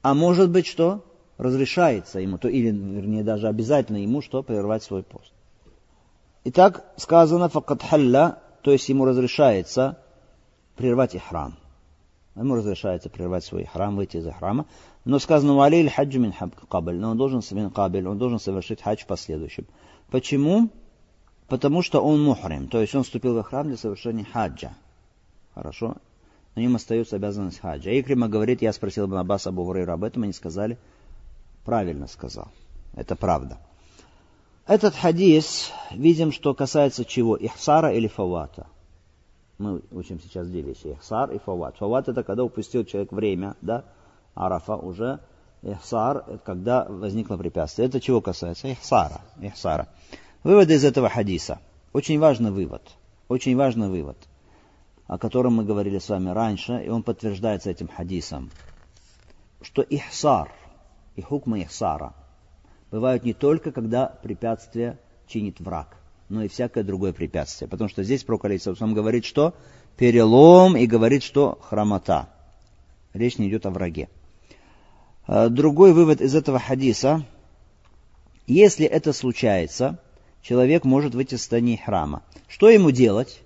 А 0.02 0.14
может 0.14 0.50
быть, 0.50 0.66
что? 0.66 1.04
Разрешается 1.36 2.20
ему, 2.20 2.38
то, 2.38 2.48
или, 2.48 2.70
вернее, 2.70 3.22
даже 3.22 3.48
обязательно 3.48 3.98
ему, 3.98 4.22
что? 4.22 4.42
Прервать 4.42 4.82
свой 4.82 5.02
пост. 5.02 5.31
Итак, 6.45 6.85
сказано 6.97 7.47
факат 7.47 7.81
халля, 7.83 8.39
то 8.61 8.71
есть 8.71 8.89
ему 8.89 9.05
разрешается 9.05 9.97
прервать 10.75 11.15
ихрам. 11.15 11.55
Ему 12.35 12.55
разрешается 12.55 13.09
прервать 13.09 13.45
свой 13.45 13.65
храм, 13.65 13.95
выйти 13.95 14.17
из 14.17 14.33
храма. 14.33 14.65
Но 15.05 15.19
сказано 15.19 15.53
«Валиль 15.55 15.89
хаджу 15.89 16.19
мин 16.19 16.33
кабель», 16.69 16.99
но 16.99 17.11
он 17.11 17.17
должен, 17.17 17.41
мин 17.51 17.69
кабель, 17.69 18.07
он 18.07 18.17
должен 18.17 18.39
совершить 18.39 18.81
хадж 18.81 19.03
в 19.03 19.07
последующем. 19.07 19.65
Почему? 20.09 20.69
Потому 21.47 21.81
что 21.81 22.01
он 22.01 22.23
мухрим, 22.23 22.67
то 22.67 22.81
есть 22.81 22.95
он 22.95 23.03
вступил 23.03 23.39
в 23.39 23.43
храм 23.43 23.67
для 23.67 23.77
совершения 23.77 24.25
хаджа. 24.25 24.73
Хорошо? 25.53 25.97
На 26.55 26.61
нем 26.61 26.75
остается 26.75 27.15
обязанность 27.15 27.59
хаджа. 27.59 27.91
Икрима 27.91 28.27
говорит, 28.27 28.61
я 28.61 28.73
спросил 28.73 29.07
бы 29.07 29.19
Аббас 29.19 29.47
Абу 29.47 29.69
об 29.71 30.03
этом, 30.03 30.23
они 30.23 30.33
сказали, 30.33 30.77
правильно 31.63 32.07
сказал. 32.07 32.47
Это 32.95 33.15
правда. 33.15 33.59
Этот 34.65 34.95
хадис, 34.95 35.73
видим, 35.91 36.31
что 36.31 36.53
касается 36.53 37.03
чего? 37.03 37.35
Ихсара 37.35 37.91
или 37.91 38.07
фавата. 38.07 38.67
Мы 39.57 39.81
учим 39.91 40.21
сейчас 40.21 40.47
две 40.47 40.61
вещи. 40.61 40.87
Ихсар 40.87 41.31
и 41.31 41.37
фават. 41.37 41.75
Фават 41.77 42.07
это 42.07 42.23
когда 42.23 42.45
упустил 42.45 42.85
человек 42.85 43.11
время, 43.11 43.57
да? 43.61 43.83
Арафа 44.35 44.77
уже. 44.77 45.19
Ихсар, 45.63 46.23
это 46.27 46.37
когда 46.37 46.85
возникло 46.85 47.35
препятствие. 47.35 47.89
Это 47.89 47.99
чего 47.99 48.21
касается? 48.21 48.71
Ихсара. 48.71 49.19
Ихсара. 49.41 49.89
Выводы 50.43 50.75
из 50.75 50.85
этого 50.85 51.09
хадиса. 51.09 51.59
Очень 51.91 52.19
важный 52.19 52.51
вывод. 52.51 52.81
Очень 53.27 53.57
важный 53.57 53.89
вывод, 53.89 54.17
о 55.07 55.17
котором 55.17 55.55
мы 55.55 55.65
говорили 55.65 55.99
с 55.99 56.07
вами 56.07 56.29
раньше, 56.29 56.83
и 56.85 56.89
он 56.89 57.03
подтверждается 57.03 57.69
этим 57.69 57.89
хадисом. 57.89 58.49
Что 59.61 59.81
ихсар 59.81 60.51
и 61.15 61.21
хукма 61.21 61.61
ихсара 61.61 62.13
бывают 62.93 63.25
не 63.25 63.33
только, 63.33 63.73
когда 63.73 64.05
препятствие 64.05 64.97
чинит 65.27 65.59
враг 65.59 65.97
но 66.29 66.43
и 66.43 66.47
всякое 66.47 66.83
другое 66.83 67.13
препятствие. 67.13 67.69
Потому 67.69 67.89
что 67.89 68.01
здесь 68.03 68.23
пророк 68.23 68.45
сам 68.61 68.93
говорит, 68.95 69.23
что 69.23 69.53
перелом 69.97 70.75
и 70.75 70.87
говорит, 70.87 71.21
что 71.21 71.59
хромота. 71.61 72.29
Речь 73.13 73.37
не 73.37 73.49
идет 73.49 73.67
о 73.67 73.69
враге. 73.69 74.09
А, 75.27 75.49
другой 75.49 75.93
вывод 75.93 76.21
из 76.21 76.33
этого 76.33 76.57
хадиса. 76.57 77.23
Если 78.47 78.87
это 78.87 79.13
случается, 79.13 79.99
человек 80.41 80.85
может 80.85 81.13
выйти 81.13 81.35
в 81.35 81.39
состояние 81.39 81.77
храма. 81.77 82.23
Что 82.47 82.69
ему 82.69 82.89
делать? 82.89 83.41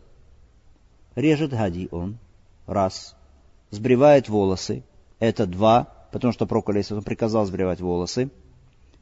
Режет 1.15 1.51
гади 1.51 1.89
он. 1.91 2.19
Раз. 2.67 3.15
Сбривает 3.71 4.29
волосы. 4.29 4.83
Это 5.19 5.45
два. 5.45 5.89
Потому 6.13 6.31
что 6.31 6.45
пророк 6.45 6.67
приказал 7.03 7.45
сбривать 7.45 7.81
волосы. 7.81 8.29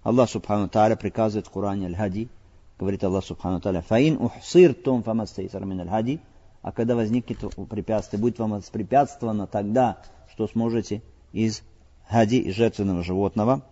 Аллах 0.05 0.29
Субхану 0.29 0.69
Тааля 0.69 0.95
приказывает 0.95 1.47
в 1.47 1.49
Коране 1.49 1.87
аль-Хади 1.87 2.29
говорит 2.77 3.03
Аллах 3.03 3.25
Субхану 3.25 3.59
Таля, 3.59 3.81
«Фаин 3.81 4.17
ухсир 4.21 4.75
том 4.75 5.01
фамастейсар 5.01 5.65
мин 5.65 5.87
хади 5.89 6.19
а 6.61 6.71
когда 6.71 6.95
возникнет 6.95 7.39
препятствие, 7.69 8.19
будет 8.19 8.37
вам 8.37 8.51
воспрепятствовано 8.51 9.47
тогда, 9.47 10.01
что 10.31 10.47
сможете 10.47 11.01
из 11.31 11.63
хади, 12.07 12.39
из 12.39 12.55
жертвенного 12.55 13.03
животного. 13.03 13.63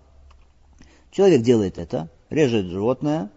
Человек 1.12 1.44
делает 1.44 1.78
это, 1.78 2.10
режет 2.32 2.66
животное, 2.66 3.30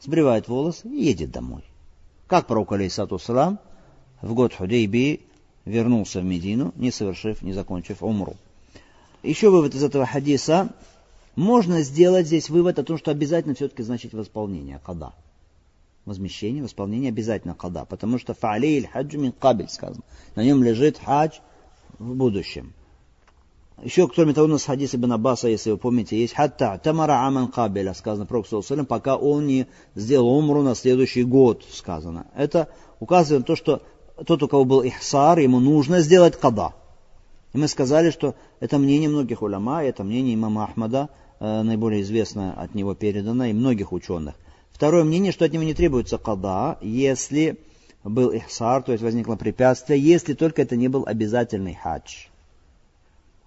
сбривает 0.00 0.48
волосы 0.48 0.88
и 0.88 1.02
едет 1.02 1.30
домой. 1.30 1.62
Как 2.26 2.46
пророк 2.46 2.72
Алейсату 2.72 3.18
Салам 3.18 3.58
в 4.22 4.32
год 4.32 4.54
Худейби 4.54 5.26
вернулся 5.66 6.20
в 6.20 6.24
Медину, 6.24 6.72
не 6.76 6.90
совершив, 6.90 7.42
не 7.42 7.52
закончив 7.52 8.02
умру. 8.02 8.36
Еще 9.22 9.50
вывод 9.50 9.74
из 9.74 9.82
этого 9.82 10.06
хадиса, 10.06 10.70
можно 11.38 11.82
сделать 11.82 12.26
здесь 12.26 12.50
вывод 12.50 12.80
о 12.80 12.82
том, 12.82 12.98
что 12.98 13.12
обязательно 13.12 13.54
все-таки 13.54 13.84
значит 13.84 14.12
восполнение 14.12 14.80
када. 14.84 15.12
Возмещение, 16.04 16.64
восполнение 16.64 17.10
обязательно 17.10 17.54
када. 17.54 17.84
Потому 17.84 18.18
что 18.18 18.32
фа'алей 18.32 18.88
хаджу 18.88 19.20
мин 19.20 19.30
кабель 19.30 19.68
сказано. 19.68 20.02
На 20.34 20.42
нем 20.42 20.64
лежит 20.64 20.98
хадж 20.98 21.38
в 22.00 22.16
будущем. 22.16 22.72
Еще, 23.80 24.08
кроме 24.08 24.34
того, 24.34 24.48
у 24.48 24.50
нас 24.50 24.64
хадис 24.64 24.96
Ибн 24.96 25.12
Аббаса, 25.12 25.46
если 25.46 25.70
вы 25.70 25.76
помните, 25.76 26.20
есть 26.20 26.34
хатта 26.34 26.76
тамара 26.78 27.24
аман 27.24 27.46
кабеля, 27.52 27.94
сказано 27.94 28.26
про 28.26 28.42
пока 28.84 29.14
он 29.14 29.46
не 29.46 29.68
сделал 29.94 30.36
умру 30.36 30.62
на 30.62 30.74
следующий 30.74 31.22
год, 31.22 31.64
сказано. 31.70 32.26
Это 32.34 32.68
указывает 32.98 33.42
на 33.42 33.46
то, 33.46 33.54
что 33.54 33.82
тот, 34.26 34.42
у 34.42 34.48
кого 34.48 34.64
был 34.64 34.82
ихсар, 34.82 35.38
ему 35.38 35.60
нужно 35.60 36.00
сделать 36.00 36.36
када. 36.36 36.72
И 37.52 37.58
мы 37.58 37.68
сказали, 37.68 38.10
что 38.10 38.34
это 38.58 38.78
мнение 38.78 39.08
многих 39.08 39.40
уляма, 39.40 39.84
это 39.84 40.02
мнение 40.02 40.34
имама 40.34 40.64
Ахмада, 40.64 41.08
наиболее 41.40 42.02
известно 42.02 42.52
от 42.52 42.74
него 42.74 42.94
передано, 42.94 43.44
и 43.44 43.52
многих 43.52 43.92
ученых. 43.92 44.34
Второе 44.72 45.04
мнение, 45.04 45.32
что 45.32 45.44
от 45.44 45.52
него 45.52 45.64
не 45.64 45.74
требуется 45.74 46.18
када, 46.18 46.78
если 46.80 47.58
был 48.04 48.30
ихсар, 48.30 48.82
то 48.82 48.92
есть 48.92 49.02
возникло 49.02 49.36
препятствие, 49.36 50.00
если 50.00 50.34
только 50.34 50.62
это 50.62 50.76
не 50.76 50.88
был 50.88 51.04
обязательный 51.06 51.74
хадж. 51.74 52.26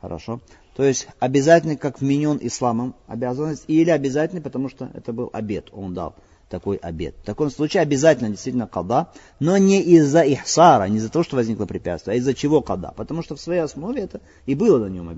Хорошо? 0.02 0.42
То 0.76 0.84
есть 0.84 1.08
обязательный, 1.20 1.78
как 1.78 2.02
вменен 2.02 2.40
исламом 2.42 2.96
обязанность, 3.08 3.66
или 3.68 3.90
обязательный, 3.90 4.42
потому 4.42 4.70
что 4.70 4.90
это 4.94 5.14
был 5.14 5.30
обед, 5.34 5.70
он 5.72 5.94
дал 5.94 6.16
такой 6.50 6.78
обед. 6.78 7.16
В 7.22 7.26
таком 7.26 7.50
случае 7.50 7.82
обязательно 7.82 8.30
действительно 8.30 8.68
када, 8.68 9.08
но 9.40 9.58
не 9.58 9.82
из-за 9.82 10.22
ихсара, 10.22 10.86
не 10.86 10.98
из-за 10.98 11.10
того, 11.10 11.24
что 11.24 11.38
возникло 11.38 11.66
препятствие, 11.66 12.16
а 12.16 12.18
из-за 12.18 12.34
чего 12.34 12.62
када. 12.62 12.94
Потому 12.96 13.24
что 13.24 13.36
в 13.36 13.42
своей 13.42 13.62
основе 13.62 14.02
это 14.02 14.22
и 14.46 14.54
было 14.54 14.80
для 14.80 14.90
него, 14.90 15.14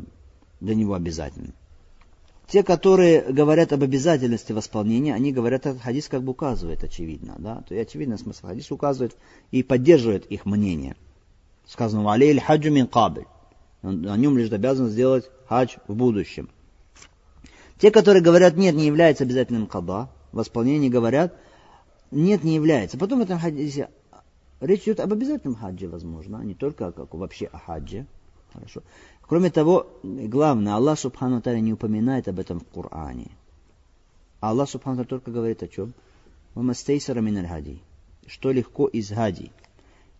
для 0.60 0.76
него 0.76 0.94
обязательно. 0.94 1.54
Те, 2.48 2.62
которые 2.64 3.22
говорят 3.22 3.72
об 3.74 3.84
обязательности 3.84 4.52
восполнения, 4.52 5.14
они 5.14 5.32
говорят, 5.32 5.66
этот 5.66 5.82
хадис 5.82 6.08
как 6.08 6.24
бы 6.24 6.32
указывает, 6.32 6.84
очевидно. 6.84 7.36
Да? 7.40 7.64
То 7.68 7.74
есть, 7.74 7.90
очевидно, 7.90 8.18
смысл 8.18 8.48
хадис 8.48 8.70
указывает 8.72 9.16
и 9.52 9.64
поддерживает 9.64 10.26
их 10.26 10.46
мнение. 10.46 10.96
Сказано, 11.66 12.12
алей 12.12 12.38
хаджу 12.40 12.72
мин 12.72 12.88
кабель. 12.88 13.26
На 13.82 14.16
нем 14.18 14.38
лежит 14.38 14.54
обязанность 14.54 14.94
сделать 14.94 15.30
хадж 15.48 15.78
в 15.88 15.96
будущем. 15.96 16.50
Те, 17.80 17.92
которые 17.92 18.22
говорят, 18.22 18.56
нет, 18.56 18.76
не 18.76 18.86
является 18.86 19.24
обязательным 19.24 19.68
када, 19.68 20.10
восполнение 20.32 20.90
говорят, 20.90 21.36
нет, 22.12 22.44
не 22.44 22.56
является. 22.56 22.98
Потом 22.98 23.20
в 23.20 23.24
этом 23.24 23.40
хадисе 23.40 23.90
речь 24.62 24.84
идет 24.84 25.00
об 25.00 25.12
обязательном 25.12 25.56
хадже, 25.56 25.90
возможно, 25.90 26.40
а 26.40 26.44
не 26.46 26.54
только 26.54 26.92
как 26.92 27.14
вообще 27.14 27.48
о 27.48 27.58
хадже. 27.58 28.06
Хорошо. 28.54 28.84
Кроме 29.34 29.50
того, 29.50 29.88
главное, 30.04 30.76
Аллах 30.76 31.00
Субхану 31.00 31.42
Таля 31.42 31.60
не 31.60 31.74
упоминает 31.74 32.28
об 32.28 32.38
этом 32.38 32.60
в 32.60 32.66
Коране. 32.66 33.32
Аллах 34.42 34.70
Субхану 34.70 34.98
Таля 34.98 35.08
только 35.08 35.32
говорит 35.32 35.64
о 35.64 35.68
чем? 35.68 35.96
Вамастейсара 36.54 37.20
миналь 37.20 37.48
хади. 37.48 37.82
Что 38.28 38.52
легко 38.52 38.86
из 38.86 39.10
хади. 39.10 39.50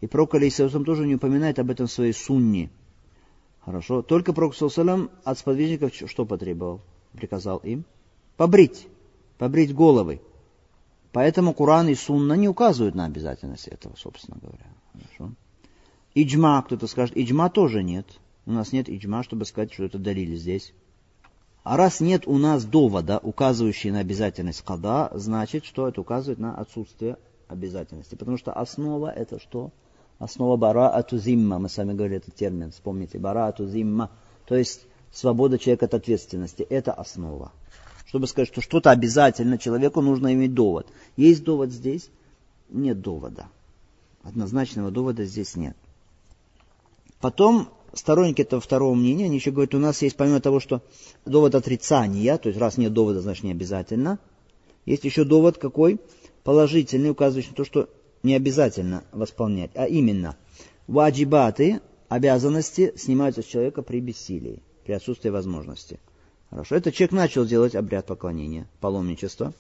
И 0.02 0.08
Пророк 0.08 0.34
Алейсалам 0.34 0.84
тоже 0.84 1.06
не 1.06 1.14
упоминает 1.14 1.60
об 1.60 1.70
этом 1.70 1.86
в 1.86 1.92
своей 1.92 2.12
сунне. 2.12 2.72
Хорошо. 3.64 4.02
Только 4.02 4.34
Пророк 4.34 4.56
Салам 4.56 5.12
от 5.24 5.38
сподвижников 5.38 5.94
что 5.94 6.26
потребовал? 6.26 6.82
Приказал 7.12 7.60
им 7.60 7.86
побрить. 8.36 8.88
Побрить 9.38 9.76
головы. 9.76 10.22
Поэтому 11.12 11.54
Куран 11.54 11.88
и 11.88 11.94
Сунна 11.94 12.34
не 12.34 12.50
указывают 12.50 12.96
на 12.96 13.06
обязательность 13.06 13.68
этого, 13.68 13.94
собственно 13.96 14.40
говоря. 14.42 14.66
Хорошо. 14.92 15.36
Иджма, 16.16 16.64
кто-то 16.64 16.88
скажет, 16.88 17.16
иджма 17.16 17.52
тоже 17.52 17.84
нет. 17.84 18.08
У 18.46 18.52
нас 18.52 18.72
нет 18.72 18.90
иджма, 18.90 19.24
чтобы 19.24 19.46
сказать, 19.46 19.74
что 19.74 19.86
это 19.86 19.98
дарили 19.98 20.36
здесь. 20.36 20.74
А 21.64 21.78
раз 21.78 22.02
нет 22.02 22.28
у 22.28 22.38
нас 22.38 22.66
довода, 22.66 23.20
указывающего 23.20 23.94
на 23.94 24.00
обязательность 24.00 24.64
када, 24.64 25.10
значит, 25.14 25.64
что 25.64 25.88
это 25.88 26.02
указывает 26.02 26.40
на 26.40 26.56
отсутствие 26.56 27.18
обязательности. 27.48 28.16
Потому 28.16 28.38
что 28.38 28.52
основа 28.52 29.10
это 29.10 29.40
что? 29.40 29.72
Основа 30.20 30.58
бара 30.58 30.90
атузимма. 30.90 31.60
Мы 31.60 31.70
с 31.70 31.78
вами 31.78 31.94
говорили 31.94 32.18
этот 32.18 32.36
термин, 32.36 32.72
вспомните. 32.72 33.18
Бара 33.18 33.48
атузимма. 33.48 34.12
То 34.46 34.56
есть 34.56 34.86
свобода 35.12 35.58
человека 35.58 35.86
от 35.86 35.94
ответственности. 35.94 36.64
Это 36.64 36.92
основа. 36.92 37.54
Чтобы 38.06 38.28
сказать, 38.28 38.50
что 38.50 38.62
что-то 38.62 38.92
обязательно, 38.92 39.58
человеку 39.58 40.02
нужно 40.02 40.34
иметь 40.34 40.54
довод. 40.54 40.88
Есть 41.16 41.44
довод 41.44 41.72
здесь? 41.72 42.10
Нет 42.70 43.02
довода. 43.02 43.48
Однозначного 44.22 44.92
довода 44.92 45.26
здесь 45.26 45.56
нет. 45.56 45.76
Потом 47.20 47.70
сторонники 47.94 48.42
этого 48.42 48.62
второго 48.62 48.94
мнения, 48.96 49.26
они 49.26 49.36
еще 49.36 49.52
говорят, 49.52 49.76
у 49.76 49.80
нас 49.80 50.02
есть 50.02 50.16
помимо 50.16 50.42
того, 50.42 50.60
что 50.60 50.82
довод 51.26 51.56
отрицания, 51.56 52.38
то 52.38 52.50
есть 52.50 52.60
раз 52.60 52.78
нет 52.78 52.94
довода, 52.94 53.22
значит 53.22 53.44
не 53.44 53.52
обязательно, 53.52 54.20
есть 54.86 55.06
еще 55.06 55.24
довод 55.24 55.58
какой? 55.58 56.00
Положительный, 56.44 57.12
указывающий 57.12 57.52
на 57.52 57.56
то, 57.56 57.64
что 57.64 57.90
не 58.22 58.36
обязательно 58.36 59.04
восполнять, 59.12 59.72
а 59.76 59.86
именно 59.86 60.36
ваджибаты, 60.88 61.82
обязанности 62.10 62.94
снимаются 62.98 63.42
с 63.42 63.46
человека 63.46 63.82
при 63.82 64.00
бессилии, 64.00 64.62
при 64.86 64.94
отсутствии 64.94 65.30
возможности. 65.30 66.00
Хорошо, 66.50 66.76
это 66.76 66.92
человек 66.92 67.14
начал 67.14 67.46
делать 67.46 67.76
обряд 67.76 68.06
поклонения, 68.06 68.68
паломничества. 68.80 69.54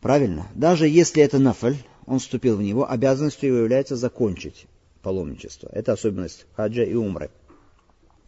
Правильно? 0.00 0.48
Даже 0.54 0.88
если 0.88 1.22
это 1.22 1.38
нафаль, 1.38 1.76
он 2.06 2.18
вступил 2.18 2.56
в 2.56 2.62
него, 2.62 2.90
обязанностью 2.90 3.50
его 3.50 3.58
является 3.58 3.94
закончить 3.94 4.66
паломничество. 5.02 5.68
Это 5.72 5.92
особенность 5.92 6.46
хаджа 6.54 6.84
и 6.84 6.94
умры. 6.94 7.30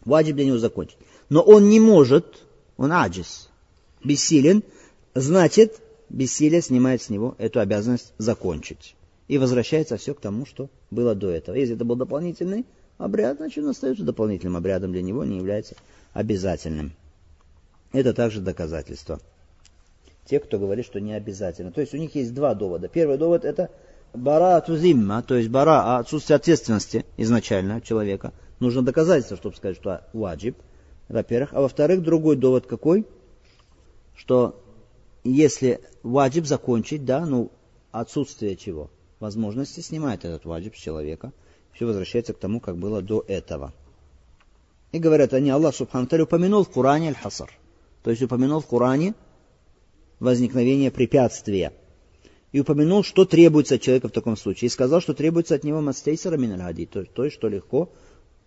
Ваджиб 0.05 0.37
для 0.37 0.47
него 0.47 0.59
закончить. 0.59 0.99
Но 1.31 1.41
он 1.43 1.69
не 1.69 1.81
может, 1.81 2.45
он 2.77 2.93
аджис, 2.93 3.49
бессилен, 4.03 4.63
значит, 5.15 5.81
бессилие 6.11 6.61
снимает 6.61 7.03
с 7.03 7.09
него 7.09 7.35
эту 7.39 7.61
обязанность 7.61 8.13
закончить. 8.19 8.95
И 9.29 9.39
возвращается 9.39 9.97
все 9.97 10.15
к 10.15 10.21
тому, 10.21 10.45
что 10.45 10.69
было 10.91 11.15
до 11.15 11.31
этого. 11.31 11.57
Если 11.57 11.75
это 11.75 11.85
был 11.85 11.97
дополнительный 11.97 12.67
обряд, 12.99 13.39
значит 13.39 13.65
он 13.65 13.71
остается 13.71 14.05
дополнительным 14.05 14.57
обрядом 14.57 14.93
для 14.93 15.01
него, 15.01 15.25
не 15.25 15.39
является 15.39 15.77
обязательным. 16.13 16.93
Это 17.93 18.13
также 18.13 18.41
доказательство. 18.41 19.21
Те, 20.27 20.41
кто 20.41 20.59
говорит, 20.59 20.85
что 20.85 21.01
не 21.01 21.13
обязательно. 21.13 21.71
То 21.71 21.81
есть 21.81 21.95
у 21.95 21.97
них 21.97 22.15
есть 22.15 22.35
два 22.35 22.55
довода. 22.55 22.89
Первый 22.89 23.19
довод 23.19 23.45
это 23.45 23.71
бара 24.15 24.61
тузимма, 24.61 25.23
то 25.23 25.35
есть 25.35 25.49
бара, 25.49 25.99
отсутствие 25.99 26.37
ответственности 26.37 27.05
изначально 27.17 27.81
человека. 27.81 28.33
Нужно 28.61 28.83
доказательство, 28.83 29.37
чтобы 29.37 29.57
сказать, 29.57 29.77
что 29.77 30.03
ваджиб, 30.13 30.57
во-первых. 31.09 31.51
А 31.53 31.61
во-вторых, 31.61 32.03
другой 32.03 32.37
довод 32.37 32.67
какой? 32.67 33.07
Что 34.15 34.63
если 35.25 35.81
ваджиб 36.03 36.47
закончить, 36.47 37.05
да, 37.05 37.27
ну, 37.27 37.51
отсутствие 37.91 38.57
чего? 38.57 38.91
Возможности 39.21 39.81
снимает 39.81 40.25
этот 40.25 40.45
ваджиб 40.45 40.77
с 40.77 40.81
человека. 40.81 41.33
Все 41.73 41.87
возвращается 41.87 42.33
к 42.33 42.39
тому, 42.39 42.61
как 42.61 42.77
было 42.77 43.03
до 43.03 43.25
этого. 43.27 43.73
И 44.93 44.99
говорят 44.99 45.35
они, 45.35 45.51
Аллах 45.51 45.75
Субхану 45.75 46.07
упомянул 46.23 46.63
в 46.65 46.71
Коране 46.71 47.09
аль-Хасар. 47.09 47.51
То 48.05 48.11
есть 48.11 48.23
упомянул 48.23 48.61
в 48.61 48.67
Коране 48.67 49.15
возникновение 50.21 50.93
препятствия. 50.93 51.73
И 52.55 52.61
упомянул, 52.61 53.03
что 53.03 53.25
требуется 53.25 53.75
от 53.75 53.81
человека 53.81 54.07
в 54.07 54.13
таком 54.13 54.37
случае. 54.37 54.69
И 54.69 54.71
сказал, 54.71 55.01
что 55.01 55.13
требуется 55.13 55.57
от 55.57 55.65
него 55.65 55.81
мастейсера 55.81 56.37
минальгади, 56.37 56.87
то, 56.87 57.05
то 57.05 57.25
есть, 57.25 57.35
что 57.35 57.49
легко 57.49 57.91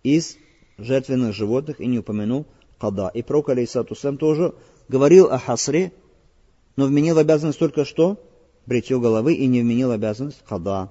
из 0.02 0.38
жертвенных 0.78 1.34
животных, 1.34 1.78
и 1.78 1.86
не 1.86 1.98
упомянул 1.98 2.46
када. 2.78 3.10
И 3.12 3.20
пророк, 3.20 3.50
алейсату 3.50 3.94
тоже 4.16 4.54
говорил 4.88 5.26
о 5.26 5.38
хасре, 5.38 5.92
но 6.76 6.86
вменил 6.86 7.16
в 7.16 7.18
обязанность 7.18 7.58
только 7.58 7.84
что? 7.84 8.16
Бритье 8.64 8.98
головы, 8.98 9.34
и 9.34 9.46
не 9.46 9.60
вменил 9.60 9.90
обязанность 9.90 10.42
када. 10.48 10.88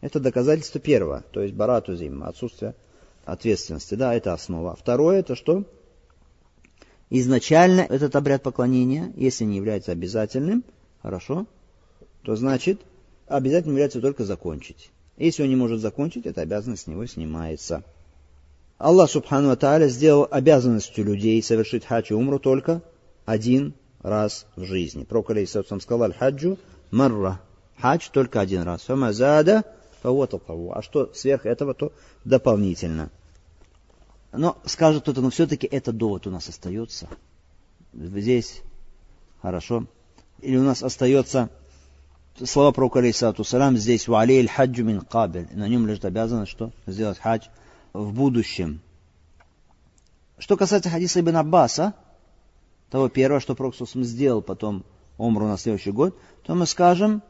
Это 0.00 0.20
доказательство 0.20 0.78
первое, 0.78 1.24
то 1.32 1.42
есть 1.42 1.54
барату 1.54 1.96
зим, 1.96 2.22
отсутствие 2.22 2.76
ответственности, 3.24 3.96
да, 3.96 4.14
это 4.14 4.32
основа. 4.32 4.76
Второе, 4.76 5.18
это 5.18 5.34
что? 5.34 5.64
изначально 7.10 7.80
этот 7.80 8.14
обряд 8.14 8.44
поклонения, 8.44 9.12
если 9.16 9.42
не 9.42 9.56
является 9.56 9.90
обязательным, 9.90 10.62
хорошо, 11.02 11.46
то 12.22 12.36
значит 12.36 12.80
обязательным 13.26 13.76
является 13.76 14.00
только 14.00 14.24
закончить. 14.24 14.90
Если 15.16 15.42
он 15.42 15.48
не 15.48 15.56
может 15.56 15.80
закончить, 15.80 16.26
эта 16.26 16.40
обязанность 16.40 16.84
с 16.84 16.86
него 16.86 17.06
снимается. 17.06 17.84
Аллах 18.78 19.10
Субхану 19.10 19.54
Тааля 19.56 19.88
сделал 19.88 20.26
обязанностью 20.30 21.04
людей 21.04 21.42
совершить 21.42 21.84
хадж 21.84 22.10
и 22.10 22.14
умру 22.14 22.38
только 22.38 22.82
один 23.26 23.74
раз 24.02 24.46
в 24.56 24.64
жизни. 24.64 25.04
Пророк 25.04 25.30
Алейсалам 25.30 25.80
сказал, 25.80 26.04
аль-хаджу 26.04 26.58
марра. 26.90 27.40
Хадж 27.78 28.08
только 28.10 28.40
один 28.40 28.62
раз. 28.62 28.82
Фамазада, 28.82 29.64
а 30.02 30.82
что 30.82 31.12
сверх 31.14 31.44
этого, 31.44 31.74
то 31.74 31.92
дополнительно. 32.24 33.10
Но 34.32 34.56
скажет 34.64 35.02
кто-то, 35.02 35.20
но 35.20 35.30
все-таки 35.30 35.66
это 35.66 35.92
довод 35.92 36.26
у 36.26 36.30
нас 36.30 36.48
остается. 36.48 37.08
Здесь 37.92 38.62
хорошо. 39.42 39.86
Или 40.40 40.56
у 40.56 40.62
нас 40.62 40.82
остается 40.82 41.50
слова 42.44 42.72
про 42.72 42.90
алейсату 42.94 43.44
салам, 43.44 43.76
здесь 43.76 44.08
у 44.08 44.14
алей 44.14 44.46
хаджу 44.46 44.84
мин 44.84 45.00
кабель. 45.00 45.48
На 45.52 45.68
нем 45.68 45.86
лежит 45.86 46.04
обязанность, 46.04 46.50
что 46.50 46.72
сделать 46.86 47.18
хадж 47.18 47.46
в 47.92 48.12
будущем. 48.12 48.80
Что 50.38 50.56
касается 50.56 50.90
хадиса 50.90 51.20
Ибн 51.20 51.36
Аббаса, 51.36 51.94
того 52.90 53.08
первого, 53.08 53.40
что 53.40 53.54
Пророк 53.54 53.74
сделал 53.76 54.42
потом 54.42 54.84
умру 55.18 55.46
на 55.46 55.58
следующий 55.58 55.92
год, 55.92 56.18
то 56.42 56.54
мы 56.54 56.66
скажем, 56.66 57.22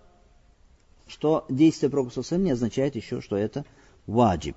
что 1.06 1.44
действие 1.48 1.90
Пророка 1.90 2.20
не 2.36 2.52
означает 2.52 2.96
еще, 2.96 3.20
что 3.20 3.36
это 3.36 3.64
ваджиб. 4.06 4.56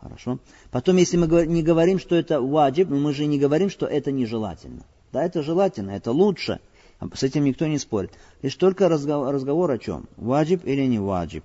Хорошо. 0.00 0.38
Потом, 0.70 0.96
если 0.96 1.16
мы 1.16 1.46
не 1.46 1.62
говорим, 1.62 1.98
что 1.98 2.14
это 2.14 2.40
ваджиб, 2.40 2.88
мы 2.88 3.12
же 3.12 3.26
не 3.26 3.38
говорим, 3.38 3.70
что 3.70 3.86
это 3.86 4.12
нежелательно. 4.12 4.84
Да, 5.12 5.24
это 5.24 5.42
желательно, 5.42 5.92
это 5.92 6.12
лучше. 6.12 6.60
С 7.14 7.22
этим 7.22 7.44
никто 7.44 7.66
не 7.66 7.78
спорит. 7.78 8.12
Лишь 8.42 8.56
только 8.56 8.88
разговор, 8.88 9.32
разговор 9.32 9.70
о 9.70 9.78
чем? 9.78 10.08
Ваджиб 10.16 10.64
или 10.64 10.84
не 10.86 10.98
ваджиб. 10.98 11.44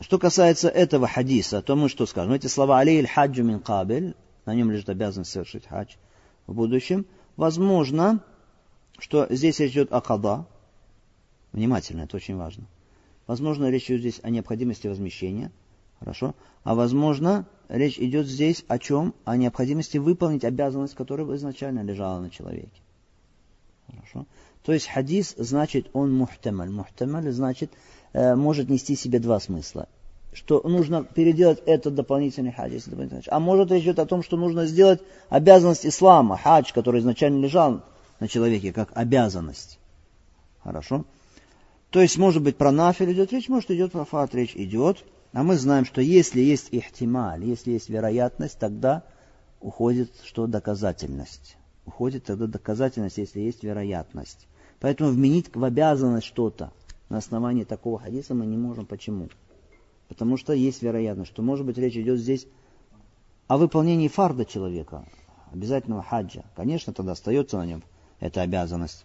Что 0.00 0.18
касается 0.18 0.68
этого 0.68 1.06
хадиса, 1.06 1.62
то 1.62 1.76
мы 1.76 1.88
что 1.88 2.06
скажем? 2.06 2.32
Эти 2.32 2.46
слова 2.46 2.78
«Алей 2.78 3.04
хаджу 3.06 3.42
мин 3.42 3.60
кабель», 3.60 4.14
на 4.44 4.54
нем 4.54 4.70
лежит 4.70 4.88
обязанность 4.88 5.30
совершить 5.30 5.66
хадж 5.66 5.94
в 6.46 6.54
будущем. 6.54 7.06
Возможно, 7.36 8.22
что 8.98 9.26
здесь 9.30 9.60
речь 9.60 9.72
идет 9.72 9.92
о 9.92 10.00
када. 10.00 10.46
Внимательно, 11.52 12.02
это 12.02 12.16
очень 12.16 12.36
важно. 12.36 12.64
Возможно, 13.26 13.70
речь 13.70 13.90
идет 13.90 14.00
здесь 14.00 14.20
о 14.22 14.30
необходимости 14.30 14.86
возмещения– 14.86 15.50
Хорошо? 16.04 16.34
А 16.64 16.74
возможно, 16.74 17.46
речь 17.68 17.98
идет 17.98 18.26
здесь 18.26 18.64
о 18.68 18.78
чем? 18.78 19.14
О 19.24 19.36
необходимости 19.36 19.96
выполнить 19.96 20.44
обязанность, 20.44 20.94
которая 20.94 21.26
изначально 21.36 21.82
лежала 21.82 22.20
на 22.20 22.30
человеке. 22.30 22.82
Хорошо? 23.86 24.26
То 24.64 24.72
есть 24.72 24.88
хадис 24.88 25.34
значит 25.36 25.88
он 25.92 26.12
мухтамаль. 26.14 26.70
Мухтамаль 26.70 27.30
значит 27.32 27.70
э, 28.12 28.34
может 28.34 28.68
нести 28.68 28.96
в 28.96 29.00
себе 29.00 29.18
два 29.18 29.40
смысла. 29.40 29.88
Что 30.32 30.60
нужно 30.66 31.04
переделать 31.04 31.62
этот 31.66 31.94
дополнительный 31.94 32.52
хадис. 32.52 32.84
Дополнительный 32.84 33.22
хадж. 33.22 33.28
А 33.30 33.40
может 33.40 33.70
речь 33.70 33.84
идет 33.84 33.98
о 33.98 34.06
том, 34.06 34.22
что 34.22 34.36
нужно 34.36 34.66
сделать 34.66 35.00
обязанность 35.28 35.86
ислама, 35.86 36.36
хадж, 36.36 36.72
который 36.72 37.00
изначально 37.00 37.42
лежал 37.42 37.82
на 38.20 38.28
человеке, 38.28 38.72
как 38.72 38.90
обязанность. 38.94 39.78
Хорошо? 40.62 41.04
То 41.90 42.00
есть, 42.00 42.18
может 42.18 42.42
быть, 42.42 42.56
про 42.56 42.72
нафиль 42.72 43.12
идет 43.12 43.32
речь, 43.32 43.48
может 43.48 43.70
идет 43.70 43.92
про 43.92 44.04
фат 44.04 44.34
речь 44.34 44.56
идет. 44.56 45.04
А 45.32 45.42
мы 45.42 45.56
знаем, 45.56 45.84
что 45.84 46.00
если 46.00 46.40
есть 46.40 46.68
ихтималь, 46.70 47.44
если 47.44 47.72
есть 47.72 47.88
вероятность, 47.88 48.58
тогда 48.58 49.04
уходит 49.60 50.10
что 50.24 50.46
доказательность. 50.46 51.56
Уходит 51.86 52.24
тогда 52.24 52.46
доказательность, 52.46 53.18
если 53.18 53.40
есть 53.40 53.62
вероятность. 53.62 54.46
Поэтому 54.80 55.10
вменить 55.10 55.54
в 55.54 55.62
обязанность 55.62 56.26
что-то 56.26 56.72
на 57.08 57.18
основании 57.18 57.64
такого 57.64 57.98
хадиса 57.98 58.34
мы 58.34 58.46
не 58.46 58.56
можем. 58.56 58.86
Почему? 58.86 59.28
Потому 60.08 60.36
что 60.36 60.52
есть 60.52 60.82
вероятность, 60.82 61.30
что 61.30 61.42
может 61.42 61.66
быть 61.66 61.78
речь 61.78 61.96
идет 61.96 62.18
здесь 62.18 62.46
о 63.46 63.58
выполнении 63.58 64.08
фарда 64.08 64.44
человека, 64.44 65.04
обязательного 65.52 66.02
хаджа. 66.02 66.44
Конечно, 66.56 66.92
тогда 66.92 67.12
остается 67.12 67.58
на 67.58 67.66
нем 67.66 67.82
эта 68.20 68.42
обязанность. 68.42 69.04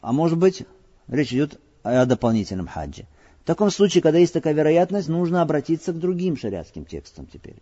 А 0.00 0.12
может 0.12 0.38
быть, 0.38 0.64
речь 1.08 1.32
идет 1.32 1.60
о 1.82 2.04
дополнительном 2.06 2.66
хаджи. 2.66 3.06
В 3.42 3.46
таком 3.46 3.70
случае, 3.70 4.02
когда 4.02 4.18
есть 4.18 4.32
такая 4.32 4.52
вероятность, 4.52 5.08
нужно 5.08 5.42
обратиться 5.42 5.92
к 5.92 5.98
другим 5.98 6.36
шариатским 6.36 6.84
текстам 6.84 7.26
теперь. 7.26 7.56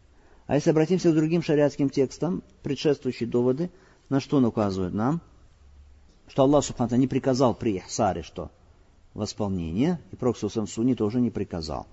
А 0.46 0.54
если 0.54 0.70
обратимся 0.70 1.12
к 1.12 1.14
другим 1.14 1.42
шариатским 1.42 1.90
текстам, 1.90 2.42
предшествующие 2.62 3.28
доводы, 3.28 3.70
на 4.09 4.19
что 4.19 4.38
он 4.38 4.45
указывает 4.45 4.93
нам? 4.93 5.21
Что 6.28 6.43
Аллах 6.43 6.63
Субхану 6.63 6.95
не 6.95 7.07
приказал 7.07 7.53
при 7.53 7.78
Ихсаре, 7.78 8.24
что 8.24 8.49
восполнение, 9.13 9.99
и 10.11 10.15
Проксусам 10.15 10.67
Суни 10.67 10.93
тоже 10.93 11.19
не 11.19 11.30
приказал. 11.30 11.86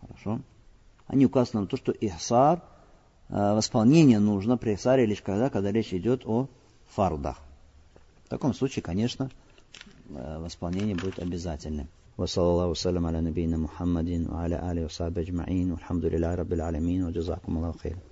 Хорошо? 0.00 0.40
Они 1.06 1.26
указывают 1.26 1.66
на 1.66 1.66
то, 1.66 1.76
что 1.76 1.92
Ихсар, 1.92 2.62
э, 3.28 3.54
восполнение 3.54 4.18
нужно 4.18 4.56
при 4.56 4.74
Ихсаре 4.74 5.06
лишь 5.06 5.22
когда, 5.22 5.50
когда 5.50 5.72
речь 5.72 5.94
идет 5.94 6.26
о 6.26 6.48
фардах. 6.88 7.38
В 8.24 8.28
таком 8.28 8.54
случае, 8.54 8.82
конечно, 8.82 9.30
э, 10.10 10.38
восполнение 10.38 10.94
будет 10.94 11.18
обязательным. 11.18 11.88
وصلى 12.20 12.44
الله 12.44 12.66
وسلم 12.66 13.06
على 13.06 13.20
نبينا 13.20 13.56
محمد 13.56 14.26
وعلى 14.28 14.72
آله 14.72 14.84
وصحبه 14.84 15.22
أجمعين 15.22 15.72
والحمد 15.72 16.04
لله 16.04 16.34
رب 16.34 16.52
العالمين 16.52 17.04
وجزاكم 17.04 17.56
الله 17.56 17.72
خيرا 17.72 18.10